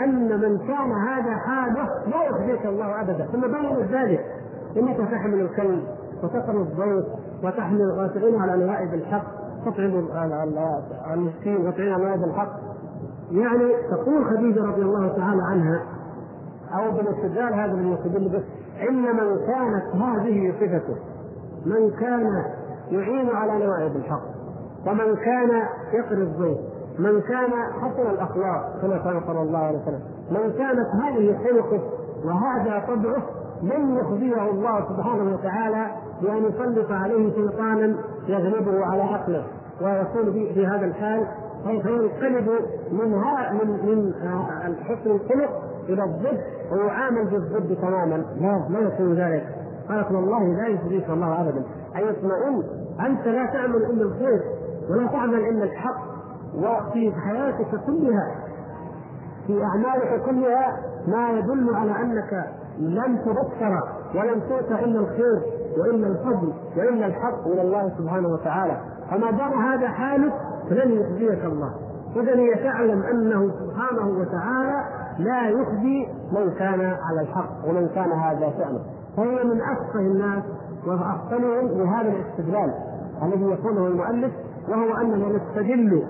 أن 0.05 0.41
من 0.41 0.59
كان 0.59 0.93
هذا 0.93 1.37
حاله 1.37 1.89
لا 2.07 2.23
يخزيك 2.25 2.67
الله 2.67 3.01
أبدا. 3.01 3.27
ثم 3.33 3.41
بين 3.41 3.87
ذلك. 3.93 4.25
إنك 4.77 4.97
تحمل 4.97 5.41
الكلب 5.41 5.83
وتقرأ 6.23 6.63
الضيف 6.63 7.05
وتحمل 7.45 7.91
وتعين 7.91 8.41
على 8.43 8.65
نوائب 8.65 8.95
الحق 8.95 9.25
تطعم 9.67 10.09
المسكين 11.15 11.67
وتعين 11.67 11.93
على 11.93 12.05
نوائب 12.05 12.25
الحق. 12.25 12.53
يعني 13.31 13.73
تقول 13.91 14.25
خديجة 14.25 14.65
رضي 14.65 14.83
الله 14.83 15.09
تعالى 15.09 15.43
عنها 15.43 15.98
أو 16.73 16.91
بالاستدلال 16.91 17.55
هذا 17.55 17.73
الذي 17.73 17.91
يستدل 17.91 18.29
به 18.29 18.43
ان 18.89 19.03
من 19.03 19.39
كانت 19.47 20.03
هذه 20.03 20.53
صفته. 20.61 20.97
من 21.67 21.91
كان 21.91 22.45
يعين 22.91 23.29
على 23.31 23.67
نوائب 23.67 23.97
الحق 23.97 24.23
ومن 24.87 25.17
كان 25.17 25.63
يقري 25.93 26.23
الضيف 26.23 26.59
من 26.99 27.21
كان 27.21 27.51
حسن 27.81 28.11
الأخلاق 28.11 28.79
كما 28.83 28.99
كان 28.99 29.21
صلى 29.27 29.43
الله 29.43 29.59
عليه 29.59 29.79
وسلم 29.79 30.01
من 30.31 30.53
كانت 30.59 30.89
هذه 31.05 31.39
خلقه 31.45 31.81
وهذا 32.25 32.85
طبعه 32.89 33.23
لن 33.63 33.97
يخزيه 33.97 34.51
الله 34.51 34.81
سبحانه 34.89 35.35
وتعالى 35.35 35.87
بأن 36.23 36.45
يسلط 36.45 36.91
عليه 36.91 37.35
سلطانا 37.35 37.95
يغلبه 38.29 38.85
على 38.85 39.03
عقله. 39.03 39.45
ويكون 39.83 40.33
في 40.33 40.67
هذا 40.67 40.85
الحال 40.87 41.27
فينقلب 41.65 42.51
من 42.93 43.11
من 43.53 44.13
من 44.67 44.77
حسن 44.85 45.11
الخلق 45.11 45.68
إلى 45.89 46.05
الضد 46.05 46.41
ويعامل 46.73 47.25
بالضد 47.25 47.77
تماما. 47.83 48.25
لا. 48.41 48.67
لا 48.71 48.81
يكون 48.81 49.15
ذلك؟ 49.15 49.47
قالت 49.89 50.13
والله 50.13 50.45
لا 50.45 50.67
يخزيك 50.69 51.11
الله 51.11 51.41
ابدا. 51.41 51.63
أي 51.97 52.11
اطمئن 52.11 52.63
أنت 53.07 53.27
لا 53.27 53.47
تعمل 53.47 53.77
إلا 53.77 54.03
الخير 54.03 54.41
ولا 54.91 55.07
تعمل 55.07 55.39
إلا 55.39 55.65
الحق. 55.65 56.09
وفي 56.55 57.13
حياتك 57.13 57.81
كلها 57.87 58.35
في 59.47 59.65
أعمالك 59.65 60.23
كلها 60.27 60.77
ما 61.09 61.31
يدل 61.31 61.75
على 61.75 62.03
أنك 62.03 62.47
لن 62.79 63.19
تبصر 63.25 63.81
ولن 64.15 64.41
تؤتى 64.49 64.85
إلا 64.85 65.01
الخير 65.01 65.43
وإلا 65.79 66.07
الفضل 66.07 66.53
وإلا 66.77 67.07
الحق 67.07 67.47
من 67.47 67.59
الله 67.59 67.93
سبحانه 67.99 68.29
وتعالى. 68.29 68.81
فما 69.11 69.31
دام 69.31 69.53
هذا 69.53 69.89
حالك 69.89 70.33
فلن 70.71 70.93
يخزيك 70.93 71.45
الله. 71.45 71.75
اذا 72.17 72.37
هي 72.37 72.55
تعلم 72.55 73.03
أنه 73.03 73.51
سبحانه 73.51 74.09
وتعالى 74.21 74.85
لا 75.19 75.49
يخزي 75.49 76.07
من 76.33 76.55
كان 76.59 76.81
على 76.81 77.21
الحق 77.21 77.69
ومن 77.69 77.89
كان 77.95 78.13
هذا 78.13 78.53
شأنه 78.59 78.81
فهي 79.17 79.45
من 79.45 79.61
أفقه 79.63 79.99
الناس 80.01 80.43
وافضلهم 80.87 81.69
لهذا 81.69 82.09
الاستدلال 82.09 82.75
الذي 83.23 83.45
يقوله 83.45 83.87
المؤلف 83.87 84.33
وهو 84.69 84.97
أننا 84.97 85.27
نستدل 85.29 86.03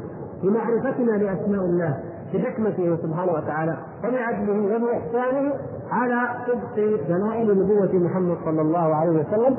بمعرفتنا 0.43 1.11
لأسماء 1.13 1.65
الله 1.65 2.01
بحكمته 2.35 2.97
سبحانه 3.03 3.33
وتعالى 3.33 3.77
وبعدله 4.05 4.77
وبإحسانه 4.77 5.53
على 5.91 6.29
صدق 6.47 6.77
دلائل 7.09 7.59
نبوة 7.59 7.93
محمد 7.93 8.37
صلى 8.45 8.61
الله 8.63 8.95
عليه 8.95 9.11
وسلم. 9.11 9.57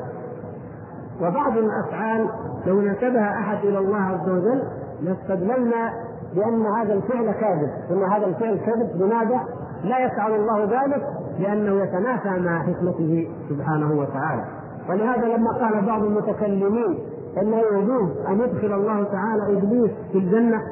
وبعض 1.20 1.56
الأفعال 1.56 2.28
لو 2.66 2.80
نسبها 2.80 3.30
أحد 3.38 3.64
إلى 3.64 3.78
الله 3.78 3.98
عز 3.98 4.28
وجل 4.28 4.62
لاستدللنا 5.02 5.92
بأن 6.34 6.66
هذا 6.66 6.94
الفعل 6.94 7.32
كاذب 7.32 7.70
أن 7.90 8.02
هذا 8.02 8.26
الفعل 8.26 8.58
كذب 8.58 9.02
لماذا؟ 9.02 9.40
لا 9.84 9.98
يفعل 9.98 10.34
الله 10.34 10.64
ذلك 10.64 11.02
لأنه 11.38 11.82
يتنافى 11.82 12.40
مع 12.40 12.62
حكمته 12.62 13.28
سبحانه 13.48 13.92
وتعالى. 14.00 14.44
ولهذا 14.88 15.26
لما 15.36 15.52
قال 15.52 15.86
بعض 15.86 16.02
المتكلمين 16.04 16.98
إنه 17.42 17.56
يجوز 17.72 18.10
أن 18.28 18.40
يدخل 18.40 18.72
الله 18.72 19.04
تعالى 19.04 19.58
إبليس 19.58 19.90
في 20.12 20.18
الجنة 20.18 20.62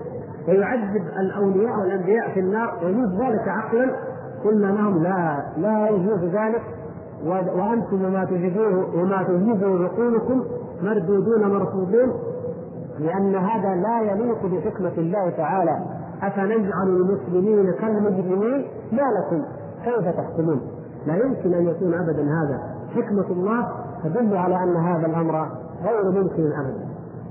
ويعذب 0.49 1.03
الأولياء 1.21 1.81
والأنبياء 1.81 2.31
في 2.35 2.41
النار 2.41 2.75
يجوز 2.83 3.21
ذلك 3.21 3.49
عقلا 3.49 3.91
قلنا 4.45 4.67
لهم 4.67 5.03
لا 5.03 5.43
لا 5.57 5.89
يجوز 5.89 6.25
ذلك. 6.25 6.63
وأنتم 7.27 8.05
وما 8.05 8.25
تجدوه 8.25 8.97
وما 8.97 9.23
تجيزه 9.23 9.85
عقولكم 9.85 10.45
مردودون 10.83 11.43
مرفوضون. 11.47 12.13
لأن 12.99 13.35
هذا 13.37 13.75
لا 13.75 14.01
يليق 14.01 14.47
بحكمة 14.47 14.93
الله 14.99 15.31
تعالى 15.31 15.79
أفنجعل 16.23 16.89
المسلمين 16.89 17.73
كالمجرمين 17.73 18.67
ما 18.93 19.03
لكم 19.19 19.45
كيف 19.85 20.17
تحكمون 20.17 20.61
لا 21.07 21.15
يمكن 21.15 21.55
أن 21.55 21.67
يكون 21.67 21.95
ابدا 21.95 22.23
هذا 22.23 22.61
حكمة 22.95 23.31
الله 23.31 23.69
تدل 24.05 24.37
على 24.37 24.63
أن 24.63 24.77
هذا 24.77 25.07
الأمر 25.07 25.49
غير 25.83 26.05
ممكن 26.05 26.53
ابدا 26.53 26.89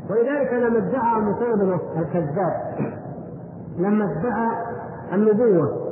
ولذلك 0.09 0.53
لما 0.53 0.77
ادعى 0.77 1.21
مسيلمه 1.21 1.79
الكذاب 1.97 2.53
لما 3.77 4.05
ادعى 4.05 4.49
النبوة 5.13 5.87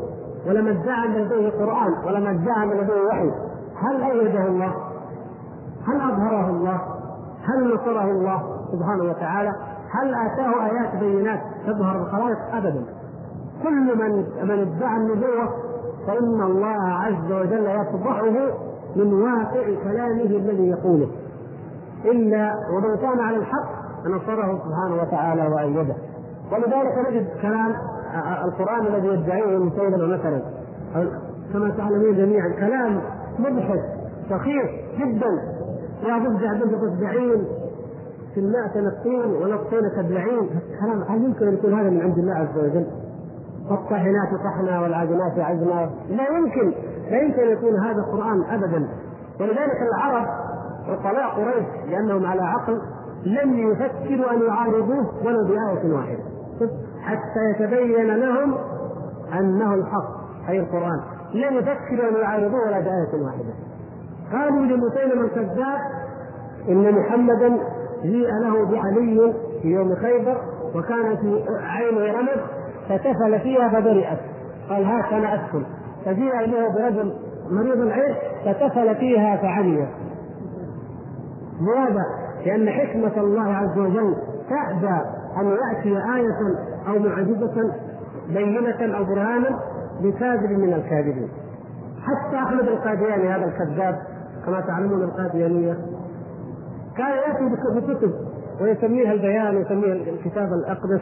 ولما 0.47 0.71
ادعى 0.71 1.07
ان 1.07 1.13
لديه 1.13 1.49
قران 1.49 1.93
ولما 2.05 2.31
ادعى 2.31 2.63
ان 2.63 2.69
لديه 2.69 3.01
وحي 3.07 3.31
هل 3.75 4.01
ايده 4.03 4.45
الله؟ 4.45 4.73
هل 5.87 6.01
أظهره 6.11 6.49
الله؟ 6.49 6.81
هل 7.43 7.73
نصره 7.75 8.11
الله 8.11 8.43
سبحانه 8.71 9.03
وتعالى؟ 9.03 9.53
هل 9.89 10.13
آتاه 10.13 10.65
آيات 10.65 10.95
بينات 10.99 11.39
تظهر 11.67 12.01
الخلائق؟ 12.01 12.37
ابدا. 12.53 12.85
كل 13.63 13.97
من 13.97 14.25
من 14.43 14.51
ادعى 14.51 14.97
النبوة 14.97 15.49
فإن 16.07 16.41
الله 16.41 16.81
عز 16.81 17.31
وجل 17.31 17.65
يفضحه 17.65 18.53
من 18.95 19.13
واقع 19.13 19.63
كلامه 19.83 20.23
الذي 20.23 20.69
يقوله. 20.69 21.07
إلا 22.05 22.53
ومن 22.77 22.97
كان 22.97 23.19
على 23.19 23.37
الحق 23.37 23.69
نصره 24.05 24.59
سبحانه 24.65 25.01
وتعالى 25.01 25.47
وأيده. 25.47 25.95
ولذلك 26.51 27.07
نجد 27.09 27.27
كلام 27.41 27.75
القرآن 28.45 28.85
الذي 28.87 29.07
يدعيه 29.07 29.57
مسيلمه 29.57 30.07
مثلا 30.07 30.41
كما 31.53 31.69
تعلمون 31.69 32.17
جميعا 32.17 32.49
كلام 32.49 33.01
مضحك 33.39 33.83
سخيف 34.29 34.69
جدا 34.99 35.55
يا 36.03 36.17
ضفدع 36.17 36.53
ضفدع 36.53 36.95
تدعين 36.95 37.45
في 38.35 38.41
الماء 38.41 38.67
تنقين 38.67 39.43
ونقطين 39.43 39.81
تبلعين. 39.97 40.49
كلام 40.81 41.01
هل 41.09 41.25
يمكن 41.25 41.47
أن 41.47 41.53
يكون 41.53 41.73
هذا 41.73 41.89
من 41.89 42.01
عند 42.01 42.17
الله 42.17 42.33
عز 42.33 42.57
وجل؟ 42.57 42.87
والطاحنات 43.69 44.29
طحنا 44.45 44.81
والعاجنات 44.81 45.39
عجنا. 45.39 45.89
لا 46.09 46.27
يمكن. 46.37 46.73
لا 47.11 47.21
يمكن 47.21 47.41
أن 47.41 47.49
يكون 47.49 47.79
هذا 47.79 48.01
قران 48.01 48.43
ابدا. 48.43 48.87
ولذلك 49.39 49.79
العرب 49.93 50.27
عقلاء 50.87 51.29
قريش 51.35 51.65
لأنهم 51.89 52.25
على 52.25 52.41
عقل 52.41 52.81
لم 53.25 53.53
يفكروا 53.53 54.31
أن 54.31 54.41
يعارضوه 54.47 55.25
ولو 55.25 55.47
بآية 55.47 55.93
واحدة. 55.93 56.23
حتى 57.01 57.49
يتبين 57.49 58.15
لهم 58.15 58.55
أنه 59.39 59.73
الحق. 59.73 60.25
أي 60.49 60.59
القرآن. 60.59 60.99
لم 61.33 61.53
يفكروا 61.57 62.09
أن 62.09 62.15
يعارضوه 62.21 62.67
ولا 62.67 62.79
بآية 62.79 63.23
واحدة. 63.23 63.53
قالوا 64.31 64.65
لمسيلمة 64.65 65.25
الكذاب 65.25 65.79
إن 66.69 66.91
محمدا 66.91 67.59
جيء 68.05 68.27
له 68.43 68.65
بعلي 68.65 69.33
في 69.61 69.67
يوم 69.67 69.95
خيبر 69.95 70.37
وكان 70.75 71.17
في 71.17 71.43
عينه 71.61 72.19
رمد 72.19 72.41
فتفل 72.89 73.39
فيها 73.39 73.69
فبرئت 73.69 74.19
قال 74.69 74.83
هات 74.85 75.13
أنا 75.13 75.33
ادخل 75.33 75.65
فجيء 76.05 76.39
إليه 76.39 76.67
برجل 76.69 77.13
مريض 77.51 77.77
العين 77.77 78.15
فتفل 78.45 78.95
فيها 78.95 79.37
فعمي 79.37 79.87
لماذا؟ 81.61 82.03
لأن 82.45 82.69
حكمة 82.69 83.17
الله 83.17 83.53
عز 83.53 83.77
وجل 83.77 84.15
تأبى 84.49 85.01
أن 85.39 85.47
يأتي 85.47 85.89
آية 86.15 86.57
أو 86.87 86.99
معجزة 86.99 87.73
بينة 88.27 88.97
أو 88.97 89.03
برهانا 89.03 89.59
بكاذب 90.01 90.51
من 90.51 90.73
الكاذبين. 90.73 91.29
حتى 92.01 92.37
أحمد 92.37 92.67
القادياني 92.67 93.29
هذا 93.29 93.45
الكذاب 93.45 93.95
كما 94.45 94.61
تعلمون 94.61 95.03
القاديانية 95.03 95.77
كان 96.97 97.07
يأتي 97.07 97.45
بكتب 97.75 98.11
ويسميها 98.61 99.11
البيان 99.11 99.55
ويسميها 99.55 99.93
الكتاب 99.93 100.47
الأقدس 100.53 101.01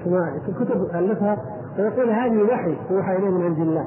كتب 0.60 0.82
ألفها 0.96 1.38
ويقول 1.80 2.10
هذه 2.10 2.44
وحي 2.44 2.76
يوحى 2.92 3.16
إليه 3.16 3.30
من 3.30 3.46
عند 3.46 3.60
الله. 3.60 3.86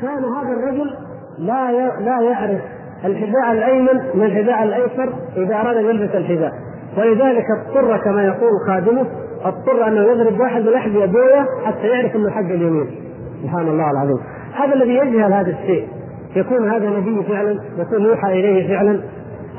كان 0.00 0.24
هذا 0.24 0.52
الرجل 0.52 0.94
لا 1.38 1.72
لا 2.00 2.20
يعرف 2.20 2.60
الحذاء 3.04 3.52
الأيمن 3.52 4.00
من 4.14 4.24
الحذاء 4.24 4.62
الأيسر 4.62 5.12
إذا 5.36 5.54
أراد 5.54 5.76
أن 5.76 5.84
يلبس 5.84 6.14
الحذاء. 6.14 6.52
ولذلك 6.98 7.44
اضطر 7.50 7.98
كما 8.04 8.24
يقول 8.24 8.50
خادمه 8.66 9.06
اضطر 9.44 9.88
انه 9.88 10.00
يضرب 10.00 10.40
واحد 10.40 10.62
بلحم 10.62 11.02
ابويه 11.02 11.46
حتى 11.64 11.86
يعرف 11.86 12.16
إنه 12.16 12.30
حق 12.30 12.40
اليمين. 12.40 12.86
سبحان 13.42 13.68
الله 13.68 13.90
العظيم. 13.90 14.18
هذا 14.54 14.74
الذي 14.74 14.94
يجهل 14.94 15.32
هذا 15.32 15.50
الشيء. 15.50 15.88
يكون 16.36 16.70
هذا 16.70 16.90
نبي 16.90 17.22
فعلا 17.22 17.58
يكون 17.78 18.02
يوحى 18.02 18.32
إليه 18.32 18.68
فعلا. 18.68 19.00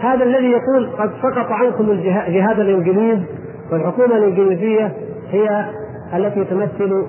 هذا 0.02 0.24
الذي 0.24 0.52
يقول 0.52 0.90
قد 0.98 1.12
سقط 1.22 1.52
عنكم 1.52 1.94
جهاد 2.28 2.60
الانجليز 2.60 3.20
والحكومة 3.72 4.18
الانجليزيه 4.18 4.92
هي 5.32 5.66
التي 6.14 6.46
تمثل 6.46 7.06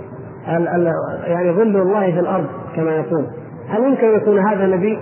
يعني 1.27 1.53
ظل 1.53 1.77
الله 1.77 2.13
في 2.13 2.21
الأرض 2.21 2.47
كما 2.77 2.91
يقول 2.91 3.27
هل 3.69 3.83
يمكن 3.85 4.07
ان 4.07 4.17
يكون 4.17 4.39
هذا 4.39 4.67
نبي؟ 4.67 4.99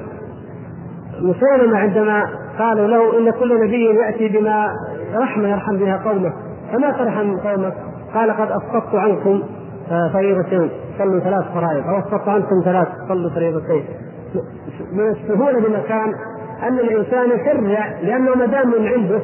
مسيلمة 1.20 1.78
عندما 1.78 2.26
قالوا 2.58 2.86
له 2.86 3.18
ان 3.18 3.30
كل 3.30 3.66
نبي 3.66 3.84
ياتي 3.84 4.28
بما 4.28 4.68
رحمه 5.14 5.48
يرحم 5.48 5.76
بها 5.76 5.96
قومه 5.96 6.32
فما 6.72 6.90
ترحم 6.90 7.36
قومك؟ 7.36 7.74
قال 8.14 8.30
قد 8.30 8.50
اسقطت 8.50 8.94
عنكم 8.94 9.42
آه، 9.90 10.12
فريضتين 10.12 10.70
صلوا 10.98 11.20
ثلاث 11.20 11.44
فرائض 11.54 11.86
أو 11.86 11.98
اسقطت 11.98 12.28
عنكم 12.28 12.62
ثلاث 12.64 12.88
صلوا 13.08 13.30
فريضتين 13.30 13.84
من 14.92 15.08
السهوله 15.08 15.60
بمكان 15.60 16.14
أن 16.62 16.78
الإنسان 16.78 17.30
يشرع 17.30 17.88
لأنه 18.02 18.34
ما 18.34 18.46
دام 18.46 18.68
من 18.68 18.86
عنده 18.86 19.20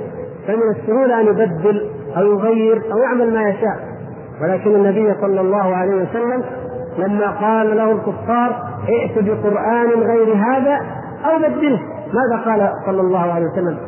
فمن 0.47 0.71
السهولة 0.77 1.21
أن 1.21 1.27
يبدل 1.27 1.91
أو 2.17 2.23
يغير 2.23 2.83
أو 2.93 2.99
يعمل 2.99 3.35
ما 3.35 3.49
يشاء. 3.49 3.95
ولكن 4.43 4.71
النبي 4.75 5.15
صلى 5.21 5.41
الله 5.41 5.77
عليه 5.77 6.03
وسلم 6.03 6.43
لما 6.99 7.31
قال 7.31 7.77
له 7.77 7.93
الكفار 7.93 8.63
ائت 8.89 9.25
بقرآن 9.25 9.89
غير 9.89 10.35
هذا 10.35 10.81
أو 11.25 11.39
بدله. 11.39 11.81
ماذا 12.13 12.43
قال 12.45 12.71
صلى 12.87 13.01
الله 13.01 13.33
عليه 13.33 13.47
وسلم؟ 13.47 13.79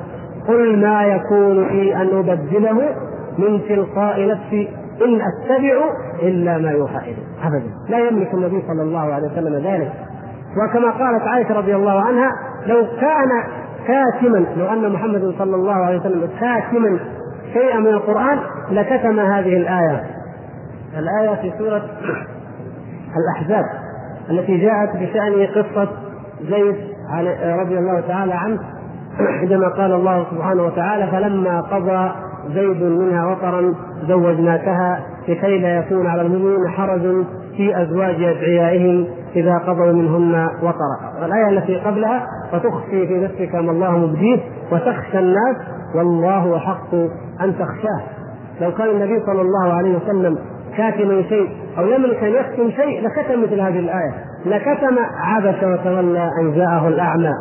قل 0.48 0.80
ما 0.80 1.04
يكون 1.04 1.68
لي 1.68 1.96
أن 1.96 2.08
أبدله 2.18 2.94
من 3.38 3.60
تلقاء 3.68 4.28
نفسي 4.28 4.68
إن 5.04 5.20
أتبع 5.20 5.84
إلا 6.22 6.58
ما 6.58 6.70
يوحى 6.70 6.98
إلي. 6.98 7.22
أبدا. 7.44 7.70
لا 7.88 7.98
يملك 7.98 8.34
النبي 8.34 8.62
صلى 8.68 8.82
الله 8.82 9.14
عليه 9.14 9.26
وسلم 9.26 9.54
ذلك. 9.54 9.92
وكما 10.56 10.90
قالت 10.90 11.22
عائشة 11.22 11.58
رضي 11.58 11.76
الله 11.76 12.00
عنها 12.00 12.30
لو 12.66 12.86
كان 13.00 13.42
كاتما 13.86 14.46
لو 14.56 14.66
أن 14.66 14.92
محمد 14.92 15.34
صلى 15.38 15.56
الله 15.56 15.74
عليه 15.74 16.00
وسلم 16.00 16.28
كاتما 16.40 16.98
شيئا 17.52 17.78
من 17.78 17.86
القرآن 17.86 18.38
لكتم 18.70 19.20
هذه 19.20 19.56
الآية. 19.56 20.04
الآية 20.98 21.34
في 21.34 21.58
سورة 21.58 21.82
الأحزاب 23.16 23.64
التي 24.30 24.58
جاءت 24.58 24.96
بشأن 24.96 25.46
قصة 25.46 25.88
زيد 26.42 26.76
رضي 27.42 27.78
الله 27.78 28.00
تعالى 28.00 28.34
عنه. 28.34 28.58
عندما 29.42 29.68
قال 29.68 29.92
الله 29.92 30.26
سبحانه 30.30 30.62
وتعالى 30.62 31.06
فلما 31.06 31.60
قضى 31.60 32.12
زيد 32.54 32.82
منها 32.82 33.26
وطرا 33.26 33.74
زوجناكها 34.08 35.00
لكي 35.28 35.58
لا 35.58 35.78
يكون 35.78 36.06
على 36.06 36.22
المؤمنين 36.22 36.68
حرج 36.68 37.24
في 37.56 37.82
أزواج 37.82 38.14
أدعيائهم 38.14 39.06
إذا 39.36 39.58
قضوا 39.58 39.92
منهن 39.92 40.48
وطرا 40.62 41.26
الايه 41.26 41.48
التي 41.48 41.76
قبلها 41.76 42.26
وتخفي 42.52 43.06
في 43.06 43.18
نفسك 43.18 43.54
ما 43.54 43.70
الله 43.70 43.98
مبديه 43.98 44.38
وتخشى 44.72 45.18
الناس 45.18 45.56
والله 45.94 46.56
أحق 46.56 46.94
أن 47.40 47.54
تخشاه. 47.58 48.00
لو 48.60 48.72
كان 48.72 48.88
النبي 48.88 49.20
صلى 49.26 49.40
الله 49.40 49.72
عليه 49.72 49.96
وسلم 49.96 50.38
كاتما 50.76 51.22
شيء 51.22 51.48
أو 51.78 51.86
يملك 51.86 52.24
ان 52.24 52.32
يكتم 52.32 52.70
شيء 52.70 53.02
لكتم 53.02 53.42
مثل 53.42 53.60
هذه 53.60 53.78
الآية. 53.78 54.14
لكتم 54.46 54.96
عبس 55.20 55.64
وتولى 55.64 56.30
أن 56.42 56.54
جاءه 56.54 56.88
الأعمى. 56.88 57.32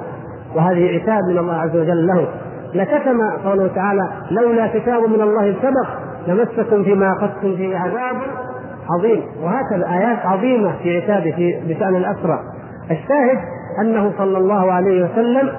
وهذه 0.55 0.95
عتاب 0.95 1.19
من 1.29 1.37
الله 1.37 1.53
عز 1.53 1.75
وجل 1.75 2.07
له. 2.07 2.27
لكتم 2.73 3.17
قوله 3.45 3.67
تعالى 3.75 4.09
لولا 4.31 4.67
كتاب 4.67 5.01
من 5.03 5.21
الله 5.21 5.55
سبق 5.61 5.87
لمسكم 6.27 6.83
فيما 6.83 7.11
اخذتم 7.11 7.55
فيه 7.55 7.77
عذاب 7.77 8.15
عظيم. 8.91 9.23
وهكذا 9.43 9.87
ايات 9.89 10.25
عظيمة 10.25 10.77
في 10.83 10.97
عتابه 10.97 11.31
في 11.31 11.73
بشان 11.73 11.95
الأسرى. 11.95 12.39
الشاهد 12.91 13.39
أنه 13.81 14.11
صلى 14.17 14.37
الله 14.37 14.71
عليه 14.71 15.03
وسلم 15.03 15.49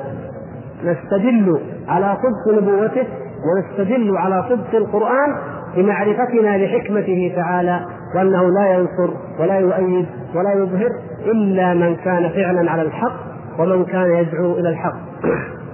نستدل 0.85 1.61
على 1.89 2.17
صدق 2.17 2.63
نبوته 2.63 3.07
ونستدل 3.47 4.17
على 4.17 4.45
صدق 4.49 4.75
القرآن 4.75 5.37
بمعرفتنا 5.77 6.57
لحكمته 6.57 7.33
تعالى 7.37 7.81
وأنه 8.15 8.51
لا 8.51 8.67
ينصر 8.67 9.11
ولا 9.41 9.59
يؤيد 9.59 10.07
ولا 10.35 10.53
يظهر 10.53 10.91
إلا 11.27 11.75
من 11.75 11.97
كان 11.97 12.29
فعلا 12.29 12.71
على 12.71 12.83
الحق 12.83 13.17
ومن 13.59 13.85
كان 13.85 14.11
يدعو 14.11 14.53
إلى 14.53 14.69
الحق. 14.69 14.97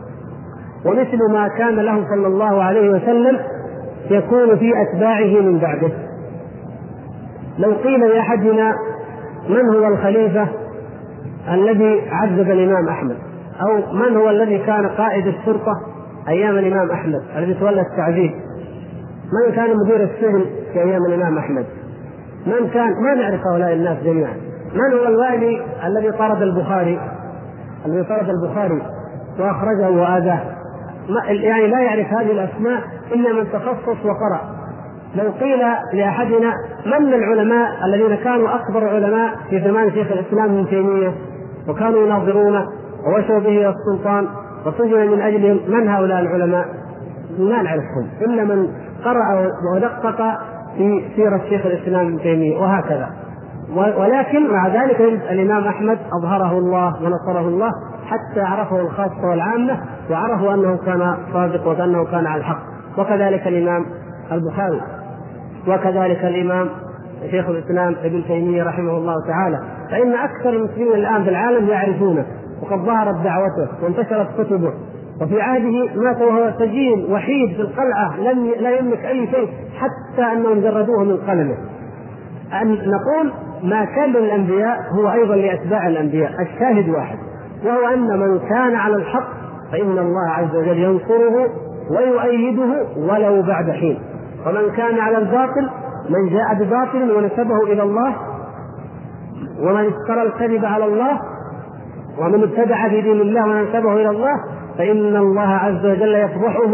ومثل 0.86 1.32
ما 1.32 1.48
كان 1.48 1.76
له 1.76 2.04
صلى 2.08 2.26
الله 2.26 2.62
عليه 2.62 2.90
وسلم 2.90 3.38
يكون 4.10 4.56
في 4.56 4.72
أتباعه 4.82 5.40
من 5.40 5.58
بعده. 5.58 5.90
لو 7.58 7.72
قيل 7.72 8.00
لأحدنا 8.00 8.74
من 9.48 9.68
هو 9.68 9.88
الخليفة 9.88 10.48
الذي 11.52 12.00
عذب 12.10 12.50
الإمام 12.50 12.88
أحمد؟ 12.88 13.16
أو 13.60 13.92
من 13.92 14.16
هو 14.16 14.30
الذي 14.30 14.58
كان 14.58 14.88
قائد 14.88 15.26
الشرطه 15.26 15.80
أيام 16.28 16.58
الإمام 16.58 16.90
أحمد 16.90 17.22
الذي 17.36 17.54
تولى 17.54 17.80
التعذيب 17.80 18.30
من 19.32 19.54
كان 19.54 19.76
مدير 19.76 20.02
السجن 20.02 20.44
في 20.72 20.82
أيام 20.82 21.00
الإمام 21.08 21.38
أحمد؟ 21.38 21.66
من 22.46 22.68
كان 22.68 22.92
ما 23.02 23.14
نعرف 23.14 23.40
هؤلاء 23.46 23.72
الناس 23.72 23.98
جميعا. 24.04 24.34
من 24.74 24.98
هو 24.98 25.06
الوالي 25.06 25.62
الذي 25.86 26.12
طرد 26.12 26.42
البخاري؟ 26.42 27.00
الذي 27.86 28.04
طرد 28.04 28.28
البخاري 28.28 28.82
وأخرجه 29.38 29.90
وآذاه. 29.90 30.40
يعني 31.28 31.66
لا 31.66 31.80
يعرف 31.80 32.06
هذه 32.06 32.30
الأسماء 32.32 32.82
إلا 33.12 33.32
من 33.32 33.52
تخصص 33.52 34.04
وقرأ. 34.04 34.61
لو 35.14 35.30
قيل 35.40 35.58
لأحدنا 35.92 36.52
من 36.86 37.14
العلماء 37.14 37.68
الذين 37.84 38.14
كانوا 38.14 38.54
أكبر 38.54 38.88
علماء 38.88 39.34
في 39.50 39.60
زمان 39.60 39.90
شيخ 39.90 40.12
الإسلام 40.12 40.44
ابن 40.44 40.66
تيمية 40.66 41.14
وكانوا 41.68 42.06
يناظرونه 42.06 42.66
ووشوا 43.06 43.38
به 43.38 43.68
السلطان 43.68 44.28
وسجن 44.66 45.10
من 45.10 45.20
أجلهم 45.20 45.60
من 45.68 45.88
هؤلاء 45.88 46.20
العلماء؟ 46.20 46.66
ما 47.38 47.62
نعرفهم 47.62 48.08
إلا 48.20 48.44
من 48.44 48.68
قرأ 49.04 49.50
ودقق 49.74 50.38
في 50.76 51.04
سيرة 51.16 51.40
شيخ 51.48 51.66
الإسلام 51.66 52.06
ابن 52.06 52.18
تيمية 52.18 52.58
وهكذا. 52.58 53.10
ولكن 53.74 54.52
مع 54.52 54.68
ذلك 54.68 55.00
الإمام 55.30 55.64
أحمد 55.64 55.98
أظهره 56.12 56.58
الله 56.58 56.86
ونصره 57.02 57.48
الله 57.48 57.70
حتى 58.06 58.40
عرفه 58.40 58.80
الخاصة 58.80 59.28
والعامة 59.30 59.80
وعرفوا 60.10 60.54
أنه 60.54 60.76
كان 60.86 61.16
صادق 61.32 61.66
وأنه 61.66 62.04
كان 62.04 62.26
على 62.26 62.40
الحق. 62.40 62.62
وكذلك 62.98 63.46
الإمام 63.46 63.84
البخاري. 64.32 64.80
وكذلك 65.68 66.24
الإمام 66.24 66.68
شيخ 67.30 67.48
الإسلام 67.48 67.96
ابن 68.04 68.24
تيمية 68.24 68.62
رحمه 68.62 68.96
الله 68.96 69.14
تعالى. 69.26 69.60
فإن 69.90 70.12
أكثر 70.12 70.50
المسلمين 70.50 70.92
الآن 70.92 71.24
في 71.24 71.30
العالم 71.30 71.68
يعرفونه 71.68 72.26
وقد 72.62 72.78
ظهرت 72.78 73.14
دعوته 73.24 73.68
وانتشرت 73.82 74.28
كتبه. 74.40 74.72
وفي 75.20 75.40
عهده 75.40 76.02
مات 76.02 76.22
وهو 76.22 76.52
سجين 76.58 77.12
وحيد 77.12 77.52
في 77.56 77.60
القلعة 77.60 78.20
لم 78.20 78.50
لا 78.60 78.78
يملك 78.78 79.04
أي 79.04 79.26
شيء 79.26 79.48
حتى 79.78 80.22
أنهم 80.32 80.60
جردوه 80.60 81.04
من 81.04 81.16
قلمه. 81.16 81.56
أن 82.62 82.72
نقول 82.72 83.32
ما 83.62 83.84
كان 83.84 84.12
للأنبياء 84.12 84.78
هو 84.98 85.12
أيضا 85.12 85.36
لأتباع 85.36 85.86
الأنبياء 85.86 86.30
الشاهد 86.42 86.88
واحد 86.88 87.18
وهو 87.64 87.94
أن 87.94 88.20
من 88.20 88.38
كان 88.38 88.74
على 88.74 88.96
الحق 88.96 89.28
فإن 89.72 89.98
الله 89.98 90.30
عز 90.30 90.56
وجل 90.56 90.78
ينصره 90.78 91.48
ويؤيده 91.90 92.86
ولو 92.96 93.42
بعد 93.42 93.70
حين. 93.70 93.98
ومن 94.46 94.70
كان 94.76 94.98
على 94.98 95.18
الباطل 95.18 95.70
من 96.10 96.28
جاء 96.28 96.54
بباطل 96.54 97.12
ونسبه 97.16 97.72
إلى 97.72 97.82
الله 97.82 98.16
ومن 99.60 99.86
افترى 99.86 100.22
الكذب 100.22 100.64
على 100.64 100.84
الله 100.84 101.20
ومن 102.18 102.42
ابتدع 102.42 102.88
في 102.88 103.00
دين 103.00 103.20
الله 103.20 103.44
ونسبه 103.44 103.92
إلى 103.94 104.10
الله 104.10 104.34
فإن 104.78 105.16
الله 105.16 105.48
عز 105.48 105.86
وجل 105.86 106.14
يفضحه 106.14 106.70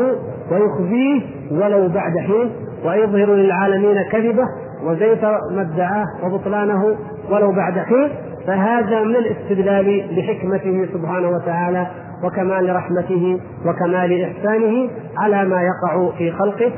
ويخزيه 0.53 1.21
ولو 1.53 1.89
بعد 1.89 2.19
حين 2.19 2.53
ويظهر 2.85 3.35
للعالمين 3.35 4.03
كذبه 4.03 4.45
وزيف 4.85 5.25
ما 5.25 5.61
ادعاه 5.61 6.05
وبطلانه 6.25 6.97
ولو 7.31 7.53
بعد 7.53 7.79
حين. 7.79 8.11
فهذا 8.47 9.03
من 9.03 9.17
الاستدلال 9.17 10.05
بحكمته 10.17 10.89
سبحانه 10.93 11.29
وتعالى 11.29 11.87
وكمال 12.25 12.77
رحمته 12.77 13.41
وكمال 13.67 14.25
إحسانه 14.25 14.91
على 15.19 15.45
ما 15.45 15.63
يقع 15.63 16.11
في 16.19 16.33
خلقه. 16.33 16.73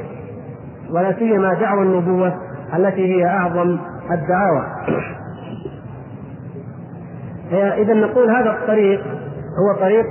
ولا 0.92 1.12
سيما 1.18 1.54
دعوى 1.54 1.82
النبوة 1.82 2.34
التي 2.76 3.14
هي 3.14 3.26
أعظم 3.26 3.78
الدعاوى. 4.10 4.66
اذا 7.52 7.94
نقول 7.94 8.30
هذا 8.30 8.50
الطريق 8.50 9.00
هو 9.58 9.80
طريق 9.80 10.04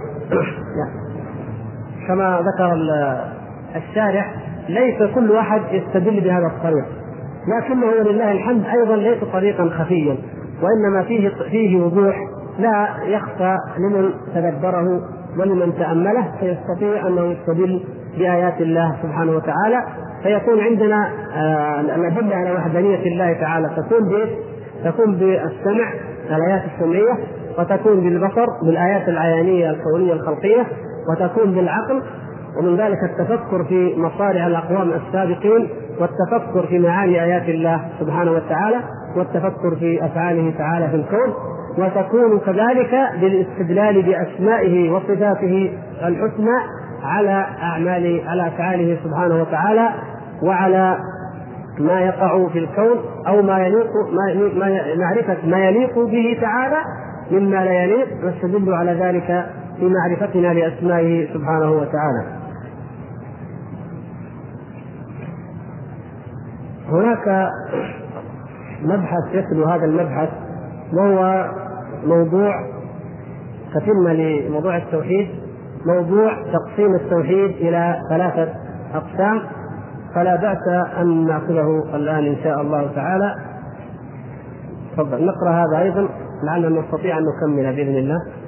كما 2.08 2.40
ذكر 2.42 2.74
الشارح 3.76 4.36
ليس 4.70 5.04
كل 5.16 5.32
واحد 5.32 5.62
يستدل 5.72 6.22
بهذا 6.22 6.48
الطريق 6.48 6.86
لكنه 7.48 7.86
ولله 7.86 8.32
الحمد 8.32 8.64
أيضا 8.66 8.96
ليس 8.96 9.24
طريقا 9.34 9.70
خفيا 9.70 10.18
وإنما 10.62 11.04
فيه 11.04 11.30
فيه 11.52 11.82
وضوح 11.82 12.16
لا 12.60 12.88
يخفى 13.04 13.58
لمن 13.78 14.12
تدبره 14.36 15.02
ولمن 15.38 15.74
تأمله 15.76 16.32
فيستطيع 16.40 17.08
أنه 17.08 17.22
يستدل 17.22 17.84
بآيات 18.18 18.62
الله 18.62 18.96
سبحانه 19.04 19.32
وتعالى 19.32 19.84
فيكون 20.24 20.60
عندنا 20.60 21.10
آه، 21.36 21.82
الادله 21.82 22.36
على 22.36 22.52
وحدانية 22.52 23.00
الله 23.06 23.34
تعالى. 23.34 23.70
تكون 23.78 24.10
بإيش؟ 24.10 24.30
تكون 24.86 25.16
بالسمع 25.16 25.94
الآيات 26.30 26.62
السمعية 26.74 27.18
وتكون 27.60 28.02
بالبصر 28.02 28.46
بالآيات 28.66 29.10
العيانية 29.10 29.70
الكونية 29.70 30.14
الخلقية 30.14 30.66
وتكون 31.12 31.52
بالعقل. 31.52 32.02
ومن 32.58 32.76
ذلك 32.76 32.98
التفكر 33.04 33.64
في 33.64 33.96
مصارع 33.98 34.48
الأقوام 34.48 34.92
السابقين 34.92 35.70
والتفكر 36.00 36.68
في 36.68 36.80
معاني 36.80 37.24
آيات 37.24 37.50
الله 37.50 37.82
سبحانه 38.00 38.32
وتعالى 38.32 38.78
والتفكر 39.18 39.76
في 39.80 40.06
أفعاله 40.06 40.54
تعالى 40.58 40.90
في 40.90 40.96
الكون. 40.96 41.34
وتكون 41.78 42.40
كذلك 42.40 42.96
بالاستدلال 43.22 44.02
بأسمائه 44.02 44.92
وصفاته 44.92 45.72
الحسنى 46.04 46.58
على 47.04 47.46
أعمال 47.62 48.22
على 48.28 48.48
افعاله 48.48 48.98
سبحانه 49.04 49.42
وتعالى 49.42 49.90
وعلى 50.44 50.98
ما 51.80 52.02
يقع 52.02 52.48
في 52.48 52.60
الكون 52.60 52.98
أو 53.28 53.42
ما 53.42 53.60
يليق 53.60 53.88
ما 54.56 54.96
معرفة 54.96 55.38
ما 55.48 55.58
يليق 55.58 56.00
به 56.00 56.38
تعالى 56.42 56.78
مما 57.32 57.66
لا 57.66 57.84
يليق 57.84 58.08
نستدل 58.24 58.74
على 58.74 58.92
ذلك 58.92 59.46
في 59.80 59.90
معرفتنا 59.90 60.54
لأسمائه 60.54 61.34
سبحانه 61.34 61.72
وتعالى. 61.72 62.40
هناك 66.90 67.50
مبحث 68.84 69.34
يتلو 69.34 69.66
هذا 69.66 69.86
المبحث 69.86 70.30
وهو 70.94 71.50
موضوع 72.06 72.54
تتمة 73.74 74.14
لموضوع 74.14 74.78
التوحيد 74.78 75.28
موضوع 75.86 76.34
تقسيم 76.54 76.96
التوحيد 76.96 77.50
إلى 77.50 78.02
ثلاثة 78.10 78.54
أقسام. 78.94 79.42
فلا 80.16 80.36
بأس 80.36 80.88
أن 80.98 81.28
نأخذه 81.28 81.96
الآن 81.96 82.26
إن 82.26 82.36
شاء 82.44 82.62
الله 82.62 82.92
تعالى. 82.96 83.36
تفضل 84.94 85.26
نقرأ 85.26 85.52
هذا 85.52 85.80
أيضا 85.80 86.08
لعلنا 86.44 86.82
نستطيع 86.82 87.18
أن 87.18 87.24
نكمل 87.24 87.76
بإذن 87.76 87.98
الله. 87.98 88.39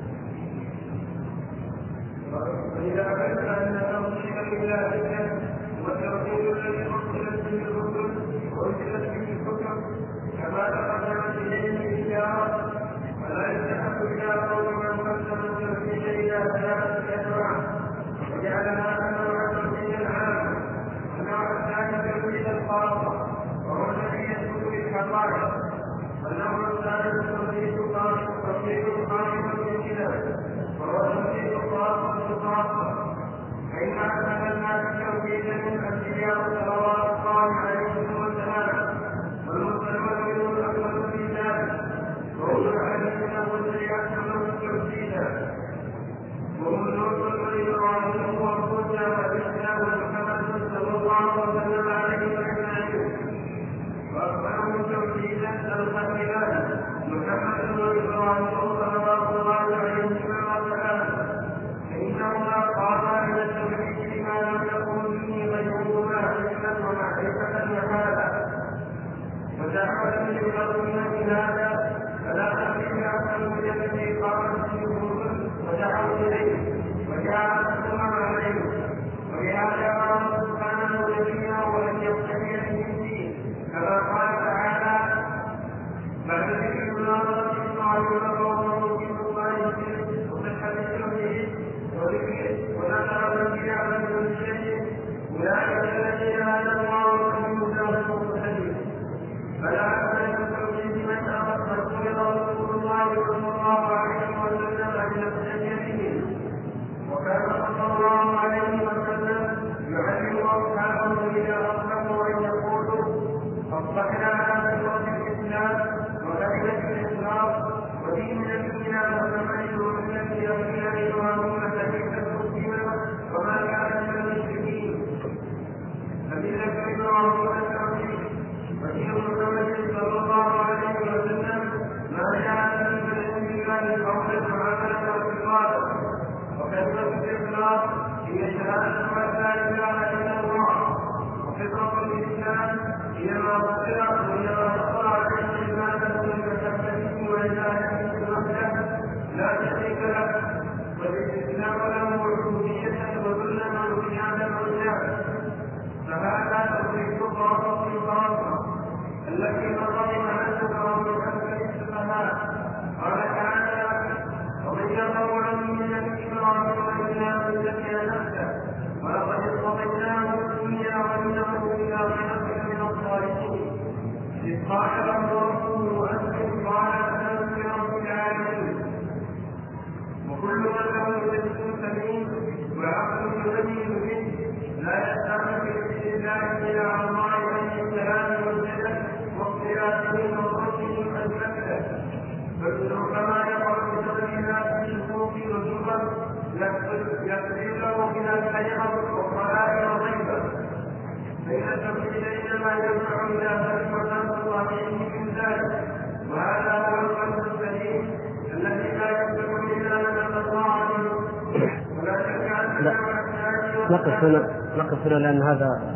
هنا 214.24 214.48
نقف 214.78 215.08
هنا 215.08 215.16
لأن 215.16 215.42
هذا 215.44 215.96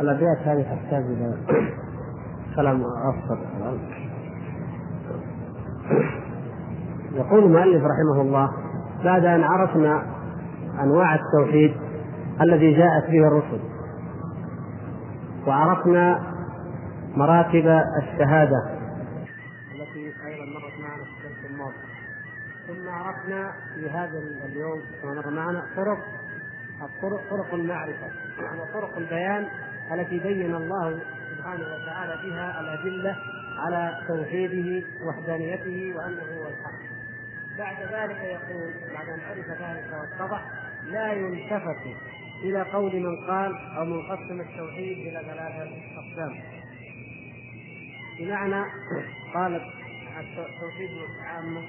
الأبيات 0.00 0.38
هذه 0.44 0.62
تحتاج 0.62 1.04
إلى 1.04 1.34
كلام 2.56 2.82
أفضل. 2.84 3.38
يقول 7.14 7.44
المؤلف 7.44 7.82
رحمه 7.84 8.20
الله 8.20 8.50
بعد 9.04 9.24
أن 9.24 9.42
عرفنا 9.42 10.02
أنواع 10.80 11.14
التوحيد 11.14 11.74
الذي 12.40 12.74
جاءت 12.74 13.10
به 13.10 13.26
الرسل 13.26 13.60
وعرفنا 15.46 16.20
مراتب 17.16 17.82
الشهادة 18.02 18.62
التي 19.74 20.12
أيضا 20.26 20.44
مرت 20.54 20.80
معنا 20.82 21.04
في 21.04 21.26
الدرس 21.26 21.50
الماضي 21.50 21.74
ثم 22.66 22.88
عرفنا 22.88 23.52
في 23.74 23.90
هذا 23.90 24.18
اليوم 24.46 24.78
كما 25.02 25.14
مر 25.14 25.30
معنا 25.30 25.62
طرق 25.76 25.98
الطرق 26.84 27.30
طرق 27.30 27.54
المعرفة 27.54 28.06
وطرق 28.38 28.96
البيان 28.96 29.48
التي 29.92 30.18
بين 30.18 30.54
الله 30.54 30.98
سبحانه 31.36 31.64
وتعالى 31.64 32.30
بها 32.30 32.60
الأدلة 32.60 33.16
على 33.58 34.00
توحيده 34.08 34.86
وحدانيته 35.06 35.96
وأنه 35.96 36.22
هو 36.22 36.48
الحق. 36.48 36.94
بعد 37.58 37.76
ذلك 37.76 38.18
يقول 38.18 38.74
بعد 38.94 39.08
أن 39.08 39.20
عرف 39.20 39.46
ذلك 39.48 39.86
واتضح 39.92 40.42
لا 40.84 41.12
يلتفت 41.12 41.96
إلى 42.42 42.62
قول 42.62 42.96
من 42.96 43.26
قال 43.26 43.52
أو 43.78 43.84
من 43.84 44.02
قسم 44.02 44.40
التوحيد 44.40 44.98
إلى 44.98 45.22
ثلاثة 45.26 45.70
أقسام. 45.98 46.42
بمعنى 48.18 48.64
قالت 49.34 49.62
التوحيد 50.38 50.90
للعامة 50.90 51.62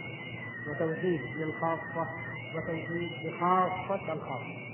وتوحيد 0.70 1.22
للخاصة 1.38 2.08
وتوحيد 2.56 3.12
لخاصة 3.26 4.14
الخاصة. 4.14 4.65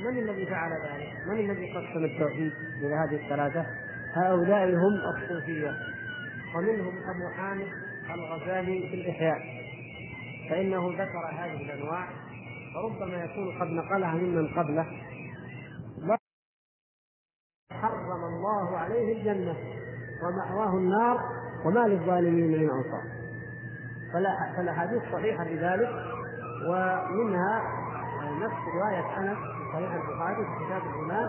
من 0.00 0.18
الذي 0.18 0.46
فعل 0.46 0.70
ذلك؟ 0.72 1.12
من 1.26 1.50
الذي 1.50 1.72
قسم 1.72 2.04
التوحيد 2.04 2.52
إلى 2.82 2.94
هذه 2.94 3.24
الثلاثة؟ 3.24 3.66
هؤلاء 4.14 4.68
هم 4.68 4.94
الصوفية 5.16 5.74
ومنهم 6.56 6.94
أبو 6.96 7.34
حامد 7.36 7.68
الغزالي 8.14 8.88
في 8.88 8.94
الإحياء 8.94 9.38
فإنه 10.50 10.88
ذكر 10.88 11.26
هذه 11.32 11.56
الأنواع 11.56 12.08
وربما 12.76 13.24
يكون 13.24 13.58
قد 13.60 13.66
نقلها 13.66 14.14
ممن 14.14 14.48
قبله 14.48 14.86
حرم 17.72 18.24
الله 18.24 18.78
عليه 18.78 19.18
الجنة 19.18 19.56
ومأواه 20.22 20.76
النار 20.76 21.18
وما 21.64 21.80
للظالمين 21.80 22.46
من 22.46 22.70
أنصار 22.70 23.04
فالأحاديث 24.56 25.02
صحيحة 25.12 25.44
بذلك 25.44 25.88
ومنها 26.68 27.62
نفس 28.40 28.74
رواية 28.74 29.18
أنس 29.18 29.38
في 29.38 29.53
صحيح 29.74 29.94
البخاري 29.94 30.36
في 30.36 30.64
كتاب 30.64 30.82
الإيمان 30.82 31.28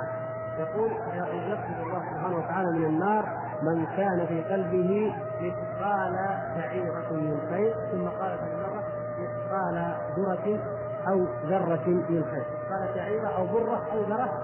يقول 0.60 0.91
يقصد 0.91 1.80
الله 1.84 2.00
سبحانه 2.12 2.38
وتعالى 2.38 2.72
من 2.72 2.86
النار؟ 2.86 3.26
من 3.62 3.86
كان 3.86 4.26
في 4.28 4.41
قلبه 4.41 5.16
مثقال 5.41 6.16
شعيرة 6.56 7.12
من 7.12 7.39
خير. 7.50 7.76
ثم 7.91 8.08
قال 8.08 8.38
في 8.38 8.43
المرة 8.43 8.84
مثقال 9.20 9.96
ذرة 10.18 10.60
أو 11.08 11.26
ذرة 11.46 11.88
من 11.88 12.26
خير. 12.32 12.46
قال 12.70 12.96
شعيرة 12.96 13.28
أو 13.28 13.46
برة 13.46 13.82
أو 13.91 14.02
ذرة. 14.02 14.43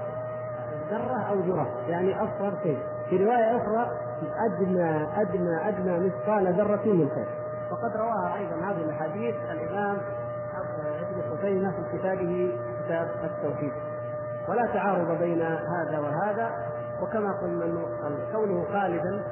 ذرة 0.89 1.21
أو 1.29 1.35
ذرة 1.35 1.67
يعني 1.87 2.23
أصغر 2.23 2.53
شيء. 2.63 2.79
في 3.09 3.17
رواية 3.25 3.57
أخرى 3.57 3.91
أدنى 4.45 5.21
أدنى 5.21 5.69
أدنى 5.69 6.07
مثقال 6.07 6.53
ذرة 6.53 6.85
من 6.85 7.09
خير. 7.15 7.27
وقد 7.71 7.97
رواها 7.97 8.37
أيضا 8.37 8.55
هذه 8.55 8.81
الأحاديث. 8.81 9.35
الإمام 9.51 9.97
ابن 11.01 11.37
خزيمة 11.37 11.71
في 11.71 11.97
كتابه 11.97 12.51
كتاب 12.85 13.07
التوحيد. 13.23 13.71
ولا 14.49 14.65
تعارض 14.65 15.19
بين 15.19 15.41
هذا 15.41 15.99
وهذا. 15.99 16.49
وكما 17.01 17.31
قلنا 17.41 17.85
كونه 18.31 18.65
خالدا 18.71 19.23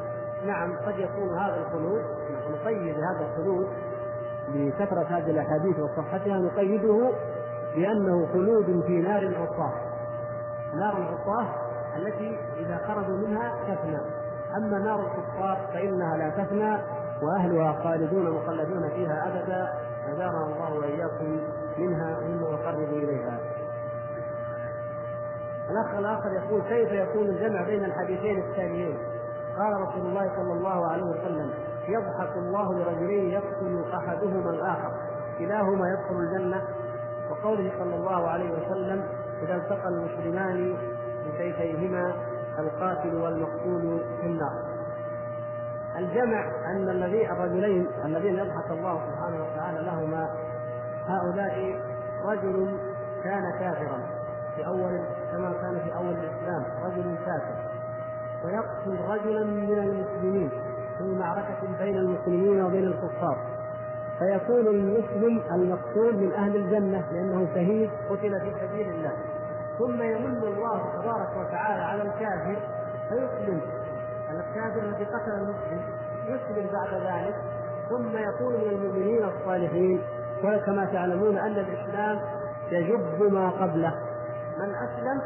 نعم 0.45 0.77
قد 0.85 0.99
يكون 0.99 1.39
هذا 1.39 1.57
الخلود 1.57 2.01
نقيد 2.51 2.95
هذا 2.95 3.25
الخلود 3.31 3.67
بكثرة 4.53 5.03
هذه 5.03 5.31
الأحاديث 5.31 5.79
وصحتها 5.79 6.39
نقيده 6.39 7.11
بأنه 7.75 8.27
خلود 8.33 8.83
في 8.87 9.01
نار 9.01 9.21
العصاة 9.21 9.73
نار 10.73 10.97
العصاة 10.97 11.47
التي 11.97 12.39
إذا 12.59 12.77
خرجوا 12.87 13.17
منها 13.17 13.53
تفنى. 13.67 13.99
أما 14.57 14.79
نار 14.79 14.99
الكفار 14.99 15.57
فإنها 15.73 16.17
لا 16.17 16.29
تفنى 16.29 16.77
وأهلها 17.21 17.83
خالدون 17.83 18.31
مخلدون 18.31 18.89
فيها 18.89 19.27
أبدا. 19.27 19.73
أجارنا 20.07 20.45
الله 20.45 20.73
وإياكم 20.73 21.39
منها 21.77 22.19
مما 22.19 22.47
يقرب 22.47 22.89
إليها. 22.89 23.39
الأخ 25.71 25.95
الآخر 25.97 26.31
يقول 26.33 26.61
كيف 26.61 26.91
يكون 26.91 27.27
الجمع 27.27 27.61
بين 27.61 27.85
الحديثين 27.85 28.39
الثانيين؟ 28.39 28.97
قال 29.57 29.81
رسول 29.81 30.05
الله 30.05 30.31
صلى 30.35 30.53
الله 30.53 30.91
عليه 30.91 31.03
وسلم 31.03 31.49
يضحك 31.87 32.37
الله 32.37 32.73
لرجلين 32.73 33.29
يقتل 33.29 33.83
أحدهما 33.93 34.49
الآخر 34.49 34.91
كلاهما 35.39 35.89
يدخل 35.89 36.15
الجنة. 36.15 36.61
وقوله 37.31 37.71
صلى 37.79 37.95
الله 37.95 38.27
عليه 38.29 38.51
وسلم 38.51 39.03
إذا 39.43 39.55
التقى 39.55 39.87
المسلمان 39.89 40.75
بسيفيهما 41.27 42.13
القاتل 42.59 43.15
والمقتول 43.15 44.01
في 44.21 44.27
النار. 44.27 44.79
الجمع 45.97 46.45
أن 46.71 46.89
الذي 46.89 47.31
الرجلين 47.31 47.87
الذين 48.05 48.39
يضحك 48.39 48.71
الله 48.71 49.01
سبحانه 49.11 49.43
وتعالى 49.43 49.81
لهما 49.81 50.29
هؤلاء 51.07 51.81
رجل 52.25 52.77
كان 53.23 53.51
كافرا 53.59 53.99
في 54.55 54.65
أول 54.65 54.99
كما 55.31 55.53
كان 55.61 55.79
في 55.83 55.95
أول 55.95 56.09
الإسلام 56.09 56.63
رجل 56.83 57.15
كافر. 57.25 57.55
ويقتل 58.45 58.97
رجلا 59.09 59.43
من 59.43 59.79
المسلمين 59.79 60.49
في 60.97 61.03
معركة 61.03 61.57
بين 61.79 61.97
المسلمين 61.97 62.63
وبين 62.63 62.83
الكفار. 62.83 63.37
فيكون 64.19 64.67
المسلم 64.67 65.41
المقتول 65.53 66.15
من 66.15 66.33
أهل 66.33 66.55
الجنة 66.55 67.03
لأنه 67.11 67.47
شهيد 67.53 67.89
قتل 68.09 68.39
في 68.39 68.51
سبيل 68.61 68.89
الله. 68.89 69.11
ثم 69.79 70.01
يمن 70.01 70.43
الله 70.43 71.01
تبارك 71.01 71.29
وتعالى 71.37 71.83
على 71.83 72.01
الكافر 72.01 72.57
فيسلم. 73.09 73.61
الكافر 74.31 74.79
الذي 74.79 75.05
قتل 75.05 75.31
المسلم 75.31 75.81
يسلم 76.25 76.69
بعد 76.73 76.93
ذلك. 76.93 77.35
ثم 77.89 78.17
يكون 78.17 78.53
من 78.53 78.69
المؤمنين 78.69 79.23
الصالحين 79.23 80.01
وكما 80.43 80.85
تعلمون 80.85 81.37
أن 81.37 81.51
الإسلام 81.51 82.19
يجب 82.71 83.33
ما 83.33 83.49
قبله. 83.49 84.08
من 84.59 84.75
أسلم 84.75 85.21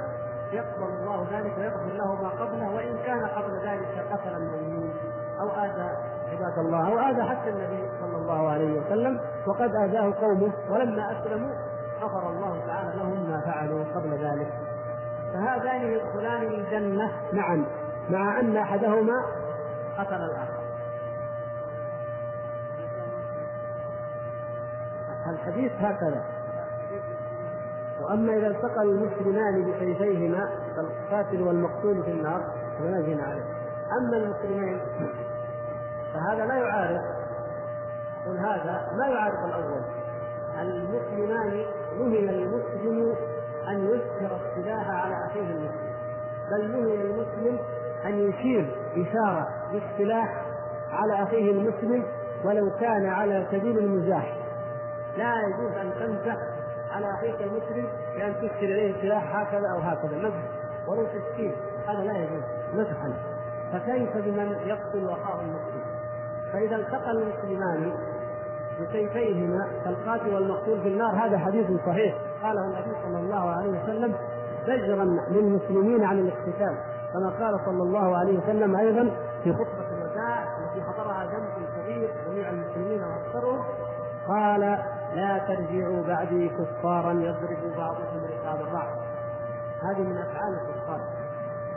يقبل 0.51 0.83
الله 0.83 1.27
ذلك 1.31 1.57
ويغفر 1.57 1.93
له 1.93 2.21
ما 2.21 2.29
قبله 2.29 2.69
وإن 2.75 2.97
كان 3.05 3.25
قبل 3.25 3.59
ذلك 3.63 4.05
قتل 4.11 4.35
المؤمنين 4.35 4.93
أو 5.41 5.49
آذى 5.49 5.97
عباد 6.31 6.57
الله 6.57 6.87
أو 6.87 6.99
آذى 6.99 7.23
حتى 7.23 7.49
النبي 7.49 7.89
صلى 8.01 8.17
الله 8.17 8.49
عليه 8.49 8.81
وسلم 8.81 9.19
وقد 9.47 9.75
آذاه 9.75 10.13
قومه 10.21 10.51
ولما 10.69 11.11
أسلموا 11.11 11.51
غفر 12.01 12.29
الله 12.29 12.61
تعالى 12.67 12.97
لهم 12.97 13.29
ما 13.29 13.41
فعلوا 13.41 13.83
قبل 13.95 14.09
ذلك. 14.09 14.53
فهذان 15.33 15.81
يدخلان 15.81 16.41
الجنة. 16.41 17.11
معا 17.33 17.65
مع 18.09 18.39
أن 18.39 18.57
أحدهما 18.57 19.25
قتل 19.97 20.15
الآخر. 20.15 20.63
الحديث 25.29 25.71
هكذا. 25.79 26.23
وأما 28.03 28.37
إذا 28.37 28.47
التقى 28.47 28.81
المسلمان 28.81 29.71
بسيفيهما 29.71 30.49
فالقاتل 30.75 31.41
والمقتول 31.41 32.03
في 32.03 32.11
النار 32.11 32.43
فلا 32.79 33.01
جنى 33.01 33.21
عليه. 33.21 33.43
أما 34.01 34.17
المسلمين 34.17 34.79
فهذا 36.13 36.45
لا 36.45 36.55
يعارض. 36.55 37.01
قل 38.25 38.37
هذا 38.37 38.87
ما 38.97 39.07
يعارض 39.07 39.45
الأول. 39.45 39.81
المسلمان 40.61 41.65
نهي 41.99 42.29
المسلم 42.29 43.15
أن 43.67 43.87
يسكر 43.87 44.37
السلاح 44.45 44.89
على 44.89 45.15
أخيه 45.25 45.51
المسلم. 45.51 45.93
بل 46.51 46.71
نهي 46.71 47.01
المسلم 47.01 47.59
أن 48.05 48.19
يشير 48.19 48.75
إشارة 48.97 49.47
بالسلاح 49.71 50.45
على 50.91 51.23
أخيه 51.23 51.51
المسلم 51.51 52.05
ولو 52.45 52.69
كان 52.79 53.05
على 53.05 53.47
سبيل 53.51 53.77
المزاح. 53.77 54.37
لا 55.17 55.33
يجوز 55.41 55.77
أن 55.77 55.91
تمزح 55.99 56.37
على 56.93 57.13
اخيك 57.13 57.41
المسلم 57.41 57.87
بأن 58.15 58.33
تشكل 58.35 58.65
إليه 58.65 59.01
سلاح 59.01 59.35
هكذا 59.35 59.67
أو 59.75 59.79
هكذا. 59.79 60.17
مزح 60.17 60.43
ولو 60.87 61.05
تسكين. 61.05 61.55
هذا 61.87 62.03
لا 62.03 62.17
يجوز. 62.17 62.43
مزحا 62.73 63.13
فكيف 63.71 64.17
بمن 64.17 64.55
يقتل 64.65 65.09
اخاه 65.09 65.41
المسلم 65.41 65.83
فإذا 66.53 66.75
التقى 66.75 67.11
المسلمان 67.11 67.93
بسيفيهما 68.81 69.67
فالقاتل 69.85 70.33
والمقتول 70.33 70.81
في 70.81 70.87
النار 70.87 71.15
هذا 71.25 71.37
حديث 71.37 71.67
صحيح. 71.85 72.15
قاله 72.43 72.65
النبي 72.65 72.91
صلى 73.03 73.19
الله 73.19 73.49
عليه 73.49 73.83
وسلم 73.83 74.15
زجرا 74.67 75.03
للمسلمين 75.29 76.03
عن 76.03 76.19
الاقتتال. 76.19 76.75
كما 77.13 77.29
قال 77.39 77.59
صلى 77.65 77.83
الله 77.83 78.17
عليه 78.17 78.39
وسلم 78.39 78.75
أيضا 78.75 79.11
في 79.43 79.53
خطبة 79.53 79.87
الوداع 79.91 80.43
التي 80.43 80.81
حضرها 80.81 81.25
جمع 81.25 81.67
كبير 81.77 82.09
جميع 82.27 82.49
المسلمين 82.49 83.03
وأكثرهم 83.03 83.63
قال 84.27 84.77
لا 85.15 85.37
ترجعوا 85.37 86.03
بعدي 86.07 86.49
كفارا 86.49 87.11
يضرب 87.11 87.77
بعضكم 87.77 88.21
رقاب 88.29 88.71
بعض. 88.73 88.87
هذه 89.81 90.01
من 90.01 90.17
أفعال 90.17 90.53
الكفار. 90.53 91.01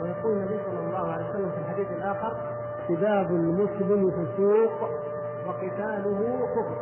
ويقول 0.01 0.33
النبي 0.37 0.59
صلى 0.65 0.79
الله 0.79 1.11
عليه 1.11 1.29
وسلم 1.29 1.51
في 1.51 1.57
الحديث 1.57 1.91
الآخر 1.91 2.37
سباب 2.87 3.31
المسلم 3.31 4.11
فسوق 4.11 4.89
وقتاله 5.47 6.47
كفر. 6.55 6.77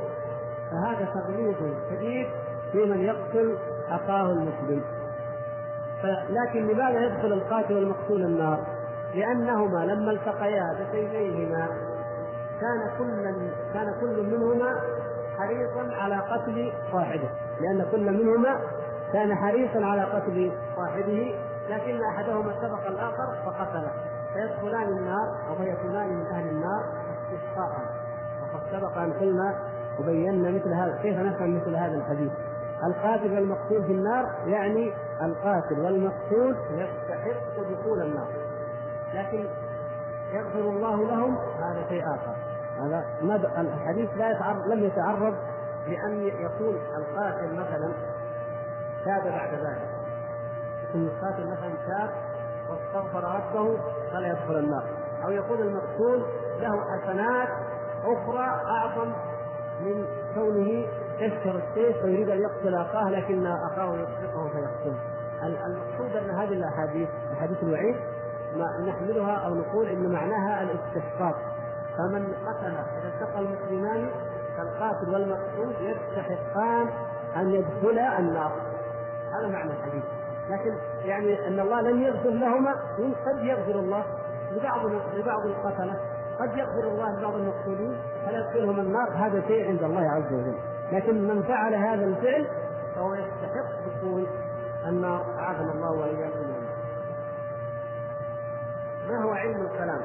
فهذا 0.72 1.06
تغليظ 1.14 1.56
شديد 1.90 2.28
في 2.72 2.86
من 2.86 3.00
يقتل 3.00 3.58
أخاه 3.90 4.32
المسلم. 4.32 4.82
لكن 6.30 6.68
لماذا 6.68 7.06
يدخل 7.06 7.34
القاتل 7.34 7.74
والمقتول 7.74 8.24
النار؟ 8.24 8.66
لأنهما 9.14 9.86
لما 9.86 10.12
التقيا 10.12 10.74
بسيفيهما 10.74 11.68
كان 12.62 12.98
كل 12.98 13.24
كان 13.74 13.96
كل 14.02 14.24
منهما 14.24 14.82
حريصا 15.38 15.96
على 15.96 16.16
قتل 16.16 16.74
صاحبه، 16.92 17.30
لأن 17.62 17.86
كل 17.92 18.12
منهما 18.12 18.60
كان 19.14 19.36
حريصا 19.36 19.86
على 19.86 20.04
قتل 20.04 20.52
صاحبه 20.76 21.36
لكن 21.70 22.00
أحدهما 22.04 22.54
سبق 22.62 22.88
الآخر 22.88 23.36
فقتله. 23.46 23.92
فيدخلان 24.34 24.88
النار 24.88 25.38
أو 25.50 25.56
فيكونان 25.56 26.10
من 26.10 26.26
أهل 26.26 26.48
النار 26.48 26.84
استشقاقا. 27.24 27.82
وقد 28.42 28.62
سبق 28.72 28.98
أن 28.98 29.14
قلنا 29.14 29.56
وبينا 30.00 30.52
مثل 30.52 30.74
هذا 30.74 31.00
كيف 31.02 31.20
نفهم 31.20 31.56
مثل 31.56 31.76
هذا 31.76 31.96
الحديث؟ 31.96 32.32
القاتل 32.84 33.34
والمقتول 33.34 33.84
في 33.84 33.92
النار 33.92 34.32
يعني 34.46 34.94
القاتل 35.22 35.80
والمقتول 35.80 36.56
يستحق 36.72 37.62
دخول 37.72 38.02
النار 38.02 38.28
لكن 39.14 39.46
يغفر 40.34 40.60
الله 40.60 41.08
لهم 41.08 41.38
هذا 41.38 41.86
شيء 41.90 42.04
آخر. 42.04 42.36
هذا 42.80 43.06
الحديث 43.58 44.10
لا 44.18 44.32
يتعرض 44.32 44.68
لم 44.68 44.84
يتعرض 44.84 45.36
لأن 45.88 46.22
يكون 46.22 46.76
القاتل 46.98 47.54
مثلا 47.54 47.94
تاب 49.06 49.24
بعد 49.24 49.54
ذلك. 49.54 49.90
يكون 50.90 51.08
القاتل 51.08 51.48
مثلا 51.48 51.74
تاب 51.88 52.10
واستغفر 52.70 53.24
ربه 53.24 53.78
فلا 54.12 54.28
يدخل 54.28 54.58
النار. 54.58 54.84
أو 55.26 55.32
يكون 55.32 55.60
المقتول 55.60 56.26
له 56.60 56.84
حسنات 56.92 57.50
أخرى 58.04 58.46
أعظم 58.66 59.12
من 59.82 60.06
كونه 60.36 60.86
يشكر 61.20 61.56
السيف 61.56 62.04
ويريد 62.04 62.30
أن 62.30 62.42
يقتل 62.42 62.76
أخاه 62.76 63.10
لكن 63.10 63.48
أخاه 63.48 63.96
يسبقه 63.96 64.50
فيقتله. 64.50 65.00
المقصود 65.44 66.16
أن 66.16 66.30
هذه 66.30 66.54
الأحاديث 66.54 67.10
احاديث 67.34 67.64
الوعيد 67.64 67.96
ما 68.56 68.66
نحملها 68.88 69.36
أو 69.36 69.56
نقول 69.56 69.88
إن 69.88 70.12
معناها 70.12 70.64
الاستحقاق. 70.64 71.36
فمن 71.98 72.34
قتل 72.48 72.76
إذا 73.00 73.08
التقى 73.08 73.40
المسلمان 73.40 74.10
فالقاتل 74.58 75.14
والمقتول 75.14 75.74
يستحقان 75.80 76.88
أن 77.36 77.52
يدخلا 77.52 78.20
النار. 78.20 78.52
هذا 79.40 79.48
معنى 79.48 79.72
الحديث. 79.72 80.04
لكن 80.50 80.76
يعني 81.06 81.48
أن 81.48 81.60
الله 81.60 81.82
لم 81.82 82.02
يغفر 82.02 82.30
لهما 82.30 82.72
قد 83.26 83.44
يغفر 83.44 83.80
الله 83.80 84.04
لبعض 84.52 84.86
لبعض 85.16 85.46
القتلة 85.46 86.00
قد 86.40 86.58
يغفر 86.58 86.88
الله 86.88 87.18
لبعض 87.18 87.36
المقتولين 87.36 87.98
فلا 88.26 88.40
يدخلهم 88.40 88.80
النار. 88.80 89.10
هذا 89.10 89.42
شيء 89.48 89.68
عند 89.68 89.84
الله 89.84 90.10
عز 90.12 90.34
وجل. 90.34 90.58
لكن 90.92 91.28
من 91.28 91.44
فعل 91.44 91.76
هذا 91.76 92.06
الفعل 92.06 92.48
فهو 92.96 93.14
يستحق 93.14 93.98
دخول 93.98 94.28
النار. 94.86 95.26
أعاذنا 95.40 95.72
الله 95.72 95.92
وإياكم. 95.92 96.40
ما 99.10 99.24
هو 99.24 99.30
علم 99.30 99.62
الكلام؟ 99.62 100.02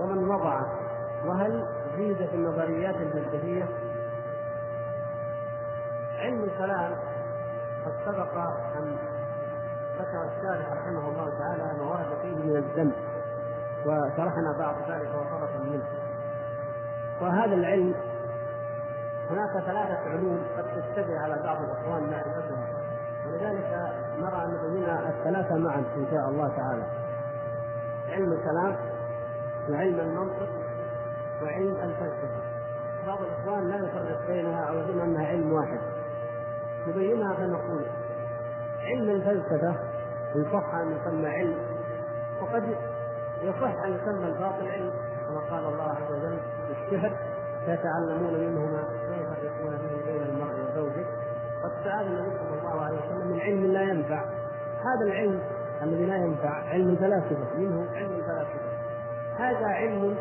ومن 0.00 0.28
وضعه 0.28 0.83
وهل 1.26 1.66
زيد 1.96 2.16
في 2.16 2.34
النظريات 2.36 2.94
الفلسفيه 2.94 3.68
علم 6.18 6.44
الكلام 6.44 6.92
قد 7.84 7.92
سبق 8.04 8.36
أن 8.76 8.96
ذكر 9.98 10.24
الشارح 10.24 10.72
رحمه 10.72 11.08
الله 11.08 11.38
تعالى 11.38 11.78
ما 11.78 11.84
ورد 11.84 12.18
فيه 12.22 12.34
من 12.34 12.56
الذنب 12.56 12.92
وشرحنا 13.86 14.52
بعض 14.58 14.74
ذلك 14.90 15.08
وطرفا 15.14 15.58
منه. 15.58 15.84
وهذا 17.20 17.54
العلم 17.54 17.94
هناك 19.30 19.64
ثلاثة 19.66 20.10
علوم 20.10 20.46
قد 20.58 20.64
تشتبه 20.64 21.18
على 21.18 21.42
بعض 21.44 21.62
الإخوان 21.62 22.10
معرفتها 22.10 22.68
ولذلك 23.26 23.92
نرى 24.18 24.44
أن 24.44 24.58
نبين 24.64 24.88
الثلاثة 24.88 25.56
معا 25.58 25.78
إن 25.78 26.06
شاء 26.10 26.28
الله 26.28 26.48
تعالى. 26.56 26.84
علم 28.08 28.32
الكلام 28.32 28.76
وعلم 29.70 30.00
المنطق 30.00 30.48
وعلم 31.44 31.76
الفلسفة 31.76 32.40
بعض 33.06 33.18
الإخوان 33.22 33.68
لا 33.68 33.76
يفرق 33.76 34.26
بينها 34.26 34.64
أو 34.64 34.78
يظن 34.78 35.00
أنها 35.00 35.26
علم 35.26 35.52
واحد. 35.52 35.80
نبينها 36.88 37.34
فنقول 37.34 37.84
علم 38.82 39.10
الفلسفة 39.10 39.76
إن 40.36 40.46
صح 40.52 40.74
أن 40.74 40.92
يسمى 40.92 41.28
علم 41.28 41.56
وقد 42.40 42.76
يصح 43.42 43.84
أن 43.84 43.92
يسمى 43.92 44.26
الباطل 44.26 44.68
علم 44.68 44.92
كما 45.28 45.40
قال 45.40 45.66
الله 45.66 45.84
عز 45.84 46.12
وجل 46.12 46.38
في 46.66 46.72
الشهر 46.72 47.12
فيتعلمون 47.64 48.34
منهما 48.34 48.88
ما 49.10 49.16
يفرقون 49.16 49.76
به 49.76 50.12
بين 50.12 50.22
المرء 50.22 50.54
وزوجه. 50.70 51.06
قد 51.62 51.72
سأل 51.84 52.06
النبي 52.06 52.38
صلى 52.38 52.58
الله 52.58 52.80
عليه 52.80 52.98
وسلم 52.98 53.28
من 53.28 53.40
علم 53.40 53.66
لا 53.66 53.82
ينفع. 53.82 54.24
هذا 54.78 55.06
العلم 55.06 55.40
الذي 55.82 56.06
لا 56.06 56.16
ينفع 56.16 56.50
علم 56.50 56.88
الفلاسفة 56.88 57.56
منه 57.56 57.86
علم 57.94 58.12
الفلاسفة. 58.12 58.74
هذا 59.38 59.66
علم 59.66 60.16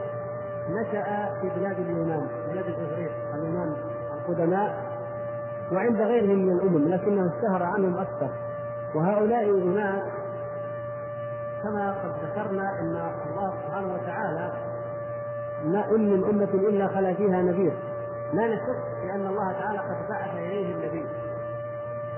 نشأ 0.69 1.29
في 1.41 1.49
بلاد 1.59 1.79
اليونان 1.79 2.27
بلاد 2.51 2.65
الإغريق 2.67 3.11
اليونان 3.33 3.75
القدماء 4.13 4.93
وعند 5.71 6.01
غيرهم 6.01 6.37
من 6.39 6.51
الأمم 6.51 6.87
لكنه 6.87 7.31
اشتهر 7.35 7.63
عنهم 7.63 7.97
أكثر. 7.97 8.29
وهؤلاء 8.95 9.49
الناس 9.49 10.03
كما 11.63 11.91
قد 11.91 12.11
ذكرنا 12.23 12.79
إن 12.79 13.11
الله 13.31 13.53
سبحانه 13.65 13.93
وتعالى 13.93 14.53
ما 15.63 15.85
إن 15.95 16.09
من 16.09 16.23
أمة 16.23 16.69
إلا 16.69 16.87
خلا 16.87 17.13
فيها 17.13 17.41
نذير. 17.41 17.73
لا 18.33 18.47
نشك 18.47 18.83
بأن 19.03 19.27
الله 19.27 19.51
تعالى 19.51 19.79
قد 19.79 20.07
بعث 20.09 20.35
اليه 20.35 20.75
النبي 20.75 21.05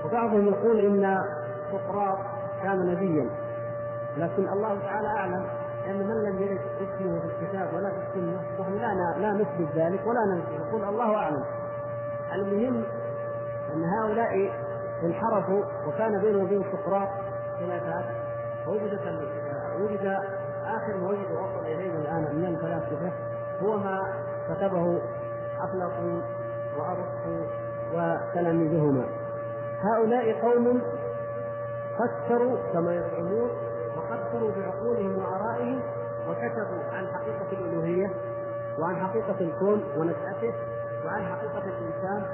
وبعضهم 0.04 0.48
يقول 0.48 0.80
إن 0.80 1.22
سقراط 1.72 2.18
كان 2.62 2.86
نبيا 2.86 3.30
لكن 4.16 4.48
الله 4.48 4.78
تعالى 4.80 5.08
أعلم. 5.08 5.46
ان 5.90 5.96
من 5.96 6.22
لم 6.24 6.42
يرد 6.42 6.60
اسمه 6.76 7.20
في 7.20 7.26
الكتاب 7.26 7.74
ولا 7.74 7.90
في 7.90 7.96
السنة 7.96 8.40
نحن 8.60 8.72
لا 8.72 9.14
لا 9.18 9.32
نثبت 9.32 9.68
ذلك 9.76 10.06
ولا 10.06 10.34
ننفي 10.34 10.58
نقول 10.68 10.84
الله 10.84 11.16
أعلم. 11.16 11.44
المهم 12.34 12.82
أن 13.74 13.84
هؤلاء 13.84 14.52
انحرفوا 15.04 15.64
وكان 15.86 16.20
بينه 16.20 16.38
وبين 16.38 16.64
سقراط 16.72 17.08
خلافات 17.60 18.04
وجدت 18.66 19.00
وجد 19.80 20.06
آخر 20.64 20.96
ما 21.00 21.08
وجد 21.08 21.30
وصل 21.30 21.66
الينا 21.66 21.98
الآن 21.98 22.36
من 22.36 22.44
الفلاسفه 22.44 23.12
هو 23.62 23.78
ما 23.78 24.02
كتبه 24.48 24.98
افلاطون 25.60 26.22
وارسطو 26.78 27.46
وتلاميذهما. 27.94 29.04
هؤلاء 29.80 30.40
قوم 30.40 30.82
فكروا 31.98 32.56
كما 32.72 32.94
يزعمون 32.94 33.50
وفكروا 34.36 34.50
بعقولهم 34.56 35.18
وآرائهم 35.18 35.80
وكتبوا 36.28 36.84
عن 36.92 37.06
حقيقة 37.06 37.52
الألوهية 37.52 38.10
وعن 38.78 38.96
حقيقة 38.96 39.40
الكون 39.40 39.84
ونشأته 39.96 40.54
وعن 41.04 41.24
حقيقة 41.24 41.58
الإنسان 41.58 42.26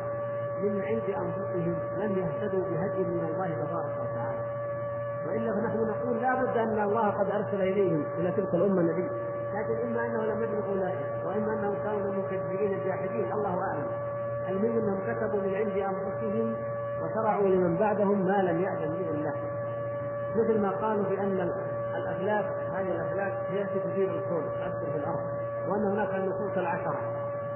من 0.62 0.82
عند 0.82 1.02
أنفسهم 1.02 1.76
لم 1.96 2.18
يهتدوا 2.18 2.64
بهدي 2.64 3.04
من 3.04 3.24
الله 3.24 3.46
تبارك 3.46 3.94
وتعالى. 4.00 4.40
وإلا 5.26 5.52
فنحن 5.52 5.78
نقول 5.78 6.22
لا 6.22 6.34
بد 6.34 6.56
أن 6.56 6.78
الله 6.78 7.10
قد 7.10 7.30
أرسل 7.30 7.62
إليهم 7.62 8.04
إلى 8.18 8.32
تلك 8.32 8.54
الأمة 8.54 8.80
النبي. 8.80 9.08
لكن 9.54 9.88
إما 9.88 10.06
انه 10.06 10.24
لم 10.24 10.42
يبلغوا 10.42 10.76
ذلك 10.76 11.24
وإما 11.26 11.52
أنهم 11.52 11.74
كانوا 11.84 12.12
مكذبين 12.12 12.84
جاحدين 12.84 13.32
الله 13.32 13.60
أعلم. 13.60 13.86
المهم 14.48 14.78
أنهم 14.78 14.98
كتبوا 15.06 15.40
من 15.40 15.54
عند 15.54 15.76
أنفسهم 15.76 16.54
وشرعوا 17.02 17.48
لمن 17.48 17.76
بعدهم 17.76 18.26
ما 18.26 18.42
لم 18.42 18.60
يأذن 18.60 18.94
به 18.94 19.10
الله. 19.10 19.34
مثل 20.36 20.60
ما 20.60 20.70
قالوا 20.70 21.04
بأن 21.04 21.52
الافلاك 22.22 22.44
هذه 22.74 22.90
الافلاك 22.92 23.32
هي 23.50 23.66
تدير 23.80 24.10
الكون 24.10 24.42
تؤثر 24.42 24.90
في 24.92 24.98
الأرض. 24.98 25.20
وأن 25.68 25.84
هناك 25.84 26.14
النصوص 26.14 26.56
العشرة 26.56 27.00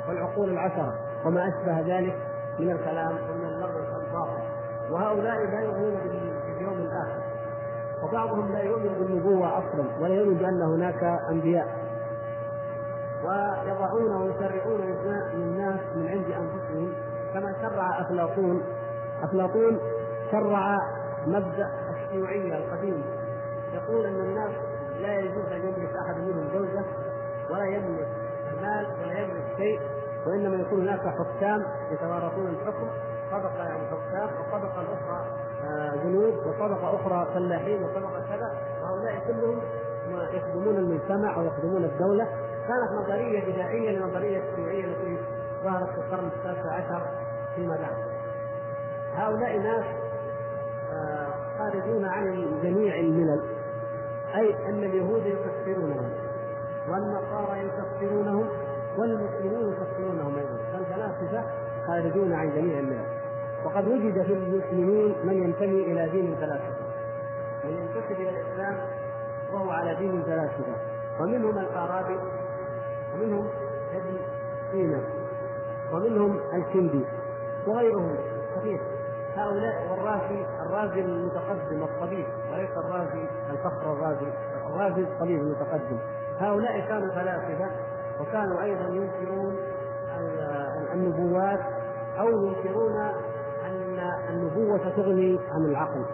والعقول 0.08 0.50
العشرة 0.50 0.94
وما 1.24 1.48
أشبه 1.48 1.80
ذلك 1.80 2.16
من 2.58 2.70
الكلام 2.70 3.10
ومن 3.30 3.44
اللغو 3.44 3.78
الباطل 3.78 4.42
وهؤلاء 4.90 5.50
لا 5.50 5.60
يؤمنون 5.60 5.94
باليوم 6.46 6.78
الآخر. 6.78 7.22
وبعضهم 8.02 8.52
لا 8.52 8.60
يؤمن 8.60 8.88
بالنبوة 8.88 9.58
أصلا 9.58 9.84
ولا 10.00 10.14
يؤمن 10.14 10.34
بأن 10.34 10.62
هناك 10.62 11.04
أنبياء. 11.32 11.66
ويضعون 13.24 14.22
ويشرعون 14.22 14.80
للناس 15.34 15.80
من 15.94 16.08
عند 16.08 16.30
أنفسهم 16.30 16.92
كما 17.34 17.54
شرع 17.62 18.00
أفلاطون. 18.00 18.62
أفلاطون 19.22 19.78
شرع 20.32 20.78
مبدأ 21.26 21.70
الشيوعية 21.94 22.56
القديم 22.56 23.04
يقول 23.72 24.06
أن 24.06 24.20
الناس 24.20 24.50
لا 25.00 25.18
يجوز 25.18 25.52
أن 25.52 25.60
يملك 25.60 25.90
أحد 26.06 26.16
منهم 26.16 26.48
زوجة 26.52 26.84
ولا 27.50 27.64
يملك 27.64 28.08
مال 28.62 28.86
ولا 29.02 29.18
يملك 29.18 29.44
شيء 29.56 29.80
وإنما 30.26 30.56
يكون 30.56 30.80
هناك 30.80 31.00
حكام 31.00 31.66
يتوارثون 31.90 32.46
الحكم 32.46 32.88
طبقه 33.32 33.64
يعني 33.64 33.86
حكام 33.86 34.28
الأخرى 34.62 35.26
آه، 35.64 35.96
جنود 36.04 36.46
وطبقه 36.46 36.94
أخرى 36.94 37.34
فلاحين 37.34 37.82
وطبقه 37.82 38.24
كذا. 38.28 38.58
وهؤلاء 38.82 39.22
كلهم 39.26 39.60
يخدمون 40.32 40.76
المجتمع 40.76 41.38
ويخدمون 41.38 41.84
الدولة. 41.84 42.24
كانت 42.68 43.02
نظرية 43.02 43.52
بدائية 43.52 43.90
للنظريه 43.90 44.42
الشيوعيه 44.50 44.84
التي 44.84 45.18
ظهرت 45.64 45.90
في 45.90 45.98
القرن 45.98 46.26
التاسع 46.26 46.74
عشر 46.74 47.02
فيما 47.54 47.76
بعد. 47.76 47.96
هؤلاء 49.14 49.58
ناس 49.58 49.84
آه، 50.92 51.34
خارجون 51.58 52.04
عن 52.04 52.60
جميع 52.62 52.96
الملل. 53.00 53.55
أي 54.34 54.68
أن 54.68 54.84
اليهود 54.84 55.26
يكفرونهم 55.26 56.10
والنصارى 56.88 57.60
يكفرونهم 57.60 58.48
والمسلمون 58.98 59.72
يكفرونهم 59.72 60.36
أيضا. 60.38 60.58
فالفلاسفة 60.72 61.44
خارجون 61.86 62.32
عن 62.32 62.50
جميع 62.50 62.78
الملل 62.78 63.04
وقد 63.64 63.88
وجد 63.88 64.22
في 64.22 64.32
المسلمين 64.32 65.14
من 65.24 65.42
ينتمي 65.42 65.92
إلى 65.92 66.08
دين 66.08 66.32
الفلاسفة. 66.32 66.86
من 67.64 67.70
ينتسب 67.70 68.20
إلى 68.20 68.30
الإسلام 68.30 68.78
وهو 69.52 69.70
على 69.70 69.94
دين 69.94 70.10
الفلاسفة. 70.10 70.74
ومنهم 71.20 71.58
الفارابي 71.58 72.18
ومنهم 73.14 73.48
ابن 73.92 74.16
سينا 74.72 75.00
ومنهم 75.92 76.40
الكندي 76.54 77.04
وغيرهم. 77.66 78.16
كثير 78.56 78.80
هؤلاء 79.36 79.86
والرازي 79.90 80.46
الرازي 80.66 81.00
المتقدم 81.00 81.82
الطبيب 81.82 82.26
وليس 82.52 82.70
الرازي 82.84 83.28
الفخر 83.50 83.92
الرازي 83.92 84.32
الرازي 84.66 85.02
الطبيب 85.02 85.40
المتقدم. 85.40 85.98
هؤلاء 86.38 86.80
كانوا 86.88 87.14
فلاسفة 87.14 87.70
وكانوا 88.20 88.62
أيضا 88.62 88.84
ينكرون 88.84 89.56
النبوات 90.92 91.60
أو 92.18 92.28
ينكرون 92.28 92.96
أن 93.66 93.98
النبوة 94.28 94.90
تغني 94.96 95.40
عن 95.50 95.64
العقل. 95.64 96.04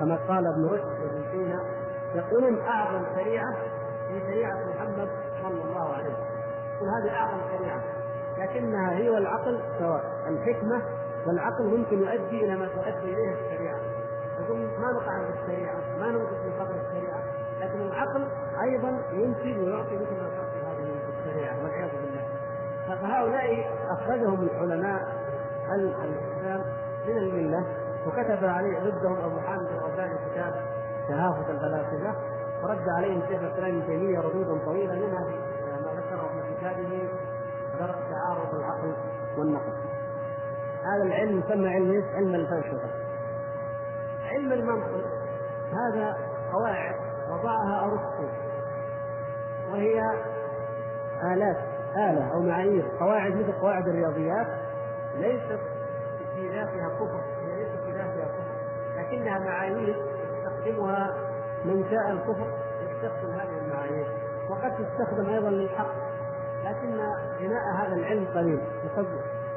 كما 0.00 0.18
قال 0.28 0.46
ابن 0.46 0.64
رشد 0.66 1.02
وابن 1.02 1.24
سينا 1.30 1.64
يقولون 2.14 2.60
أعظم 2.60 3.04
شريعة 3.14 3.54
هي 4.08 4.20
شريعة 4.20 4.54
محمد 4.68 5.08
صلى 5.42 5.62
الله 5.64 5.94
عليه 5.94 6.04
وسلم. 6.04 6.40
هذه 6.80 7.14
أعظم 7.14 7.38
شريعة 7.58 7.80
لكنها 8.38 8.92
هي 8.92 9.10
والعقل 9.10 9.60
سواء. 9.78 10.04
الحكمة 10.28 10.82
والعقل 11.26 11.64
ممكن 11.78 11.98
يؤدي 11.98 12.44
إلى 12.44 12.56
ما 12.56 12.68
تؤدي 12.68 13.14
إليه 13.14 13.32
الشريعة. 13.32 13.80
يقول 14.40 14.58
ما 14.58 14.92
نطعن 14.92 15.24
بالشريعه 15.24 15.80
ما 15.98 16.10
ننقص 16.10 16.44
من 16.44 16.52
قدر 16.60 16.74
الشريعة. 16.74 17.22
لكن 17.60 17.80
العقل 17.80 18.28
أيضا 18.62 19.02
ينتج 19.12 19.58
ويعطي 19.58 19.94
مثل 19.94 20.22
ما 20.22 20.30
تعطي 20.36 20.66
هذه 20.66 20.94
الشريعة 21.18 21.62
والعياذ 21.62 21.90
بالله. 21.90 22.24
فهؤلاء 22.88 23.70
أخرجهم 23.90 24.42
العلماء 24.42 25.08
الإسلام 25.74 26.64
من 27.06 27.16
الملة 27.18 27.64
وكتب 28.06 28.44
عليه 28.44 28.78
ضدهم 28.78 29.16
أبو 29.24 29.40
حامد 29.40 29.66
الغزالي 29.70 30.18
كتاب 30.30 30.54
تهافت 31.08 31.50
الفلاسفه 31.50 32.14
ورد 32.62 32.88
عليهم 32.88 33.22
شيخ 33.28 33.42
الإسلام 33.42 33.76
ابن 33.76 33.86
تيمية 33.86 34.18
ردودا 34.18 34.64
طويلة 34.64 34.94
منها 34.94 35.24
ما 35.84 35.92
ذكره 35.92 36.28
في 36.28 36.54
كتابه 36.54 37.08
درء 37.78 37.94
تعارض 38.10 38.54
العقل 38.54 38.94
والنقل 39.38 39.72
هذا 40.84 41.02
العلم 41.02 41.38
يسمى 41.38 41.68
علم 41.68 42.04
علم 42.14 42.34
الفلسفة. 42.34 42.90
علم 44.30 44.52
المنطق. 44.52 45.04
هذا 45.72 46.16
قواعد 46.52 46.94
وضعها 47.30 47.84
أرسطو. 47.84 48.28
وهي 49.72 50.02
آلات 51.34 51.56
آلة 51.96 52.32
أو 52.32 52.40
معايير. 52.40 52.88
قواعد 53.00 53.32
مثل 53.32 53.52
قواعد 53.52 53.88
الرياضيات 53.88 54.46
ليست 55.14 55.60
في 56.34 56.48
ذاتها 56.48 56.88
كفر. 56.88 57.20
هي 57.44 57.56
ليست 57.56 57.80
في 57.86 57.92
ذاتها 57.92 58.24
كفر. 58.24 58.60
لكنها 58.96 59.38
معايير 59.38 59.96
يستخدمها 60.32 61.14
من 61.64 61.84
شاء 61.90 62.10
الكفر 62.10 62.46
يستخدم 62.80 63.30
هذه 63.30 63.58
المعايير. 63.64 64.06
وقد 64.50 64.70
تستخدم 64.70 65.28
أيضا 65.28 65.50
للحق. 65.50 65.94
لكن 66.64 66.98
بناء 67.40 67.62
هذا 67.78 67.94
العلم 67.94 68.26
قليل. 68.34 68.60
وقد 68.84 69.06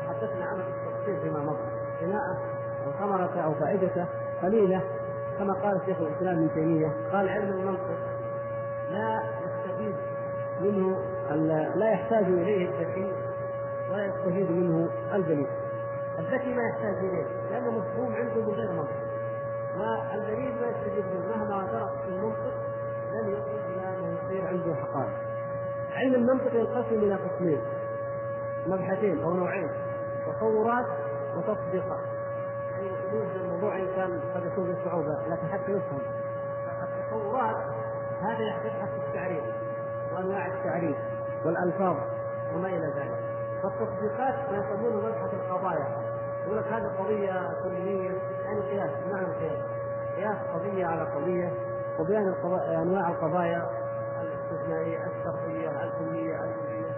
حدثنا 0.08 0.46
عنه 0.46 0.64
بالتفصيل 1.06 1.22
فيما 1.22 1.40
مضى. 1.40 1.64
بناءه 2.02 2.38
أو 2.86 2.92
ثمرته 2.92 3.42
أو 3.42 3.54
فائدته 3.54 4.06
قليلة 4.42 4.82
كما 5.38 5.54
قال 5.54 5.82
شيخ 5.86 5.98
الإسلام 6.02 6.38
ابن 6.38 6.54
تيمية 6.54 6.88
قال 7.12 7.30
علم 7.30 7.52
المنطق 7.52 7.98
لا 8.92 9.24
يستفيد 9.46 9.96
منه 10.62 10.98
لا 11.76 11.92
يحتاج 11.92 12.24
إليه 12.24 12.70
الذكي 12.70 13.14
ولا 13.92 14.06
يستفيد 14.06 14.52
منه 14.52 14.90
الجليل. 15.14 15.48
الذكي 16.20 16.54
ما 16.54 16.62
يحتاج 16.64 16.98
إليه 16.98 17.26
لأنه 17.52 17.72
مفهوم 17.72 18.16
عنده 18.16 18.42
بغير 18.42 18.72
منطق. 18.72 19.04
والجليل 19.78 20.56
ما 20.62 20.68
يستفيد 20.68 21.06
منه 21.06 21.38
مهما 21.38 21.66
درس 21.72 21.92
في 22.06 22.10
المنطق 22.10 22.54
لن 23.14 23.30
يصل 23.30 23.60
إلى 23.74 23.90
أنه 23.90 24.18
يصير 24.26 24.48
عنده 24.48 24.76
حقائق. 24.76 25.14
علم 25.94 26.16
المنطق 26.16 26.56
ينقسم 26.56 26.96
إلى 26.96 27.16
قسمين 27.16 27.62
مبحثين 28.68 29.24
أو 29.24 29.34
نوعين. 29.34 29.70
تصورات 30.28 30.86
وتطبيقات 31.36 32.00
يعني 32.72 32.88
يوجد 33.14 33.36
الموضوع 33.36 33.76
إن 33.78 33.88
كان 33.96 34.22
قد 34.36 34.46
يكون 34.46 34.74
بصعوبه 34.74 35.28
لكن 35.28 35.48
حتى 35.48 35.72
يفهم 35.72 36.00
التصورات 36.84 37.56
هذا 38.22 38.66
يبحث 38.66 38.90
في 38.90 39.08
التعريف 39.08 39.44
وأنواع 40.14 40.48
التعريف 40.48 40.98
والألفاظ. 41.46 41.98
وما 42.56 42.68
إلى 42.68 42.94
ذلك. 42.96 43.20
والتطبيقات 43.64 44.36
ما 44.52 44.58
يسمونه 44.58 45.08
مبحث 45.08 45.34
القضايا. 45.34 45.88
يقول 46.46 46.58
لك 46.58 46.68
هذه 46.68 46.92
قضية 47.00 47.50
كليه 47.64 48.12
يعني 48.46 48.62
قياس 48.62 48.90
بمعنى 49.06 49.26
القياس. 49.26 49.60
قياس 50.16 50.38
قضية 50.54 50.86
على 50.86 51.02
قضية 51.02 51.54
وبيان 52.00 52.28
القضايا 52.28 52.82
أنواع 52.82 53.10
القضايا 53.10 53.70
الاستثنائية 54.22 54.98
الشرطيه 54.98 55.84
الكليه 55.84 56.44
الجزئيه 56.44 56.92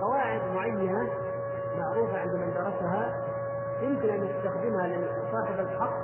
قواعد 0.00 0.40
معينة 0.54 1.08
معروفة 1.78 2.18
عند 2.18 2.34
من 2.34 2.52
درسها 2.54 3.24
يمكن 3.80 4.10
أن 4.10 4.24
يستخدمها 4.24 4.86
لصاحب 4.88 5.60
الحق 5.60 5.94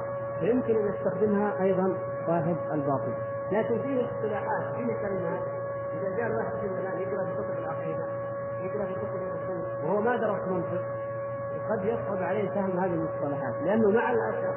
ويمكن 0.42 0.76
أن 0.76 0.94
يستخدمها 0.94 1.62
أيضا 1.62 1.96
صاحب 2.26 2.56
الباطل. 2.72 3.12
لكن 3.52 3.82
فيه 3.82 4.04
اصطلاحات 4.04 4.74
فيه 4.76 4.94
كلمات 5.08 5.40
إذا 6.00 6.16
جاء 6.16 6.26
الواحد 6.26 6.52
فينا 6.60 6.80
الان 6.80 7.00
يقرأ 7.00 7.24
في 7.24 7.32
كتب 7.32 7.58
العقيدة 7.58 8.06
يقرأ 8.60 8.84
في 8.86 8.94
كتب 8.94 9.22
الاصول 9.22 9.84
وهو 9.84 10.00
ما 10.00 10.16
درس 10.16 10.48
منطق 10.48 10.82
قد 11.70 11.84
يصعب 11.84 12.22
عليه 12.22 12.50
فهم 12.50 12.78
هذه 12.78 12.94
المصطلحات. 12.94 13.54
لأنه 13.62 13.90
مع 13.90 14.10
الأسف 14.10 14.54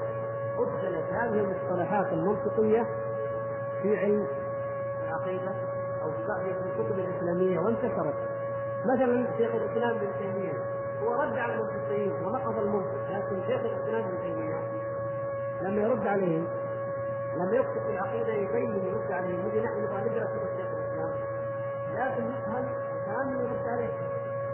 ادخلت 0.60 1.05
هذه 1.12 1.39
المصطلحات 1.39 2.14
المنطقية 2.14 2.86
في 3.82 3.97
علم 3.97 4.28
العقيدة 5.03 5.51
أو 6.03 6.12
في 6.12 6.51
الكتب 6.51 6.99
الإسلامية 6.99 7.60
وانتشرت. 7.60 8.16
مثلا 8.86 9.28
شيخ 9.38 9.55
الإسلام 9.55 9.95
ابن 9.95 10.07
تيمية 10.20 10.53
هو 11.03 11.13
رد 11.13 11.37
على 11.37 11.53
المنطقيين 11.53 12.11
ونقض 12.11 12.59
المنطق 12.59 13.09
لكن 13.09 13.41
شيخ 13.47 13.61
الإسلام 13.61 14.05
ابن 14.05 14.21
تيمية 14.21 14.61
لما 15.61 15.81
يرد 15.81 16.07
عليهم 16.07 16.47
لما 17.35 17.63
في 17.73 17.89
العقيدة 17.89 18.33
يبين 18.33 18.71
ويرد 18.71 19.11
عليهم 19.11 19.47
نجي 19.47 19.61
نحن 19.61 19.83
نبغى 19.83 20.01
نقرا 20.01 20.25
كتب 20.25 20.49
شيخ 20.57 20.67
الإسلام. 20.67 21.13
لكن 21.93 22.23
نفهم 22.29 22.65
الكلام 22.95 23.29
اللي 23.29 23.43
يرد 23.43 23.67
عليه 23.67 23.89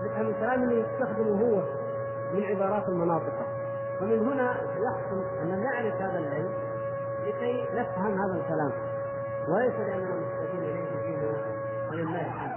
نفهم 0.04 0.28
الكلام 0.28 0.64
اللي 0.64 0.80
يستخدمه 0.80 1.42
هو 1.42 1.64
من 2.34 2.44
عبارات 2.44 2.90
المناطق. 2.90 3.34
ومن 4.02 4.20
هنا 4.20 4.52
يحصل 4.62 5.26
أن 5.42 5.64
نعرف 5.64 6.02
هذا 6.02 6.20
العلم 6.20 6.54
لكي 7.26 7.66
نفهم 7.74 8.22
هذا 8.22 8.42
الكلام. 8.42 8.72
وليس 9.48 9.76
لأننا 9.76 10.16
محتاجين 10.16 10.62
إليه 10.62 11.02
ديننا 11.02 11.38
ولله 11.92 12.22
الحمد. 12.22 12.52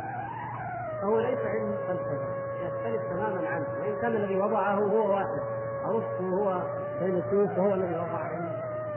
فهو 1.03 1.21
ليس 1.21 1.39
علم 1.39 1.77
فلسفة. 1.89 2.48
يختلف 2.95 3.13
تماما 3.13 3.49
عنه. 3.49 3.67
وإن 3.81 4.01
كان 4.01 4.17
الذي 4.17 4.37
وضعه 4.37 4.75
هو 4.75 5.11
واحد 5.11 5.41
أرسطو 5.85 6.37
هو 6.37 6.63
فيلسوف 6.99 7.59
وهو 7.59 7.75
الذي 7.75 7.95
وضع 7.95 8.31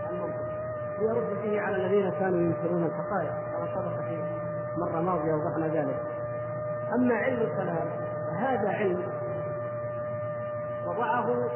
المنطق. 0.09 0.45
ليرد 0.99 1.43
به 1.43 1.61
على 1.61 1.75
الذين 1.75 2.09
كانوا 2.09 2.39
ينكرون 2.39 2.83
الحقائق. 2.83 3.31
كما 3.53 3.67
سبق 3.75 4.01
في 4.01 4.23
مرة 4.77 5.01
ماضية 5.01 5.33
وضحنا 5.33 5.67
ذلك. 5.67 5.99
أما 6.95 7.15
علم 7.15 7.41
الكلام 7.41 7.87
فهذا 8.27 8.69
علم 8.69 9.03
وضعه 10.85 11.49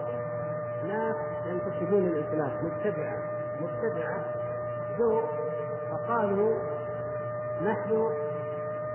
ناس 0.88 1.16
ينتسبون 1.46 2.04
للإسلام 2.04 2.52
مبتدعه 2.64 3.18
مبتدعه 3.62 4.26
جو 4.98 5.22
فقالوا 5.92 6.56
نحن 7.62 8.10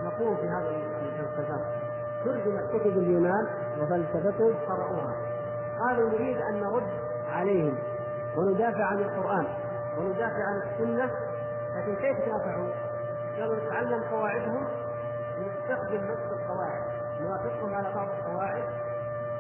نقوم 0.03 0.36
في 0.36 0.49
هذا 0.49 0.76
الفلسفات 1.03 1.61
ترجمت 2.25 2.68
كتب 2.68 2.99
اليونان 2.99 3.47
وفلسفتهم 3.81 4.55
قرأوها 4.68 5.16
قالوا 5.81 6.11
نريد 6.11 6.37
أن 6.37 6.61
نرد 6.61 6.91
عليهم 7.33 7.79
وندافع 8.37 8.85
عن 8.85 8.99
القرآن 8.99 9.47
وندافع 9.99 10.45
عن 10.45 10.62
السنة 10.62 11.11
لكن 11.77 11.95
كيف 11.95 12.16
دافعوا؟ 12.18 12.71
قالوا 13.39 13.57
نتعلم 13.57 14.03
قواعدهم 14.11 14.64
ونستخدم 15.39 16.05
نفس 16.05 16.33
القواعد 16.33 16.83
نوافقهم 17.21 17.75
على 17.75 17.93
بعض 17.95 18.09
القواعد 18.18 18.64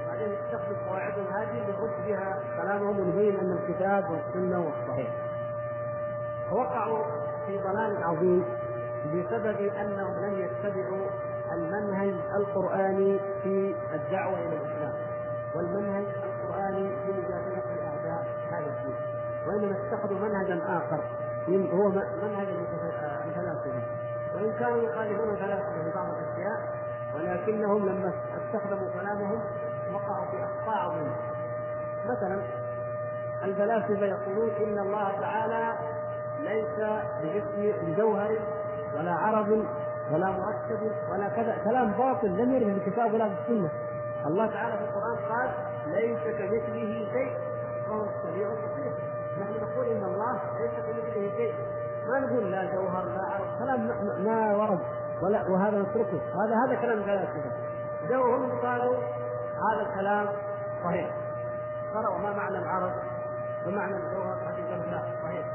وبعدين 0.02 0.28
نستخدم 0.32 0.76
قواعدهم 0.88 1.26
هذه 1.26 1.64
لنرد 1.68 2.06
بها 2.06 2.38
كلامهم 2.56 3.00
ونبين 3.00 3.36
أن 3.36 3.52
الكتاب 3.52 4.10
والسنة 4.10 4.56
هو 4.56 4.68
الصحيح. 4.68 5.10
فوقعوا 6.50 7.04
في 7.46 7.58
ضلال 7.58 8.04
عظيم 8.04 8.44
بسبب 9.06 9.60
أنهم 9.60 10.24
لم 10.24 10.38
يتبعوا 10.38 11.06
المنهج 11.52 12.14
القرآني 12.36 13.20
في 13.42 13.74
الدعوة 13.94 14.38
إلى 14.38 14.56
الإسلام 14.56 14.92
والمنهج 15.54 16.04
القرآني 16.24 16.88
في 16.88 17.12
مجادله 17.12 17.62
اعداء 17.86 18.26
هذا 18.50 18.66
الدين 18.66 18.96
وإنما 19.46 19.76
اتخذوا 19.76 20.18
منهجا 20.18 20.60
آخر 20.64 21.04
هو 21.48 21.88
منهج 22.22 22.48
الفلاسفه 23.26 23.82
وإن 24.34 24.52
كانوا 24.58 24.82
يخالفون 24.82 25.30
الفلاسفة 25.30 25.82
في 25.82 25.90
بعض 25.94 26.06
الأشياء 26.08 26.74
ولكنهم 27.14 27.88
لما 27.88 28.12
استخدموا 28.36 28.90
كلامهم 28.90 29.40
وقعوا 29.92 30.26
في 30.30 30.44
أخطاء 30.44 30.76
عظيمة. 30.76 31.16
مثلا 32.04 32.42
الفلاسفة 33.44 34.06
يقولون 34.06 34.50
إن 34.50 34.78
الله 34.78 35.20
تعالى 35.20 35.74
ليس 36.40 36.80
بجسم 37.22 37.86
بجوهر 37.86 38.38
ولا 38.96 39.12
عرض 39.12 39.66
ولا 40.12 40.26
مركب 40.26 40.92
ولا 41.12 41.28
كذا. 41.28 41.58
كلام 41.64 41.92
باطل 41.92 42.28
لم 42.28 42.52
يرد 42.52 42.64
في 42.64 42.88
الكتاب 42.88 43.14
ولا 43.14 43.28
في 43.28 43.34
السنة 43.40 43.70
الله 44.26 44.46
تعالى 44.46 44.76
في 44.78 44.84
القرآن 44.84 45.16
قال 45.28 45.50
ليس 45.86 46.20
كمثله 46.22 47.08
شيء 47.12 47.32
وهو 47.88 48.04
السميع 48.04 48.48
البصير. 48.48 48.92
نحن 49.40 49.52
نقول 49.52 49.86
إن 49.86 50.04
الله 50.04 50.40
ليس 50.60 50.70
كمثله 50.70 51.36
شيء. 51.36 51.54
ما 52.08 52.26
نقول 52.26 52.50
لا 52.50 52.74
جوهر 52.74 53.04
لا 53.04 53.22
عرض. 53.22 53.46
كلام 53.58 53.86
ما 54.24 54.56
ورد. 54.56 54.80
ولا 55.22 55.48
وهذا 55.48 55.82
نتركه. 55.82 56.20
هذا 56.44 56.54
هذا 56.66 56.74
كلام 56.80 57.02
فلاسفه 57.02 57.52
جو 58.08 58.34
هم 58.34 58.60
قالوا 58.60 58.96
هذا 59.72 59.90
الكلام 59.90 60.26
صحيح. 60.84 61.10
قرأوا 61.94 62.18
ما 62.18 62.32
معنى 62.32 62.58
العرض 62.58 62.92
ومعنى 63.66 63.96
الجوهر 63.96 64.38
هذه 64.46 64.90
لا 64.90 65.02
صحيح. 65.22 65.46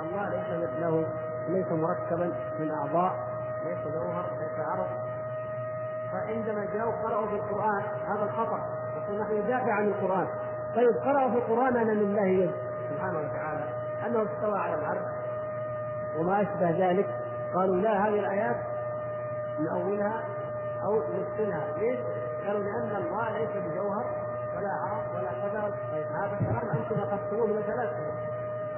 الله 0.00 0.28
ليس 0.28 0.70
له 0.80 1.06
ليس 1.48 1.72
مركبا 1.72 2.32
من 2.58 2.70
أعضاء. 2.70 3.27
ليس 3.64 3.94
جوهر 3.94 4.24
ليس 4.38 4.66
عرض. 4.68 4.86
فعندما 6.12 6.64
جاءوا 6.74 6.92
قرأوا 6.92 7.26
في 7.26 7.34
القرآن 7.34 7.82
هذا 8.06 8.24
الخطأ. 8.24 8.60
يقول 8.96 9.20
نحن 9.20 9.32
ندافع 9.32 9.72
عن 9.72 9.88
القرآن. 9.88 10.26
طيب 10.76 10.96
قرأوا 11.04 11.30
في 11.30 11.36
القرآن 11.36 11.76
أن 11.76 11.86
لله 11.86 12.26
يد. 12.26 12.52
سبحانه 12.90 13.18
وتعالى. 13.18 13.64
أنه 14.06 14.22
استوى 14.22 14.58
على 14.58 14.74
العرش 14.74 15.12
وما 16.18 16.42
أشبه 16.42 16.70
ذلك. 16.70 17.06
قالوا 17.54 17.76
لا 17.76 18.08
هذه 18.08 18.18
الآيات 18.18 18.56
نأولها 19.60 20.24
أو 20.84 21.02
نسكنها 21.02 21.64
ليش؟ 21.78 21.98
قالوا 22.46 22.62
لأن 22.62 22.96
الله 22.96 23.38
ليس 23.38 23.48
بجوهر 23.50 24.06
ولا 24.56 24.68
عرض 24.68 25.04
ولا 25.14 25.30
كذا 25.30 25.74
طيب 25.92 26.06
هذا 26.06 26.36
كلام 26.38 26.76
أنتم 26.76 27.00
أخذتموه 27.00 27.46
من 27.46 27.58
الفلاسفة. 27.58 28.12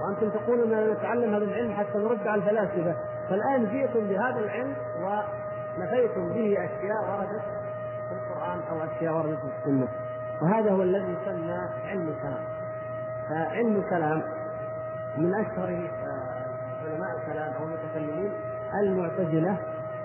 وأنتم 0.00 0.30
تقولون 0.30 0.74
أن 0.74 0.90
نتعلم 0.90 1.34
هذا 1.34 1.44
العلم 1.44 1.72
حتى 1.72 1.98
نرد 1.98 2.26
على 2.26 2.42
الفلاسفة. 2.42 2.94
فالآن 3.30 3.66
جئتم 3.66 4.00
بهذا 4.00 4.40
العلم 4.40 4.74
ونفيتم 4.96 6.28
به 6.28 6.64
أشياء 6.64 7.10
وردت 7.10 7.42
في 8.08 8.14
القرآن 8.14 8.60
أو 8.70 8.84
أشياء 8.84 9.16
وردت 9.16 9.38
في 9.38 9.46
السنة. 9.58 9.88
وهذا 10.42 10.72
هو 10.72 10.82
الذي 10.82 11.16
يسمى 11.22 11.58
علم 11.86 12.08
الكلام. 12.08 12.44
فعلم 13.28 13.76
الكلام 13.76 14.22
من 15.16 15.34
أشهر 15.34 15.90
علماء 16.84 17.16
الكلام 17.18 17.52
أو 17.52 17.64
المتكلمين 17.64 18.32
المعتزلة 18.82 19.56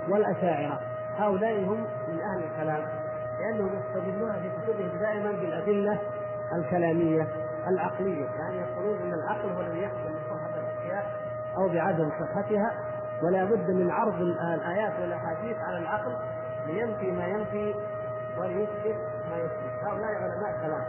والأشاعرة. 0.10 0.80
هؤلاء 1.18 1.60
هم 1.60 1.88
من 2.08 2.22
أهل 2.22 2.44
الكلام 2.44 2.84
لأنهم 3.40 3.70
يستدلون 3.74 4.34
في 4.34 4.50
كتبهم 4.50 5.00
دائما 5.00 5.32
بالأدلة 5.32 6.00
الكلامية 6.58 7.28
العقلية. 7.68 8.26
يعني 8.40 8.58
يقولون 8.58 9.02
أن 9.02 9.14
العقل 9.14 9.50
هو 9.50 9.62
الذي 9.62 9.82
يحكم 9.82 10.14
بصحة 10.14 10.50
الأشياء 10.60 11.06
أو 11.58 11.70
بعدم 11.70 12.10
صحتها 12.10 12.74
ولا 13.24 13.44
بد 13.44 13.72
من 13.72 13.92
عرض 13.92 14.22
الآيات 14.22 15.00
والأحاديث 15.00 15.58
على 15.60 15.78
العقل 15.78 16.16
لينفي 16.68 17.12
ما 17.12 17.28
ينفي 17.28 17.76
وليثبت 18.38 18.96
ما 19.30 19.38
يثبت. 19.38 19.84
هؤلاء 19.84 20.12
علماء 20.12 20.58
كلام. 20.62 20.86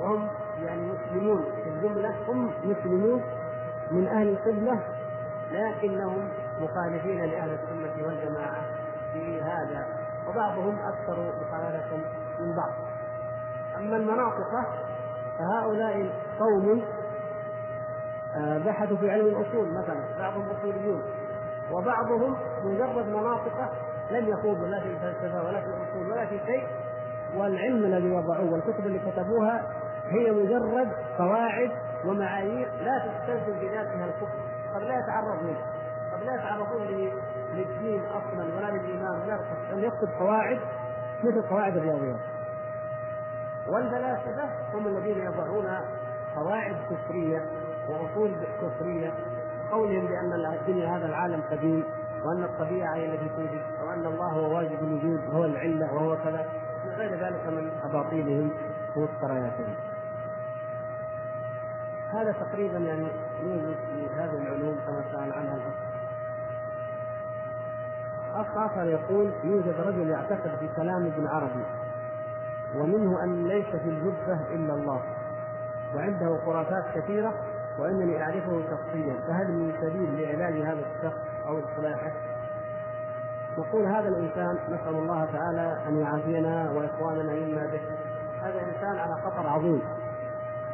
وهم 0.00 0.28
يعني 0.62 0.82
مسلمون 0.82 1.44
في 1.64 1.68
الجملة. 1.68 2.14
هم 2.28 2.50
مسلمون 2.64 3.22
من 3.90 4.08
أهل 4.08 4.28
القبلة 4.28 4.82
لكنهم 5.52 6.28
مخالفين 6.60 7.24
لأهل 7.24 7.50
السنة 7.50 8.06
والجماعة 8.06 8.62
في 9.12 9.42
هذا. 9.42 9.86
وبعضهم 10.28 10.78
أكثر 10.78 11.32
مخالفة 11.40 11.96
من 12.40 12.56
بعض. 12.56 12.72
أما 13.76 13.96
المناطق 13.96 14.50
فهؤلاء 15.38 16.10
قوم 16.38 16.82
آه، 18.36 18.58
بحثوا 18.58 18.96
في 18.96 19.10
علم 19.10 19.26
الأصول 19.26 19.68
مثلا. 19.68 20.00
بعضهم 20.18 20.48
أصوليون 20.50 21.02
وبعضهم 21.72 22.36
مجرد 22.64 23.06
مناطق 23.06 23.72
لم 24.10 24.28
يخوضوا 24.28 24.66
لا 24.66 24.80
في 24.80 24.86
الفلسفة 24.86 25.42
ولا 25.42 25.60
في 25.60 25.66
الأصول 25.66 26.10
ولا 26.12 26.26
في 26.26 26.40
شيء. 26.46 26.66
والعلم 27.36 27.84
الذي 27.84 28.10
وضعوه 28.10 28.52
والكتب 28.52 28.86
اللي 28.86 28.98
كتبوها 28.98 29.62
هي 30.08 30.32
مجرد 30.32 30.88
قواعد 31.18 31.70
ومعايير 32.06 32.68
لا 32.80 32.98
تستلزم 32.98 33.58
بذاتها 33.60 34.04
الكفر 34.04 34.38
قد 34.74 34.82
لا 34.82 34.98
يتعرض 34.98 35.42
منه 35.42 35.60
قد 36.12 36.22
لا 36.22 36.34
يتعرضون 36.34 37.10
للدين 37.54 38.02
أصلا 38.04 38.44
ولا 38.56 38.70
للإيمان 38.70 39.20
ولا 39.20 39.40
ان 39.72 39.78
يكتب 39.78 40.08
قواعد 40.18 40.58
مثل 41.24 41.48
قواعد 41.48 41.76
الرياضيات. 41.76 42.20
والفلاسفه 43.68 44.48
هم 44.74 44.86
الذين 44.86 45.18
يضعون 45.18 45.68
قواعد 46.36 46.76
كفرية 46.90 47.42
وأصول 47.88 48.32
كفرية. 48.62 49.12
قولهم 49.72 50.06
بأن 50.06 50.54
الدنيا 50.60 50.96
هذا 50.96 51.06
العالم 51.06 51.42
قديم 51.50 51.84
وأن 52.24 52.44
الطبيعة 52.44 52.94
هي 52.94 53.06
التي 53.06 53.28
توجد 53.36 53.62
وأن 53.86 54.06
الله 54.06 54.32
هو 54.32 54.56
واجب 54.56 54.82
الوجود 54.82 55.28
وهو 55.28 55.44
العلة 55.44 55.94
وهو 55.94 56.16
كذا. 56.24 56.46
غير 56.96 57.10
ذلك 57.10 57.46
من 57.46 57.70
أباطيلهم 57.84 58.50
ومفترياتهم 58.96 59.74
هذا 62.12 62.32
تقريبا 62.32 62.78
يعني 62.78 63.06
يوجد 63.42 63.74
في 63.74 64.06
هذه 64.16 64.36
العلوم 64.42 64.76
كما 64.86 65.04
سأل 65.12 65.32
عنها 65.32 65.54
الأخ. 65.54 65.74
أخ 68.34 68.56
آخر 68.56 68.86
يقول 68.86 69.32
يوجد 69.44 69.80
رجل 69.80 70.10
يعتقد 70.10 70.50
في 70.60 70.68
كلام 70.76 71.06
ابن 71.06 71.26
عربي 71.26 71.64
ومنه 72.74 73.24
أن 73.24 73.48
ليس 73.48 73.66
في 73.66 73.88
الجبة 73.88 74.54
إلا 74.54 74.74
الله 74.74 75.02
وعنده 75.94 76.38
خرافات 76.46 76.84
كثيرة 76.94 77.34
وإنني 77.78 78.22
أعرفه 78.22 78.62
شخصيا 78.70 79.14
فهل 79.28 79.52
من 79.52 79.72
سبيل 79.80 80.22
لعلاج 80.22 80.54
هذا 80.54 80.82
الشخص 80.96 81.20
أو 81.46 81.58
إصلاحه؟ 81.58 82.12
نقول 83.58 83.86
هذا 83.86 84.08
الإنسان 84.08 84.58
نسأل 84.68 84.94
الله 84.94 85.24
تعالى 85.32 85.78
أن 85.88 86.00
يعافينا 86.00 86.70
وإخواننا 86.70 87.34
مما 87.34 87.66
به. 87.66 87.80
هذا 88.42 88.60
إنسان 88.60 88.98
على 88.98 89.14
خطر 89.24 89.46
عظيم 89.46 89.82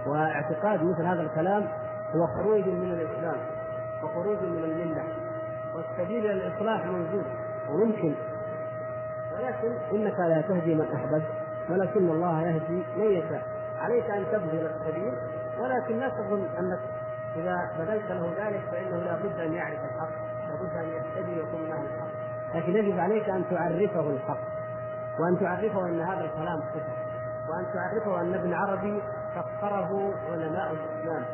واعتقاد 0.07 0.83
مثل 0.83 1.07
هذا 1.07 1.23
الكلام 1.23 1.69
هو 2.15 2.27
خروج 2.27 2.69
من 2.69 2.93
الإسلام 2.93 3.37
وخروج 4.03 4.39
من 4.43 4.65
الملة 4.65 5.05
والسبيل 5.75 6.27
إلى 6.27 6.33
الإصلاح 6.33 6.87
موجود 6.87 7.25
وممكن. 7.71 8.15
ولكن 9.35 9.73
إنك 9.93 10.19
لا 10.19 10.41
تهدي 10.41 10.75
من 10.75 10.87
أحببت 10.95 11.27
ولكن 11.71 12.11
الله 12.11 12.43
يهدي 12.43 12.83
من 12.97 13.05
يشاء. 13.05 13.43
عليك 13.81 14.11
أن 14.11 14.25
تبذل 14.33 14.67
السبيل 14.67 15.13
ولكن 15.61 15.99
لا 15.99 16.09
تظن 16.09 16.47
أنك 16.59 16.81
إذا 17.37 17.71
بذلت 17.79 18.11
له 18.11 18.33
ذلك 18.39 18.61
فإنه 18.73 18.97
لا 18.97 19.17
بد 19.17 19.41
أن 19.41 19.53
يعرف 19.53 19.79
الحق 19.85 20.11
لابد 20.49 20.77
أن 20.77 20.89
يهتدي 20.89 21.41
ويكون 21.41 21.73
أهل 21.73 21.87
الحق. 21.87 22.29
لكن 22.55 22.77
يجب 22.77 22.99
عليك 22.99 23.29
أن 23.29 23.45
تعرفه 23.51 24.11
الحق 24.11 24.41
وأن 25.19 25.41
تعرفه 25.41 25.89
أن 25.89 26.01
هذا 26.01 26.25
الكلام 26.25 26.61
صفة 26.61 26.93
وأن 27.49 27.67
تعرفه 27.75 28.21
أن 28.21 28.35
ابن 28.35 28.55
عربي 28.55 29.03
فكره 29.35 30.15
علماء 30.31 30.73
الإسلام 30.73 31.25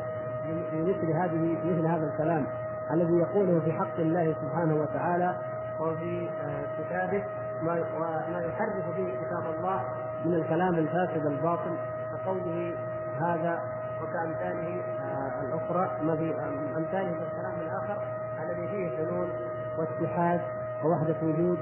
في 0.71 0.81
مثل 0.81 1.11
هذه 1.11 1.57
مثل 1.63 1.87
هذا 1.87 2.05
الكلام 2.05 2.45
الذي 2.91 3.13
يقوله 3.13 3.59
في 3.59 3.71
حق 3.71 3.99
الله 3.99 4.35
سبحانه 4.41 4.75
وتعالى 4.75 5.35
وفي 5.79 6.29
آه، 6.41 6.65
كتابه 6.79 7.23
ما 7.61 7.83
وما 7.95 8.41
يحرف 8.41 8.97
به 8.97 9.13
كتاب 9.25 9.55
الله 9.57 9.83
من 10.25 10.33
الكلام 10.33 10.75
الفاسد 10.75 11.25
الباطل 11.25 11.77
كقوله 12.11 12.73
هذا 13.21 13.63
وكأمثاله 14.05 14.81
آه 15.01 15.41
الأخرى 15.41 15.91
ما 16.01 16.15
في 16.15 16.35
أمثاله 16.77 17.11
من 17.11 17.23
الكلام 17.31 17.53
الآخر 17.61 18.01
الذي 18.43 18.67
فيه 18.67 18.97
حلول 18.97 19.29
واتحاد 19.77 20.41
ووحدة 20.83 21.15
وجود 21.23 21.59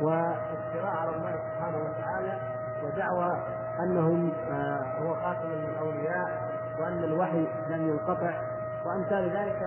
وافتراء 0.00 0.96
على 0.96 1.10
الله 1.16 1.32
سبحانه 1.32 1.78
وتعالى 1.78 2.38
ودعوى 2.84 3.38
أنهم 3.80 4.32
آه 4.50 4.82
هو 5.02 5.14
خاتم 5.14 5.50
الأولياء 5.52 6.48
وأن 6.80 7.04
الوحي 7.04 7.46
لم 7.68 7.88
ينقطع. 7.88 8.40
وأمثال 8.86 9.30
ذلك 9.36 9.62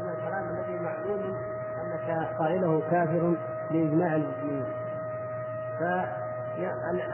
من 0.00 0.08
الكلام 0.08 0.48
الذي 0.48 0.78
معلوم 0.78 1.36
أنك 1.82 2.28
قائله 2.38 2.82
كافر 2.90 3.36
بإجماع 3.70 4.16
المسلمين. 4.16 4.64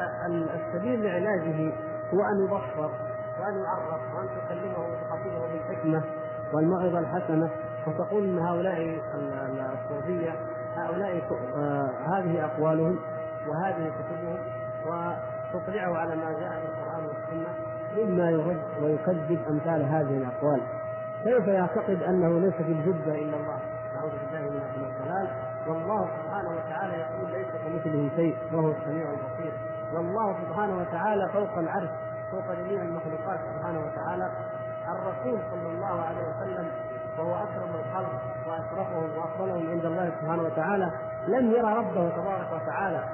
فالسبيل 0.05 1.05
لعلاجه 1.05 1.73
هو 2.15 2.25
أن 2.25 2.45
يبصر 2.45 2.91
وأن 3.41 3.63
يعرف 3.63 4.01
وأن 4.15 4.29
تكلمه 4.29 4.79
وتخاطبه 4.79 5.47
بالحكمة 5.53 6.03
والموعظة 6.53 6.99
الحسنة 6.99 7.51
وتقول 7.87 8.25
أن 8.25 8.39
هؤلاء 8.39 8.99
الصوفية 9.75 10.35
هؤلاء 10.77 11.23
آه 11.57 11.91
هذه 12.07 12.45
أقوالهم 12.45 12.99
وهذه 13.49 13.91
كتبهم 13.99 14.39
وتطلعه 14.87 15.99
على 15.99 16.17
ما 16.17 16.33
جاء 16.33 16.61
في 16.61 16.67
القرآن 16.67 17.05
والسنة 17.05 17.55
مما 17.97 18.31
يرد 18.31 18.61
ويكذب 18.83 19.41
أمثال 19.51 19.83
هذه 19.83 20.17
الأقوال. 20.17 20.61
كيف 21.25 21.47
يعتقد 21.47 22.03
أنه 22.03 22.41
ليس 22.41 22.55
في 22.55 22.73
الجبة 22.73 23.15
إلا 23.15 23.37
الله؟ 23.37 23.59
نعوذ 23.95 24.11
بالله 24.11 24.51
من 24.51 24.85
الضلال. 24.85 25.29
والله 25.67 26.09
سبحانه 26.23 26.49
وتعالى 26.49 26.95
يقول 26.95 27.31
ليس 27.31 27.47
كمثله 27.65 28.11
شيء 28.17 28.37
وهو 28.53 28.71
السميع 28.71 29.11
البصير. 29.11 29.53
والله 29.95 30.37
سبحانه 30.49 30.79
وتعالى 30.79 31.29
فوق 31.33 31.59
العرش 31.59 31.91
فوق 32.31 32.55
جميع 32.55 32.83
المخلوقات 32.83 33.41
سبحانه 33.55 33.81
وتعالى. 33.81 34.31
الرسول 34.89 35.39
صلى 35.51 35.69
الله 35.69 36.03
عليه 36.03 36.23
وسلم 36.29 36.69
وهو 37.19 37.35
أكرم 37.35 37.71
الخلق 37.75 38.13
وأشرفهم 38.47 39.19
وأفضلهم 39.19 39.71
عند 39.71 39.85
الله 39.85 40.13
سبحانه 40.21 40.43
وتعالى 40.43 40.91
لم 41.29 41.51
يرى 41.51 41.75
ربه 41.75 42.09
تبارك 42.09 42.53
وتعالى. 42.53 43.05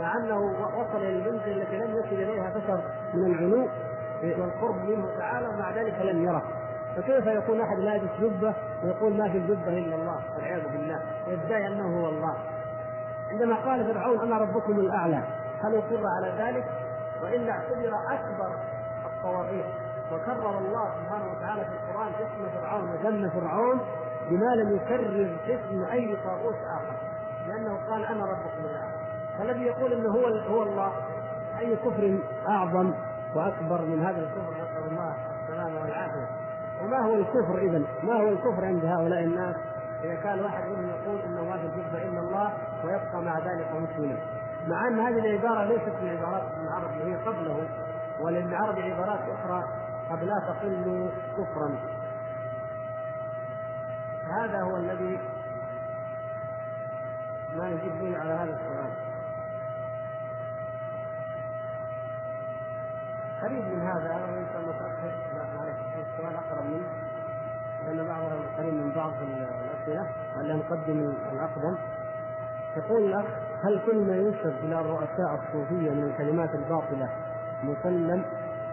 مع 0.00 0.16
أنه 0.16 0.38
وصل 0.76 0.96
إلى 0.96 1.08
المنزل 1.08 1.62
التي 1.62 1.76
لم 1.76 1.96
يصل 1.96 2.14
إليها 2.14 2.50
بشر 2.50 2.80
من 3.14 3.24
العلو 3.24 3.68
والقرب 4.22 4.76
منه 4.76 5.08
تعالى 5.18 5.48
ومع 5.48 5.70
ذلك 5.70 6.00
لم 6.00 6.24
يره. 6.24 6.42
فكيف 6.96 7.26
يكون 7.26 7.60
أحد 7.60 7.78
لابس 7.78 8.10
جبه 8.20 8.54
ويقول 8.84 9.16
ما 9.16 9.28
في 9.28 9.38
الجبة 9.38 9.78
إلا 9.78 9.96
الله؟ 9.96 10.20
والعياذ 10.34 10.62
بالله. 10.62 11.00
ويدعي 11.28 11.66
أنه 11.66 12.00
هو 12.00 12.08
الله. 12.08 12.36
عندما 13.30 13.56
قال 13.56 13.94
فرعون 13.94 14.20
أنا 14.20 14.38
ربكم 14.38 14.80
الأعلى 14.80 15.22
هل 15.64 15.74
اقر 15.74 16.02
على 16.16 16.34
ذلك؟ 16.38 16.64
والا 17.22 17.52
اعتبر 17.52 17.94
أكبر 18.10 18.56
الطواغيت. 19.04 19.66
وكرر 20.12 20.58
الله 20.58 20.90
سبحانه 21.02 21.32
وتعالى 21.32 21.64
في 21.64 21.70
القرآن 21.70 22.12
اسم 22.14 22.60
فرعون 22.60 22.90
وذم 22.90 23.30
فرعون 23.30 23.80
بما 24.30 24.54
لم 24.54 24.76
يكرر 24.76 25.36
اسم 25.46 25.84
أي 25.84 26.16
طاغوت 26.24 26.54
آخر. 26.54 26.94
لأنه 27.48 27.78
قال 27.90 28.04
أنا 28.04 28.24
ربكم 28.24 28.64
الأعلى. 28.64 28.92
فالذي 29.38 29.62
يقول 29.62 29.92
إنه 29.92 30.10
هو 30.10 30.26
هو 30.26 30.62
الله 30.62 30.92
أي 31.58 31.76
كفر 31.76 32.18
أعظم 32.48 32.94
وأكبر 33.34 33.82
من 33.82 34.02
هذا 34.02 34.18
الكفر؟ 34.18 34.52
نسأل 34.52 34.90
الله 34.90 35.14
السلامة 35.42 35.80
والعافية. 35.80 36.26
وما 36.82 36.98
هو 37.06 37.14
الكفر 37.14 37.58
اذا؟ 37.58 37.82
ما 38.02 38.14
هو 38.14 38.28
الكفر 38.28 38.64
عند 38.64 38.84
هؤلاء 38.84 39.24
الناس؟ 39.24 39.56
إذا 40.04 40.14
كان 40.14 40.40
واحد 40.40 40.64
منهم 40.64 40.88
يقول 40.88 41.20
انه 41.20 41.44
ما 41.44 41.56
في 41.56 42.08
الا 42.08 42.20
الله 42.20 42.52
ويبقى 42.84 43.22
مع 43.22 43.38
ذلك 43.38 43.68
مسلما. 43.72 44.16
مع 44.66 44.88
أن 44.88 45.00
هذه 45.00 45.18
العبارة 45.18 45.64
ليست 45.64 46.02
من 46.02 46.08
عبارات 46.08 46.42
ابن 46.42 46.68
عربي 46.68 47.04
هي 47.04 47.16
قبله 47.16 47.68
ولابن 48.20 48.54
عربي 48.54 48.92
عبارات 48.92 49.20
أخرى 49.20 49.64
قد 50.10 50.22
لا 50.22 50.34
تقل 50.48 51.10
كفرا. 51.36 51.78
هذا 54.26 54.62
هو 54.62 54.76
الذي 54.76 55.20
ما 57.56 57.70
نجيب 57.70 57.98
به 57.98 58.18
على 58.18 58.32
هذا 58.32 58.56
السؤال. 58.56 58.90
قريب 63.42 63.64
من 63.64 63.82
هذا 63.82 64.10
أنا 64.10 64.38
إن 64.38 64.46
شاء 64.52 64.62
الله 64.62 64.74
معلش 65.56 65.76
السؤال 66.12 66.36
أقرب 66.36 66.64
منه 66.64 66.86
لأن 67.86 68.06
بعضها 68.06 68.36
قريب 68.58 68.74
من 68.74 68.92
بعض 68.92 69.12
الأسئلة 69.22 70.06
اللي 70.40 70.54
نقدم 70.54 71.14
الاقدم 71.32 71.78
يقول 72.76 73.04
الأخ 73.04 73.26
هل 73.64 73.80
كل 73.86 74.06
ما 74.06 74.16
ينسب 74.16 74.54
إلى 74.64 74.80
الرؤساء 74.80 75.34
الصوفية 75.34 75.90
من 75.90 76.04
الكلمات 76.04 76.54
الباطلة 76.54 77.08
مسلم 77.62 78.24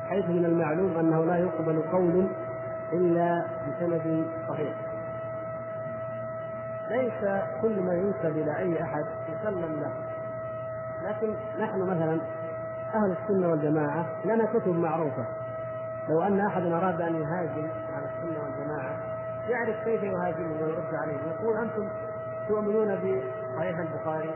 حيث 0.09 0.25
من 0.25 0.45
المعلوم 0.45 0.97
أنه 0.97 1.25
لا 1.25 1.37
يقبل 1.37 1.81
قول 1.81 2.27
إلا 2.93 3.45
بسند 3.67 4.25
صحيح؟ 4.47 4.73
ليس 6.89 7.43
كل 7.61 7.81
ما 7.81 7.93
ينسب 7.93 8.37
إلى 8.37 8.57
أي 8.57 8.83
أحد 8.83 9.05
يسلم 9.29 9.79
له. 9.79 9.91
لكن 11.03 11.33
نحن 11.59 11.81
مثلا 11.81 12.21
أهل 12.95 13.15
السنة 13.21 13.49
والجماعة 13.49 14.05
لنا 14.25 14.45
كتب 14.45 14.75
معروفة. 14.75 15.25
لو 16.09 16.21
أن 16.21 16.39
احدا 16.39 16.77
أراد 16.77 17.01
أن 17.01 17.15
يهاجم 17.15 17.67
على 17.95 18.05
السنة 18.05 18.43
والجماعة 18.43 18.95
يعرف 19.49 19.83
كيف 19.83 20.03
يهاجمهم 20.03 20.61
ويرد 20.61 20.95
عليهم 20.95 21.19
يقول 21.27 21.57
أنتم 21.57 21.89
تؤمنون 22.47 22.95
بصحيح 22.95 23.79
البخاري؟ 23.79 24.29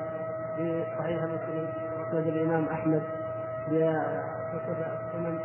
بصحيح 0.53 1.23
مسلم 1.23 1.67
مسند 1.99 2.27
الإمام 2.27 2.69
أحمد 2.69 3.03
بكتب 3.67 4.77
السنن 4.79 5.39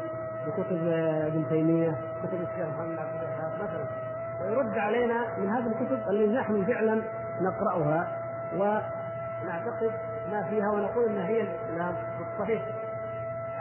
بكتب 0.46 0.86
ابن 1.26 1.48
تيمية 1.48 1.98
كتب 2.22 2.40
الشيخ 2.40 2.68
محمد 2.68 2.98
عبد 2.98 3.22
الوهاب 3.22 3.52
مثلا. 3.54 3.84
ويرد 4.40 4.78
علينا 4.78 5.38
من 5.38 5.48
هذه 5.48 5.66
الكتب 5.66 6.08
التي 6.10 6.32
نحن 6.32 6.64
فعلا 6.64 7.02
نقرأها 7.40 8.08
ونعتقد 8.54 9.92
ما 10.30 10.42
فيها 10.42 10.70
ونقول 10.70 11.04
إنها 11.04 11.26
هي 11.26 11.40
الإسلام 11.40 11.94
الصحيح. 12.32 12.62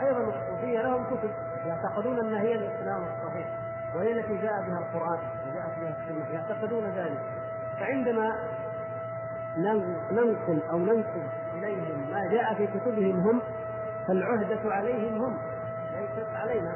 أيضا 0.02 0.20
الصوفية 0.20 0.82
لهم 0.82 1.04
كتب 1.04 1.30
يعتقدون 1.66 2.18
إنها 2.18 2.40
هي 2.40 2.54
الإسلام 2.54 3.02
الصحيح 3.02 3.46
وهي 3.94 4.12
التي 4.12 4.36
جاء 4.36 4.62
بها 4.62 4.78
القرآن 4.78 5.18
وجاءت 5.48 5.78
بها 5.80 5.96
السنة 6.02 6.34
يعتقدون 6.34 6.84
ذلك. 6.84 7.20
فعندما 7.80 8.36
ننقل 10.10 10.62
أو 10.70 10.78
ننسب 10.78 11.22
إليهم 11.54 12.10
ما 12.10 12.26
جاء 12.26 12.54
في 12.54 12.66
كتبهم 12.66 13.20
هم 13.20 13.40
فالعهدة 14.08 14.74
عليهم 14.74 15.24
هم 15.24 15.38
ليست 15.92 16.34
علينا. 16.34 16.74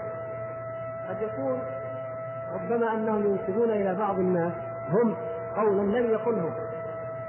قد 1.09 1.23
يكون 1.23 1.61
ربما 2.55 2.95
أنهم 2.95 3.27
ينسبون 3.27 3.71
إلى 3.71 3.95
بعض 3.95 4.19
الناس 4.19 4.53
هم 4.91 5.17
قولا 5.57 5.83
لم 5.83 6.11
يقله 6.11 6.51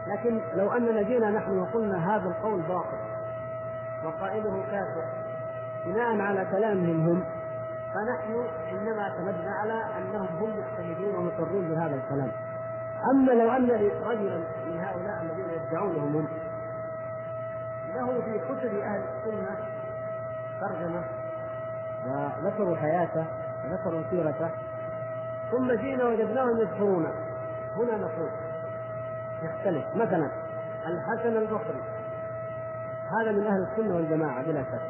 لكن 0.08 0.42
لو 0.54 0.72
أننا 0.72 1.02
جينا 1.02 1.32
نحن 1.32 1.60
وقلنا 1.60 2.16
هذا 2.16 2.30
القول 2.30 2.62
باطل 2.62 2.98
وقائله 4.06 4.64
كافر 4.72 5.04
بناء 5.86 6.22
على 6.22 6.46
كلامهم 6.52 7.10
هم 7.10 7.24
فنحن 7.94 8.48
إنما 8.72 9.02
اعتمدنا 9.02 9.52
على 9.52 9.84
أنهم 9.98 10.28
هم 10.42 10.50
مجتهدون 10.50 11.16
ومقرون 11.16 11.70
بهذا 11.70 11.96
الكلام. 11.96 12.32
أما 13.12 13.32
لو 13.32 13.52
أن 13.52 13.70
رجلا 14.04 14.44
الذين 15.74 15.94
يدعونهم 15.94 16.16
هم 16.16 16.28
له 17.96 18.22
في 18.22 18.40
كتب 18.40 18.80
أهل 18.80 19.04
السنة 19.04 19.58
ترجمة 20.62 21.04
وذكروا 22.06 22.76
حياته 22.76 23.26
وذكروا 23.66 24.04
سيرته 24.10 24.50
ثم 25.52 25.72
جئنا 25.72 26.06
وجدناهم 26.06 26.60
يذكرون. 26.60 27.06
هنا 27.78 27.98
نقول 27.98 28.30
يختلف 29.44 29.86
مثلا 29.96 30.32
الحسن 30.86 31.38
البصري. 31.38 31.82
هذا 33.22 33.32
من 33.32 33.48
أهل 33.48 33.68
السنة 33.72 33.96
والجماعة 33.96 34.44
بلا 34.44 34.64
شك. 34.64 34.82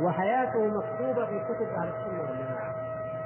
وحياته 0.00 0.66
مكتوبة 0.66 1.26
في 1.26 1.40
كتب 1.40 1.68
أهل 1.76 1.88
السنة 1.88 2.20
والجماعة. 2.20 2.72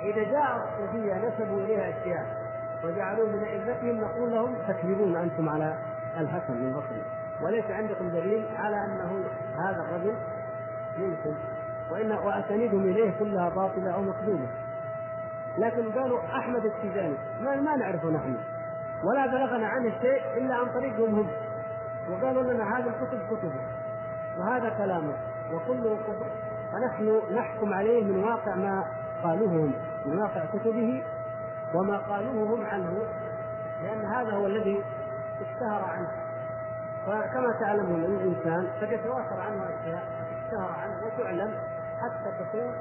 إذا 0.01 0.23
جاء 0.23 0.69
الصوفية 0.69 1.15
نسبوا 1.15 1.61
إليها 1.61 1.89
أشياء 1.89 2.27
وجعلوه 2.85 3.27
من 3.27 3.45
أئمتهم 3.45 4.01
نقول 4.01 4.33
لهم 4.33 4.55
تكذبون 4.69 5.17
أنتم 5.17 5.49
على 5.49 5.79
الحسن 6.19 6.53
البصري 6.53 7.03
وليس 7.43 7.65
عندكم 7.71 8.09
دليل 8.09 8.47
على 8.57 8.77
أنه 8.85 9.25
هذا 9.57 9.83
الرجل 9.83 10.15
منكم 10.99 11.35
وان 11.91 12.13
واسانيدهم 12.13 12.83
إليه 12.83 13.19
كلها 13.19 13.49
باطلة 13.49 13.91
أو 13.91 14.03
مكذوبه 14.03 14.49
لكن 15.59 15.93
قالوا 15.93 16.21
أحمد 16.21 16.65
التيجاني 16.65 17.15
ما, 17.41 17.57
ما 17.57 17.77
نعرفه 17.77 18.11
نحن. 18.11 18.37
ولا 19.05 19.27
بلغنا 19.27 19.67
عنه 19.67 19.93
شيء 20.01 20.37
إلا 20.37 20.55
عن 20.55 20.67
طريقهم 20.75 21.15
هم. 21.15 21.27
وقالوا 22.11 22.43
لنا 22.43 22.79
هذا 22.79 22.91
الكتب 22.91 23.19
كتبه 23.27 23.61
وهذا 24.39 24.69
كلامه 24.69 25.13
وكله 25.53 25.97
كفر 25.97 26.27
فنحن 26.73 27.21
نحكم 27.35 27.73
عليه 27.75 28.05
من 28.05 28.25
واقع 28.25 28.55
ما 28.55 28.85
قالوه 29.23 29.51
هم. 29.51 29.73
من 30.07 30.19
واقع 30.19 30.45
كتبه 30.53 31.03
وما 31.75 31.99
قالوه 31.99 32.55
هم 32.55 32.67
عنه. 32.67 32.99
لأن 33.83 34.05
هذا 34.05 34.33
هو 34.33 34.47
الذي 34.47 34.85
اشتهر 35.43 35.85
عنه. 35.85 36.09
فكما 37.07 37.53
تعلمون 37.61 38.05
الإنسان 38.05 38.69
قد 38.81 38.93
يتواتر 38.93 39.41
عنه 39.41 39.65
اشياء 39.65 40.05
تشتهر 40.31 40.71
عنه 40.71 40.95
وتعلم 41.07 41.55
حتى 42.01 42.45
تكون 42.45 42.75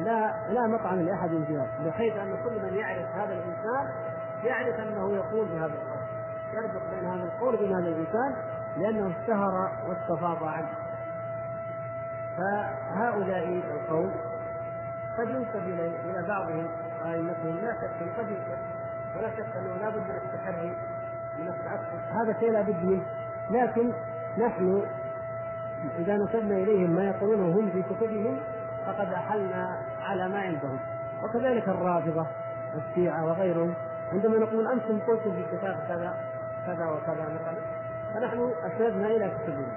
لا 0.00 0.34
لا 0.48 0.66
مطعم 0.66 1.00
لأحد 1.00 1.44
فيها 1.46 1.66
بحيث 1.84 2.16
أن 2.16 2.36
كل 2.44 2.62
من 2.62 2.74
يعرف 2.74 3.14
هذا 3.14 3.32
الإنسان 3.32 3.88
يعرف 4.44 4.80
أنه 4.80 5.12
يقول 5.12 5.48
بهذا 5.48 5.74
القول 5.74 6.00
يربط 6.52 6.82
بين 6.90 7.04
هذا 7.04 7.24
القول 7.24 7.54
وبين 7.54 7.72
هذا 7.72 7.88
الإنسان 7.88 8.36
لأنه 8.76 9.12
اشتهر 9.20 9.72
واستفاض 9.88 10.44
عنه. 10.44 10.68
فهؤلاء 12.36 13.48
القوم 13.48 14.14
قد 15.18 15.28
ينسب 15.28 15.68
إلى 16.04 16.24
بعضهم 16.28 16.68
أئمتهم 17.04 17.56
لا 17.56 17.74
شك 17.74 18.18
قد 18.18 18.28
ينسب 18.30 18.58
ولا 19.16 19.30
شك 19.30 19.56
أنه 19.56 19.76
لا 19.80 19.88
بد 19.88 19.96
من 19.96 20.16
التحري 20.16 20.76
هذا 22.10 22.40
شيء 22.40 22.52
لا 22.52 22.62
بد 22.62 22.84
منه. 22.84 23.02
لكن 23.50 23.92
نحن 24.38 24.82
إذا 25.98 26.16
نسبنا 26.16 26.56
إليهم 26.56 26.90
ما 26.90 27.04
يقولونه 27.04 27.58
هم 27.58 27.70
في 27.70 27.82
كتبهم 27.82 28.36
فقد 28.86 29.12
أحلنا 29.12 29.78
على 30.02 30.28
ما 30.28 30.38
عندهم. 30.38 30.78
وكذلك 31.22 31.68
الرافضة 31.68 32.26
الشيعة 32.74 33.26
وغيرهم. 33.26 33.74
عندما 34.12 34.38
نقول 34.38 34.68
أنتم 34.68 35.00
قلتم 35.00 35.32
في 35.32 35.56
كتاب 35.56 35.76
كذا 35.88 36.14
كذا 36.66 36.86
وكذا 36.86 37.24
مثلا 37.24 37.60
فنحن 38.14 38.50
اسندنا 38.64 39.06
إلى 39.06 39.30
كتبهم. 39.30 39.72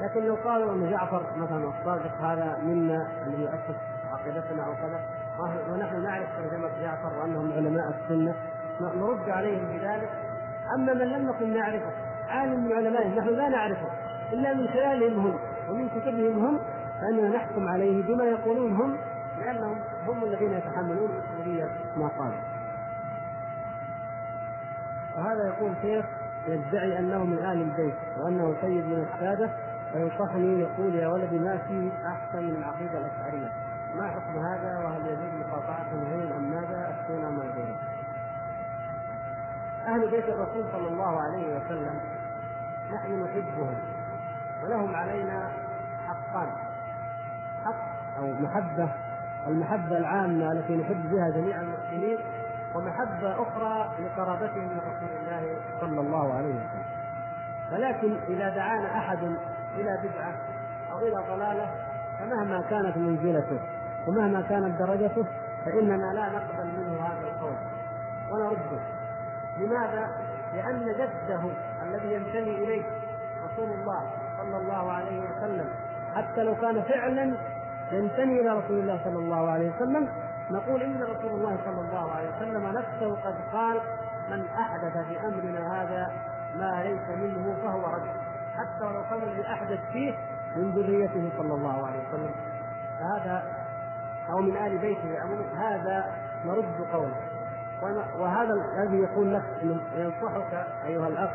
لكن 0.00 0.26
لو 0.26 0.34
قالوا 0.34 0.72
أن 0.72 0.90
جعفر 0.90 1.22
مثلا 1.36 1.68
الصادق 1.68 2.14
هذا 2.20 2.58
منا 2.62 3.08
الذي 3.26 3.42
يؤسس 3.42 3.78
عقيدتنا 4.12 4.66
أو 4.66 4.74
كذا 4.74 5.00
ونحن 5.70 6.02
نعرف 6.02 6.28
ترجمه 6.36 6.68
جعفر 6.82 7.18
وأنهم 7.18 7.52
علماء 7.52 7.88
السنة 7.88 8.34
نرد 8.80 9.28
عليهم 9.30 9.78
بذلك. 9.78 10.08
أما 10.74 10.94
من 10.94 11.06
لم 11.06 11.28
نكن 11.28 11.54
نعرفه 11.54 11.92
عالم 12.28 12.64
من 12.64 12.72
علمائهم 12.72 13.14
نحن 13.14 13.28
لا 13.28 13.48
نعرفه 13.48 13.88
إلا 14.32 14.54
من 14.54 14.68
خلالهم 14.68 15.26
هم 15.26 15.38
ومن 15.68 15.88
كتبهم 15.88 16.46
هم 16.46 16.58
فإننا 17.00 17.28
نحكم 17.28 17.68
عليه 17.68 18.02
بما 18.02 18.24
يقولون 18.24 18.72
هم 18.72 18.96
لأنهم 19.38 19.78
هم 20.06 20.24
الذين 20.24 20.52
يتحملون 20.52 21.10
مسؤوليه 21.18 21.68
ما 21.96 22.08
قالوا. 22.08 22.40
وهذا 25.16 25.46
يقول 25.46 25.72
شيخ 25.82 26.04
يدعي 26.48 26.98
أنه 26.98 27.24
من 27.24 27.38
آل 27.38 27.62
البيت 27.62 27.94
وأنه 28.18 28.54
سيد 28.60 28.84
من 28.84 29.06
السادة 29.12 29.50
فينصحني 29.92 30.60
يقول 30.60 30.94
يا 30.94 31.08
ولدي 31.08 31.38
ما 31.38 31.58
في 31.58 31.90
أحسن 32.06 32.44
من 32.44 32.56
العقيده 32.56 32.98
الأشعرية. 32.98 33.48
ما 33.94 34.08
حكم 34.08 34.38
هذا؟ 34.38 34.78
وهل 34.84 35.06
يجوز 35.06 35.46
مقاطعة 35.48 35.86
الهين 35.92 36.32
أم 36.32 36.50
ماذا؟ 36.50 36.90
افتونا 36.90 37.30
ما 37.30 37.42
غيره 37.42 37.76
أهل 39.88 40.10
بيت 40.10 40.24
الرسول 40.24 40.64
صلى 40.72 40.88
الله 40.88 41.20
عليه 41.20 41.56
وسلم 41.56 42.00
نحن 42.92 43.22
نحبهم 43.22 43.74
ولهم 44.64 44.96
علينا 44.96 45.50
حقان 46.06 46.48
حق 47.64 48.18
أو 48.18 48.32
محبة 48.32 48.88
المحبة 49.46 49.98
العامة 49.98 50.52
التي 50.52 50.76
نحب 50.76 51.10
بها 51.12 51.30
جميع 51.30 51.60
المسلمين 51.60 52.18
ومحبة 52.74 53.42
أخرى 53.42 53.90
لقرابتهم 54.04 54.64
من 54.64 54.78
رسول 54.78 55.08
الله 55.20 55.56
صلى 55.80 56.00
الله 56.00 56.34
عليه 56.34 56.54
وسلم. 56.54 56.84
ولكن 57.72 58.16
إذا 58.28 58.48
دعانا 58.48 58.98
أحد 58.98 59.18
إلى 59.76 59.98
بدعة 60.04 60.34
أو 60.92 60.98
إلى 60.98 61.24
ضلالة 61.28 61.70
فمهما 62.18 62.62
كانت 62.70 62.96
منزلته 62.96 63.60
ومهما 64.08 64.42
كانت 64.42 64.78
درجته 64.78 65.24
فإننا 65.64 66.12
لا 66.14 66.28
نقبل 66.28 66.66
منه 66.66 67.02
هذا 67.02 67.28
القول 67.28 67.56
ونرده. 68.30 68.97
لماذا؟ 69.68 70.10
لأن 70.54 70.84
جده 70.84 71.40
الذي 71.82 72.12
ينتمي 72.12 72.64
إليه 72.64 72.82
رسول 73.44 73.70
الله 73.70 74.10
صلى 74.38 74.56
الله 74.56 74.92
عليه 74.92 75.20
وسلم 75.20 75.70
حتى 76.14 76.42
لو 76.42 76.54
كان 76.54 76.82
فعلا 76.82 77.36
ينتمي 77.92 78.40
إلى 78.40 78.58
رسول 78.58 78.78
الله 78.78 79.00
صلى 79.04 79.18
الله 79.18 79.50
عليه 79.50 79.70
وسلم 79.76 80.08
نقول 80.50 80.82
إن 80.82 81.02
رسول 81.02 81.30
الله 81.30 81.58
صلى 81.64 81.80
الله 81.80 82.12
عليه 82.12 82.36
وسلم 82.36 82.66
نفسه 82.66 83.16
قد 83.24 83.34
قال 83.52 83.80
من 84.30 84.46
أحدث 84.58 85.06
في 85.06 85.20
أمرنا 85.20 85.82
هذا 85.82 86.12
ما 86.56 86.82
ليس 86.82 87.18
منه 87.18 87.56
فهو 87.62 87.94
رجل. 87.94 88.10
حتى 88.56 88.86
ولو 88.86 89.02
كان 89.10 89.22
الذي 89.22 89.46
أحدث 89.46 89.78
فيه 89.92 90.14
من 90.56 90.70
ذريته 90.70 91.30
صلى 91.38 91.54
الله 91.54 91.86
عليه 91.86 92.08
وسلم. 92.08 92.30
فهذا 92.98 93.42
أو 94.30 94.38
من 94.38 94.56
آل 94.56 94.78
بيته 94.78 95.18
هذا 95.56 96.14
نرد 96.44 96.86
قوله. 96.92 97.16
وهذا 98.18 98.54
الذي 98.78 98.96
يقول 98.98 99.34
لك 99.34 99.42
ينصحك 99.96 100.66
أيها 100.84 101.08
الأخ 101.08 101.30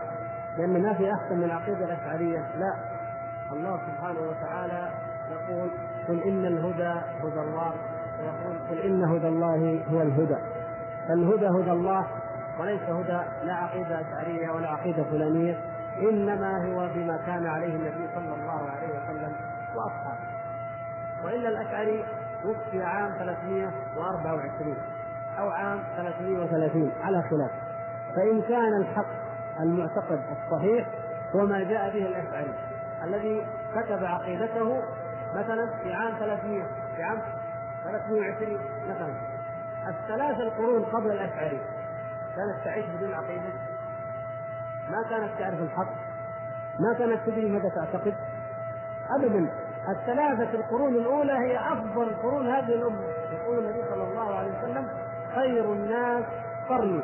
لأن 0.58 0.82
ما 0.82 0.94
في 0.94 1.12
أحسن 1.14 1.38
من 1.38 1.44
العقيده 1.44 1.86
الأشعرية. 1.86 2.40
لا. 2.58 2.76
الله 3.52 3.80
سبحانه 3.88 4.20
وتعالى 4.20 4.90
يقول 5.32 5.70
قل 6.08 6.24
إن 6.24 6.46
الهدى 6.46 7.02
هدى 7.24 7.42
الله. 7.42 7.74
ويقول 8.20 8.58
قل 8.70 8.80
إن 8.80 9.04
هدى 9.04 9.28
الله 9.28 9.84
هو 9.92 10.02
الهدى. 10.02 10.38
فالهدى 11.08 11.48
هدى 11.48 11.72
الله 11.72 12.08
وليس 12.60 12.82
هدى 12.82 13.22
لا 13.44 13.54
عقيدة 13.54 14.02
أشعرية 14.02 14.52
ولا 14.52 14.70
عقيدة 14.70 15.04
فلانية 15.04 15.58
إنما 16.02 16.66
هو 16.66 16.90
بما 16.96 17.18
كان 17.26 17.48
عليه 17.48 17.76
النبي 17.76 18.08
صلى 18.16 18.34
الله 18.34 18.70
عليه 18.70 18.88
وسلم 18.88 19.34
وأصحابه. 19.76 20.28
وإلا 21.26 21.50
الأشعري 21.50 22.06
وفي 22.46 22.84
عام 22.84 23.12
324 23.18 24.78
أو 25.40 25.50
عام 25.50 25.84
330 25.96 26.92
على 27.02 27.24
خلاف. 27.30 27.52
فإن 28.16 28.42
كان 28.42 28.82
الحق 28.82 29.06
المعتقد 29.60 30.22
الصحيح 30.32 30.88
هو 31.36 31.46
ما 31.46 31.64
جاء 31.64 31.94
به 31.94 32.06
الأشعري 32.06 32.54
الذي 33.04 33.46
كتب 33.76 34.04
عقيدته 34.04 34.82
مثلا 35.36 35.70
في 35.84 35.94
عام 35.94 36.14
300 36.20 36.64
في 36.96 37.04
عام 37.04 37.22
320 37.84 38.60
مثلا. 38.90 39.14
الثلاث 39.88 40.42
القرون 40.42 40.86
قبل 40.86 41.12
الأشعري 41.12 41.60
كانت 42.36 42.66
تعيش 42.66 42.86
بدون 42.86 43.14
عقيدة. 43.14 43.50
ما 44.90 45.10
كانت 45.10 45.40
تعرف 45.40 45.62
الحق. 45.62 45.94
ما 46.80 46.94
كانت 47.00 47.20
تدري 47.26 47.50
ماذا 47.50 47.70
تعتقد. 47.70 48.14
ابدا 49.20 49.50
الثلاثة 49.90 50.56
القرون 50.56 50.96
الأولى 50.96 51.34
هي 51.34 51.60
أفضل 51.60 52.16
قرون 52.24 52.48
هذه 52.48 52.74
الأمة 52.74 53.02
يقول 53.32 53.60
النبي 53.60 53.84
صلى 53.90 54.04
الله 54.04 54.36
عليه 54.36 54.60
وسلم 54.60 54.88
خير 55.36 55.74
الناس 55.74 56.24
قرني. 56.70 57.04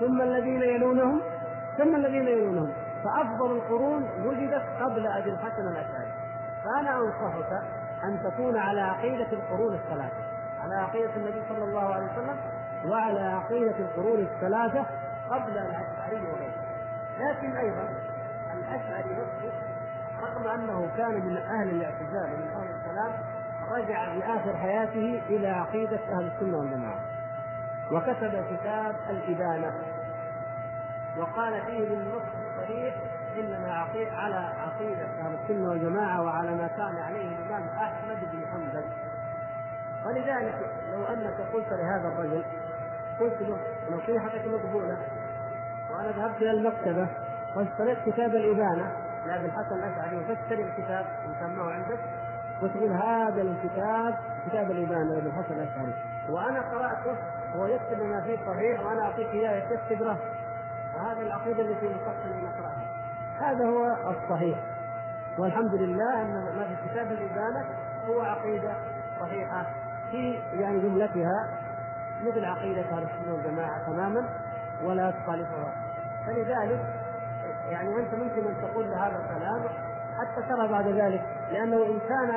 ثم 0.00 0.22
الذين 0.22 0.62
يلونهم 0.62 1.20
ثم 1.78 1.96
الذين 1.96 2.28
يلونهم. 2.28 2.72
فأفضل 3.04 3.52
القرون 3.52 4.08
وجدت 4.24 4.62
قبل 4.80 5.06
أبي 5.06 5.30
الحسن 5.30 5.68
الأشعري. 5.68 6.12
فأنا 6.64 6.98
أنصحك 6.98 7.52
أن 8.04 8.22
تكون 8.24 8.56
على 8.56 8.80
عقيدة 8.80 9.32
القرون 9.32 9.74
الثلاثة. 9.74 10.22
على 10.62 10.74
عقيدة 10.74 11.16
النبي 11.16 11.42
صلى 11.48 11.64
الله 11.64 11.94
عليه 11.94 12.06
وسلم 12.12 12.36
وعلى 12.86 13.20
عقيدة 13.20 13.76
القرون 13.78 14.20
الثلاثة 14.20 14.86
قبل 15.30 15.58
الأشعري 15.58 16.16
وغيره. 16.16 16.70
لكن 17.20 17.56
أيضا 17.56 17.88
الأشعري 18.54 19.10
نفسه 19.10 19.52
رغم 20.22 20.46
أنه 20.46 20.88
كان 20.96 21.26
من 21.26 21.36
أهل 21.36 21.70
الاعتزال 21.70 22.32
ومن 22.34 22.48
أهل 22.56 22.68
الكلام 22.76 23.12
رجع 23.70 24.14
في 24.14 24.24
آخر 24.24 24.56
حياته 24.56 25.22
إلى 25.28 25.48
عقيدة 25.48 25.98
أهل 26.12 26.30
السنة 26.34 26.58
والجماعة. 26.58 27.00
وكتب 27.92 28.44
كتاب 28.56 28.94
الإبانة. 29.10 29.72
وقال 31.18 31.62
فيه 31.66 31.88
بالنص 31.88 32.22
الصريح 32.50 32.94
اننا 33.38 33.74
عقيد 33.74 34.08
على 34.08 34.36
عقيدة 34.36 35.04
أهل 35.04 35.34
السنة 35.42 35.68
والجماعة 35.68 36.22
وعلى 36.22 36.54
ما 36.54 36.66
كان 36.66 36.98
عليه 36.98 37.28
الإمام 37.28 37.68
أحمد 37.68 38.18
بن 38.32 38.46
حنبل. 38.52 38.84
ولذلك 40.06 40.54
لو 40.92 41.04
أنك 41.04 41.40
قلت 41.52 41.68
لهذا 41.72 42.08
الرجل 42.08 42.44
قلت 43.20 43.42
له 43.42 43.58
نصيحتك 43.90 44.46
مقبولة 44.46 44.98
وأنا 45.90 46.10
ذهبت 46.10 46.36
إلى 46.36 46.50
المكتبة 46.50 47.08
واشتريت 47.56 47.98
كتاب 48.06 48.34
الإبانة 48.34 48.92
لابي 49.26 49.46
الحسن 49.46 49.74
الأشعري 49.74 50.16
وفاشتري 50.16 50.62
الكتاب 50.62 51.06
إن 51.26 51.34
كان 51.40 51.54
معه 51.56 51.70
عندك 51.70 51.98
وتقول 52.62 52.92
هذا 52.92 53.42
الكتاب 53.42 54.14
كتاب 54.46 54.70
الإبانة 54.70 55.14
لابي 55.14 55.28
الحسن 55.28 55.54
الأشعري. 55.54 55.94
وأنا 56.28 56.60
قرأته 56.60 57.16
هو 57.56 57.66
يكتب 57.66 58.02
ما 58.02 58.20
فيه 58.20 58.36
صحيح 58.46 58.80
وأنا 58.80 59.02
أعطيك 59.02 59.26
إياه 59.26 59.50
يا 59.50 59.76
تقراه 59.90 60.16
وهذه 60.94 61.22
العقيدة 61.22 61.62
التي 61.62 61.86
نصحت 61.86 62.16
ان 62.24 62.44
نقراها 62.44 62.86
هذا 63.40 63.64
هو 63.64 64.10
الصحيح. 64.10 64.58
والحمد 65.38 65.74
لله 65.74 66.22
أن 66.22 66.32
ما 66.56 66.66
في 66.66 66.90
كتاب 66.90 67.12
الإبانة 67.12 67.64
هو 68.08 68.20
عقيدة 68.20 68.74
صحيحة 69.20 69.66
في 70.10 70.40
يعني 70.52 70.80
جملتها 70.80 71.48
مثل 72.22 72.44
عقيدة 72.44 72.80
أهل 72.80 73.02
السنة 73.02 73.34
والجماعة 73.34 73.86
تماما 73.86 74.28
ولا 74.82 75.10
تخالفها. 75.10 75.72
فلذلك 76.26 76.80
يعني 77.70 77.96
أنت 77.98 78.14
ممكن 78.14 78.46
أن 78.46 78.54
تقول 78.62 78.94
هذا 78.94 79.16
الكلام 79.16 79.62
حتى 80.18 80.48
ترى 80.48 80.68
بعد 80.68 80.86
ذلك 80.86 81.22
لأنه 81.52 81.76
إن 81.76 81.98
كان 82.08 82.30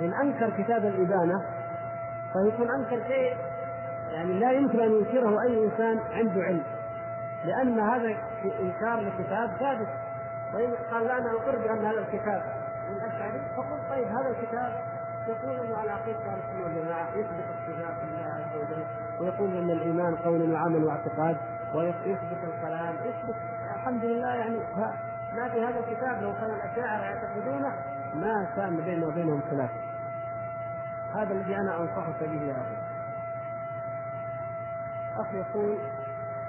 ان 0.00 0.14
أنكر 0.14 0.62
كتاب 0.62 0.84
الإبانة 0.84 1.44
فيكون 2.32 2.70
أنكر 2.70 3.08
شيء 3.08 3.36
يعني 4.12 4.32
لا 4.38 4.52
يمكن 4.52 4.80
أن 4.80 4.92
ينكره 4.92 5.42
أي 5.42 5.64
إنسان 5.64 5.98
عنده 6.12 6.42
علم 6.42 6.62
لأن 7.44 7.80
هذا 7.80 8.16
إنكار 8.60 9.00
لكتاب 9.00 9.50
ثابت. 9.58 9.88
طيب 10.52 10.70
قال 10.90 11.04
لا 11.04 11.18
أنا 11.18 11.30
أقر 11.30 11.58
بأن 11.58 11.84
هذا 11.84 12.00
الكتاب. 12.00 12.42
من 12.90 12.96
الاشعري 12.96 13.40
فقلت 13.56 13.82
طيب 13.90 14.06
هذا 14.06 14.30
الكتاب 14.30 14.72
يقول 15.28 15.56
إنه 15.60 15.76
على 15.76 15.90
عقيدة 15.90 16.18
أهل 16.18 16.38
السنة 16.38 16.64
والجماعه 16.64 17.08
يثبت 17.14 17.44
الصفات 17.50 17.94
لله 18.04 18.24
عز 18.24 18.56
وجل 18.56 18.84
ويقول 19.20 19.56
إن 19.56 19.70
الإيمان 19.70 20.16
قول 20.16 20.52
وعمل 20.52 20.84
واعتقاد 20.84 21.36
ويثبت 21.74 22.38
الكلام. 22.54 22.94
يثبت 22.94 23.36
الحمد 23.74 24.04
لله 24.04 24.34
يعني 24.34 24.58
ما 25.36 25.48
في 25.48 25.64
هذا 25.64 25.78
الكتاب 25.78 26.22
لو 26.22 26.32
كان 26.32 26.50
الأشاعرة 26.50 27.02
يعتقدونه 27.02 27.72
ما 28.14 28.48
كان 28.56 28.76
بيننا 28.76 29.06
وبينهم 29.06 29.40
خلاف. 29.50 29.70
هذا 31.14 31.32
الذي 31.32 31.56
أنا 31.56 31.80
أنصحك 31.80 32.20
به 32.20 32.42
يا 32.42 32.52
أخي. 32.52 32.77
اخ 35.18 35.26
يقول 35.34 35.78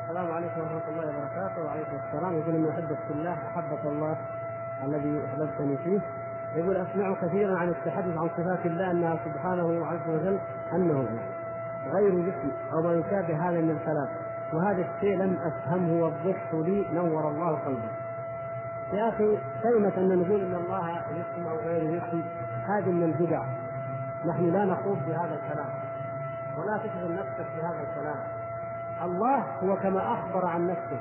السلام 0.04 0.32
عليكم 0.32 0.62
ورحمة 0.62 0.90
الله 0.90 1.18
وبركاته. 1.18 1.66
وعليكم 1.66 1.98
السلام. 2.08 2.34
يقول 2.34 2.56
إني 2.56 2.70
احبك 2.70 2.98
في 3.08 3.14
الله 3.14 3.34
أحبك 3.34 3.86
الله 3.86 4.18
الذي 4.84 5.26
أحببتني 5.26 5.78
فيه. 5.78 6.00
يقول 6.56 6.78
أسمع 6.78 7.14
كثيرا 7.22 7.58
عن 7.58 7.70
التحدث 7.70 8.18
عن 8.18 8.30
صفات 8.38 8.66
الله 8.66 8.92
انها 8.92 9.20
سبحانه 9.26 9.86
عز 9.86 10.10
وجل 10.10 10.40
أنه 10.74 11.06
غير 11.94 12.12
جسم 12.12 12.52
أو 12.74 12.82
ما 12.82 12.94
يشابه 12.94 13.50
هذا 13.50 13.62
من 13.62 13.72
الكلام. 13.72 14.08
وهذا 14.54 14.86
الشيء 14.96 15.18
لم 15.18 15.38
أفهمه 15.40 16.04
وضحه 16.04 16.54
لي 16.54 16.86
نور 16.94 17.28
الله 17.28 17.56
قلبي. 17.56 17.90
يا 18.94 19.10
أخي 19.10 19.38
كلمة 19.64 19.98
أن 19.98 20.20
نقول 20.20 20.42
إن 20.42 20.56
الله 20.56 21.02
جسم 21.18 21.48
أو 21.48 21.56
غير 21.58 22.00
جسم 22.00 22.24
هذه 22.68 22.92
من 22.92 23.04
البدع. 23.04 23.44
نحن 24.26 24.50
لا 24.54 24.66
نخوض 24.66 24.98
بهذا 25.08 25.40
الكلام 25.44 25.70
ولا 26.58 26.78
تشغل 26.78 27.16
نفسك 27.16 27.46
بهذا 27.58 27.82
الكلام. 27.90 28.39
الله 29.04 29.38
هو 29.64 29.76
كما 29.76 30.14
أخبر 30.14 30.46
عن 30.46 30.68
نفسه. 30.68 31.00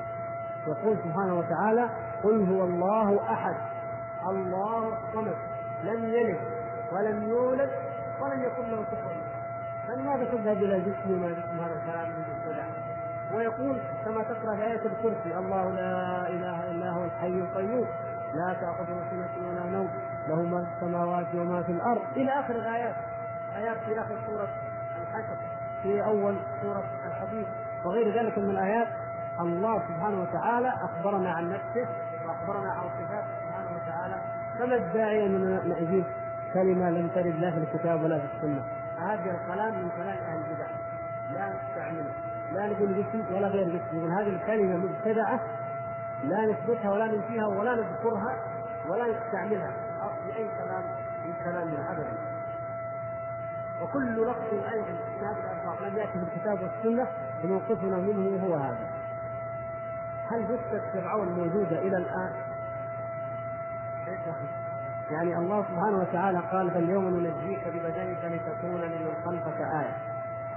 يقول 0.67 0.97
سبحانه 0.97 1.39
وتعالى 1.39 1.89
قل 2.23 2.49
هو 2.49 2.63
الله 2.63 3.33
أحد. 3.33 3.55
الله 4.29 4.97
الصمد 4.97 5.35
لم 5.83 6.05
يلد 6.05 6.39
ولم 6.91 7.29
يولد 7.29 7.69
ولم 8.21 8.43
يكن 8.43 8.69
له 8.71 8.83
كفوا 8.83 9.11
فلماذا 9.87 10.23
تذهب 10.23 10.57
إلى 10.57 10.79
جسم 10.79 11.13
وما 11.13 11.29
جسم 11.29 11.59
هذا 11.59 11.73
الكلام 11.73 12.09
من 12.09 12.23
البدع 12.45 12.63
ويقول 13.33 13.77
كما 14.05 14.23
تقرأ 14.23 14.55
في 14.55 14.63
آية 14.63 14.85
الكرسي 14.85 15.37
الله 15.37 15.69
لا 15.69 16.29
إله 16.29 16.71
إلا 16.71 16.91
هو 16.91 17.05
الحي 17.05 17.27
القيوم 17.27 17.87
لا 18.33 18.53
تأخذه 18.53 19.01
سنة 19.09 19.47
ولا 19.49 19.69
نوم 19.69 19.89
له 20.27 20.41
ما 20.41 20.63
في 20.63 20.67
السماوات 20.75 21.25
وما 21.35 21.63
في 21.63 21.71
الأرض. 21.71 22.01
إلى 22.15 22.31
آخر 22.39 22.55
الآيات 22.55 22.95
آيات 23.55 23.77
في 23.77 24.01
آخر 24.01 24.15
سورة 24.27 24.47
الحشر 25.01 25.37
في 25.83 26.05
أول 26.05 26.35
سورة 26.61 26.83
الحديث. 27.05 27.47
وغير 27.85 28.19
ذلك 28.19 28.37
من 28.37 28.49
الآيات 28.49 28.87
الله 29.39 29.79
سبحانه 29.87 30.21
وتعالى 30.21 30.73
أخبرنا 30.83 31.31
عن 31.31 31.49
نفسه 31.49 31.87
وأخبرنا 32.25 32.71
عن 32.71 32.83
صفاته 32.83 33.27
سبحانه 33.45 33.69
وتعالى 33.75 34.21
فما 34.59 34.75
الداعي 34.75 35.25
أن 35.25 35.59
نجيب 35.65 36.05
كلمة 36.53 36.89
لم 36.89 37.07
ترد 37.07 37.35
لا 37.35 37.51
في 37.51 37.57
الكتاب 37.57 38.03
ولا 38.03 38.19
في 38.19 38.25
السنة؟ 38.35 38.63
هذا 38.99 39.31
الكلام 39.31 39.83
من 39.83 39.89
كلام 39.89 40.17
أهل 40.17 40.37
البدع. 40.37 40.67
لا 41.33 41.53
نستعمله 41.53 42.11
لا 42.51 42.67
نقول 42.67 43.03
جسم 43.03 43.35
ولا 43.35 43.47
غير 43.47 43.69
جسم. 43.69 43.97
يقول 43.97 44.11
هذه 44.11 44.29
الكلمة 44.29 44.77
مبتدعة 44.77 45.39
لا 46.23 46.45
نثبتها 46.45 46.91
ولا 46.91 47.07
ننفيها 47.07 47.47
ولا 47.47 47.75
نذكرها 47.75 48.35
ولا 48.89 49.07
نستعملها. 49.07 49.73
أي 50.37 50.47
كلام 50.57 50.83
من 51.25 51.33
كلامنا 51.43 51.91
ابدا. 51.91 52.38
وكل 53.81 54.21
لفظ 54.21 54.53
أيضا 54.53 54.85
في 54.85 55.25
هذه 55.25 55.37
الالفاظ 55.39 55.83
لم 55.83 55.97
يأتي 55.97 56.11
في 56.11 56.17
الكتاب 56.17 56.61
والسنة 56.61 57.07
فموقفنا 57.43 57.97
منه 57.97 58.45
هو 58.45 58.55
هذا 58.55 58.89
هل 60.31 60.47
جثة 60.47 60.81
فرعون 60.93 61.27
موجودة 61.27 61.79
إلى 61.79 61.97
الآن؟ 61.97 62.31
يعني 65.11 65.37
الله 65.37 65.63
سبحانه 65.63 65.97
وتعالى 65.97 66.39
قال 66.51 66.71
فاليوم 66.71 67.09
ننجيك 67.09 67.67
ببدنك 67.67 68.25
لتكون 68.25 68.81
لمن 68.81 69.13
خلفك 69.25 69.61
آية 69.61 69.95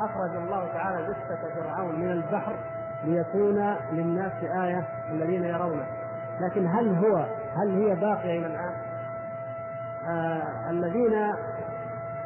أخرج 0.01 0.37
الله 0.37 0.73
تعالى 0.73 1.07
جثة 1.07 1.55
فرعون 1.55 2.01
من 2.01 2.11
البحر 2.11 2.57
ليكون 3.05 3.77
للناس 3.93 4.33
آية 4.43 4.85
الذين 5.11 5.45
يرونه 5.45 5.87
لكن 6.41 6.67
هل 6.67 7.05
هو 7.05 7.27
هل 7.57 7.71
هي 7.71 7.95
باقية 7.95 8.39
إلى 8.39 8.47
الآن؟ 8.47 8.75
آه 10.09 10.71
الذين 10.71 11.35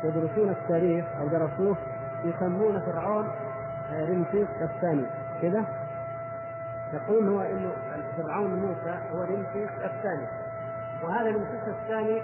يدرسون 0.07 0.51
التاريخ 0.51 1.05
أو 1.21 1.29
درسوه 1.29 1.77
يسمون 2.25 2.81
فرعون 2.81 3.29
آه، 3.93 4.05
رمسيس 4.05 4.49
الثاني. 4.63 5.07
كذا 5.43 5.65
يقول 6.93 7.29
هو 7.29 7.41
إنه 7.41 7.73
فرعون 8.17 8.55
موسى 8.55 8.99
هو 9.13 9.23
رمسيس 9.23 9.71
الثاني. 9.85 10.27
وهذا 11.03 11.31
رمسيس 11.31 11.69
الثاني 11.69 12.23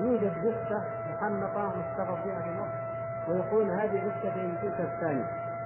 يوجد 0.00 0.32
جثه 0.44 0.84
محنطه 1.12 1.72
مستقر 1.76 2.16
فيها 2.24 2.40
في 2.40 2.50
مصر 2.50 2.84
ويقولون 3.28 3.70
هذه 3.70 3.98
عشة 3.98 4.46
موسى 4.46 4.82
الثاني. 4.82 5.24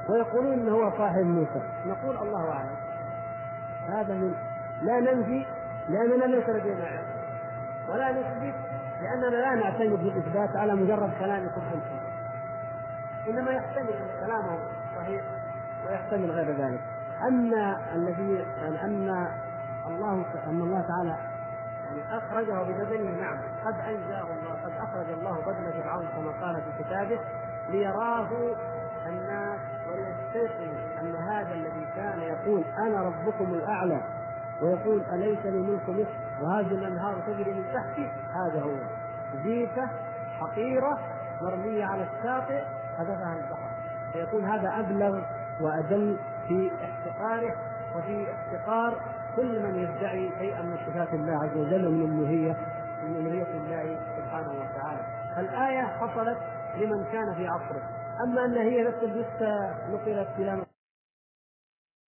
ويقولون 0.09 0.53
إنه 0.53 0.73
هو 0.73 0.99
صاحب 0.99 1.25
موسى. 1.25 1.63
نقول 1.87 2.17
الله 2.17 2.51
أعلم. 2.53 2.77
هذا 3.89 4.15
من 4.15 4.35
لا 4.83 5.01
ننفي 5.01 5.47
لاننا 5.89 6.25
ليس 6.25 6.49
لدينا 6.49 6.85
علم 6.85 7.05
ولا 7.89 8.13
نثبت 8.13 8.55
لأننا 9.03 9.37
لا 9.37 9.55
نعتمد 9.55 9.99
بالإثبات 9.99 10.57
على 10.57 10.75
مجرد 10.75 11.11
كلامكم 11.19 11.61
أنتم 11.75 11.99
إنما 13.29 13.51
يحتمل 13.51 13.93
أن 13.93 14.27
كلامهم 14.27 14.59
صحيح 14.97 15.23
ويحتمل 15.87 16.31
غير 16.31 16.57
ذلك. 16.57 16.81
أما 17.29 17.95
الذي 17.95 18.45
يعني 18.61 18.85
ان 18.85 19.29
الله 19.87 20.25
ان 20.47 20.61
الله 20.63 20.85
تعالى 20.89 21.17
يعني 21.85 22.19
أخرجه 22.19 22.63
ببدنه 22.63 23.11
نعم 23.21 23.39
قد 23.65 23.75
أنجاه 23.81 24.23
الله 24.23 24.53
قد 24.65 24.73
أخرج 24.79 25.11
الله 25.11 25.41
بدن 25.41 25.83
فرعون 25.83 26.07
كما 26.17 26.47
قال 26.47 26.63
في 26.63 26.85
كتابه 26.85 27.21
ليراه 27.69 28.29
الناس 29.07 29.61
وليستيقنوا 29.91 31.01
أن 31.01 31.17
هذا 31.17 31.55
الذي 31.55 31.87
كان 31.97 32.21
يقول 32.21 32.65
أنا 32.79 33.03
ربكم 33.03 33.55
الأعلى 33.55 34.01
ويقول 34.63 35.03
أليس 35.13 35.47
لي 35.47 35.59
ملك 35.59 35.89
مصر؟ 35.89 36.28
وهذه 36.43 36.75
الأنهار 36.75 37.15
تجري 37.27 37.53
من 37.53 37.65
تحتي. 37.75 38.11
هذا 38.35 38.63
هو 38.63 38.75
زيفة 39.45 39.89
حقيرة 40.41 40.99
مرمية 41.43 41.85
على 41.85 42.03
الشاطئ 42.03 42.63
هدفها 42.99 43.37
البحر. 43.37 43.71
فيكون 44.13 44.45
هذا 44.45 44.81
أبلغ 44.81 45.21
وأدل 45.61 46.17
في 46.49 46.71
احتقاره 46.85 47.55
وفي 47.97 48.27
احتقار 48.33 49.01
كل 49.37 49.63
من 49.63 49.75
يدعي 49.75 50.31
شيئا 50.39 50.63
من 50.63 50.77
صفات 50.87 51.15
الله 51.15 51.33
عز 51.33 51.57
وجل 51.57 51.87
ومن 51.87 52.05
الألوهية 52.05 52.57
من 53.05 53.17
ألوهية 53.17 53.57
الله 53.57 53.97
سبحانه 54.17 54.51
وتعالى. 54.51 55.01
فالآية 55.37 55.83
حصلت 55.83 56.39
لمن 56.75 57.05
كان 57.13 57.35
في 57.35 57.47
عصره. 57.47 57.83
أما 58.25 58.45
أن 58.45 58.57
هي 58.57 58.89
الجثه 58.89 59.75
نقلت 59.91 60.29
إلى 60.39 60.63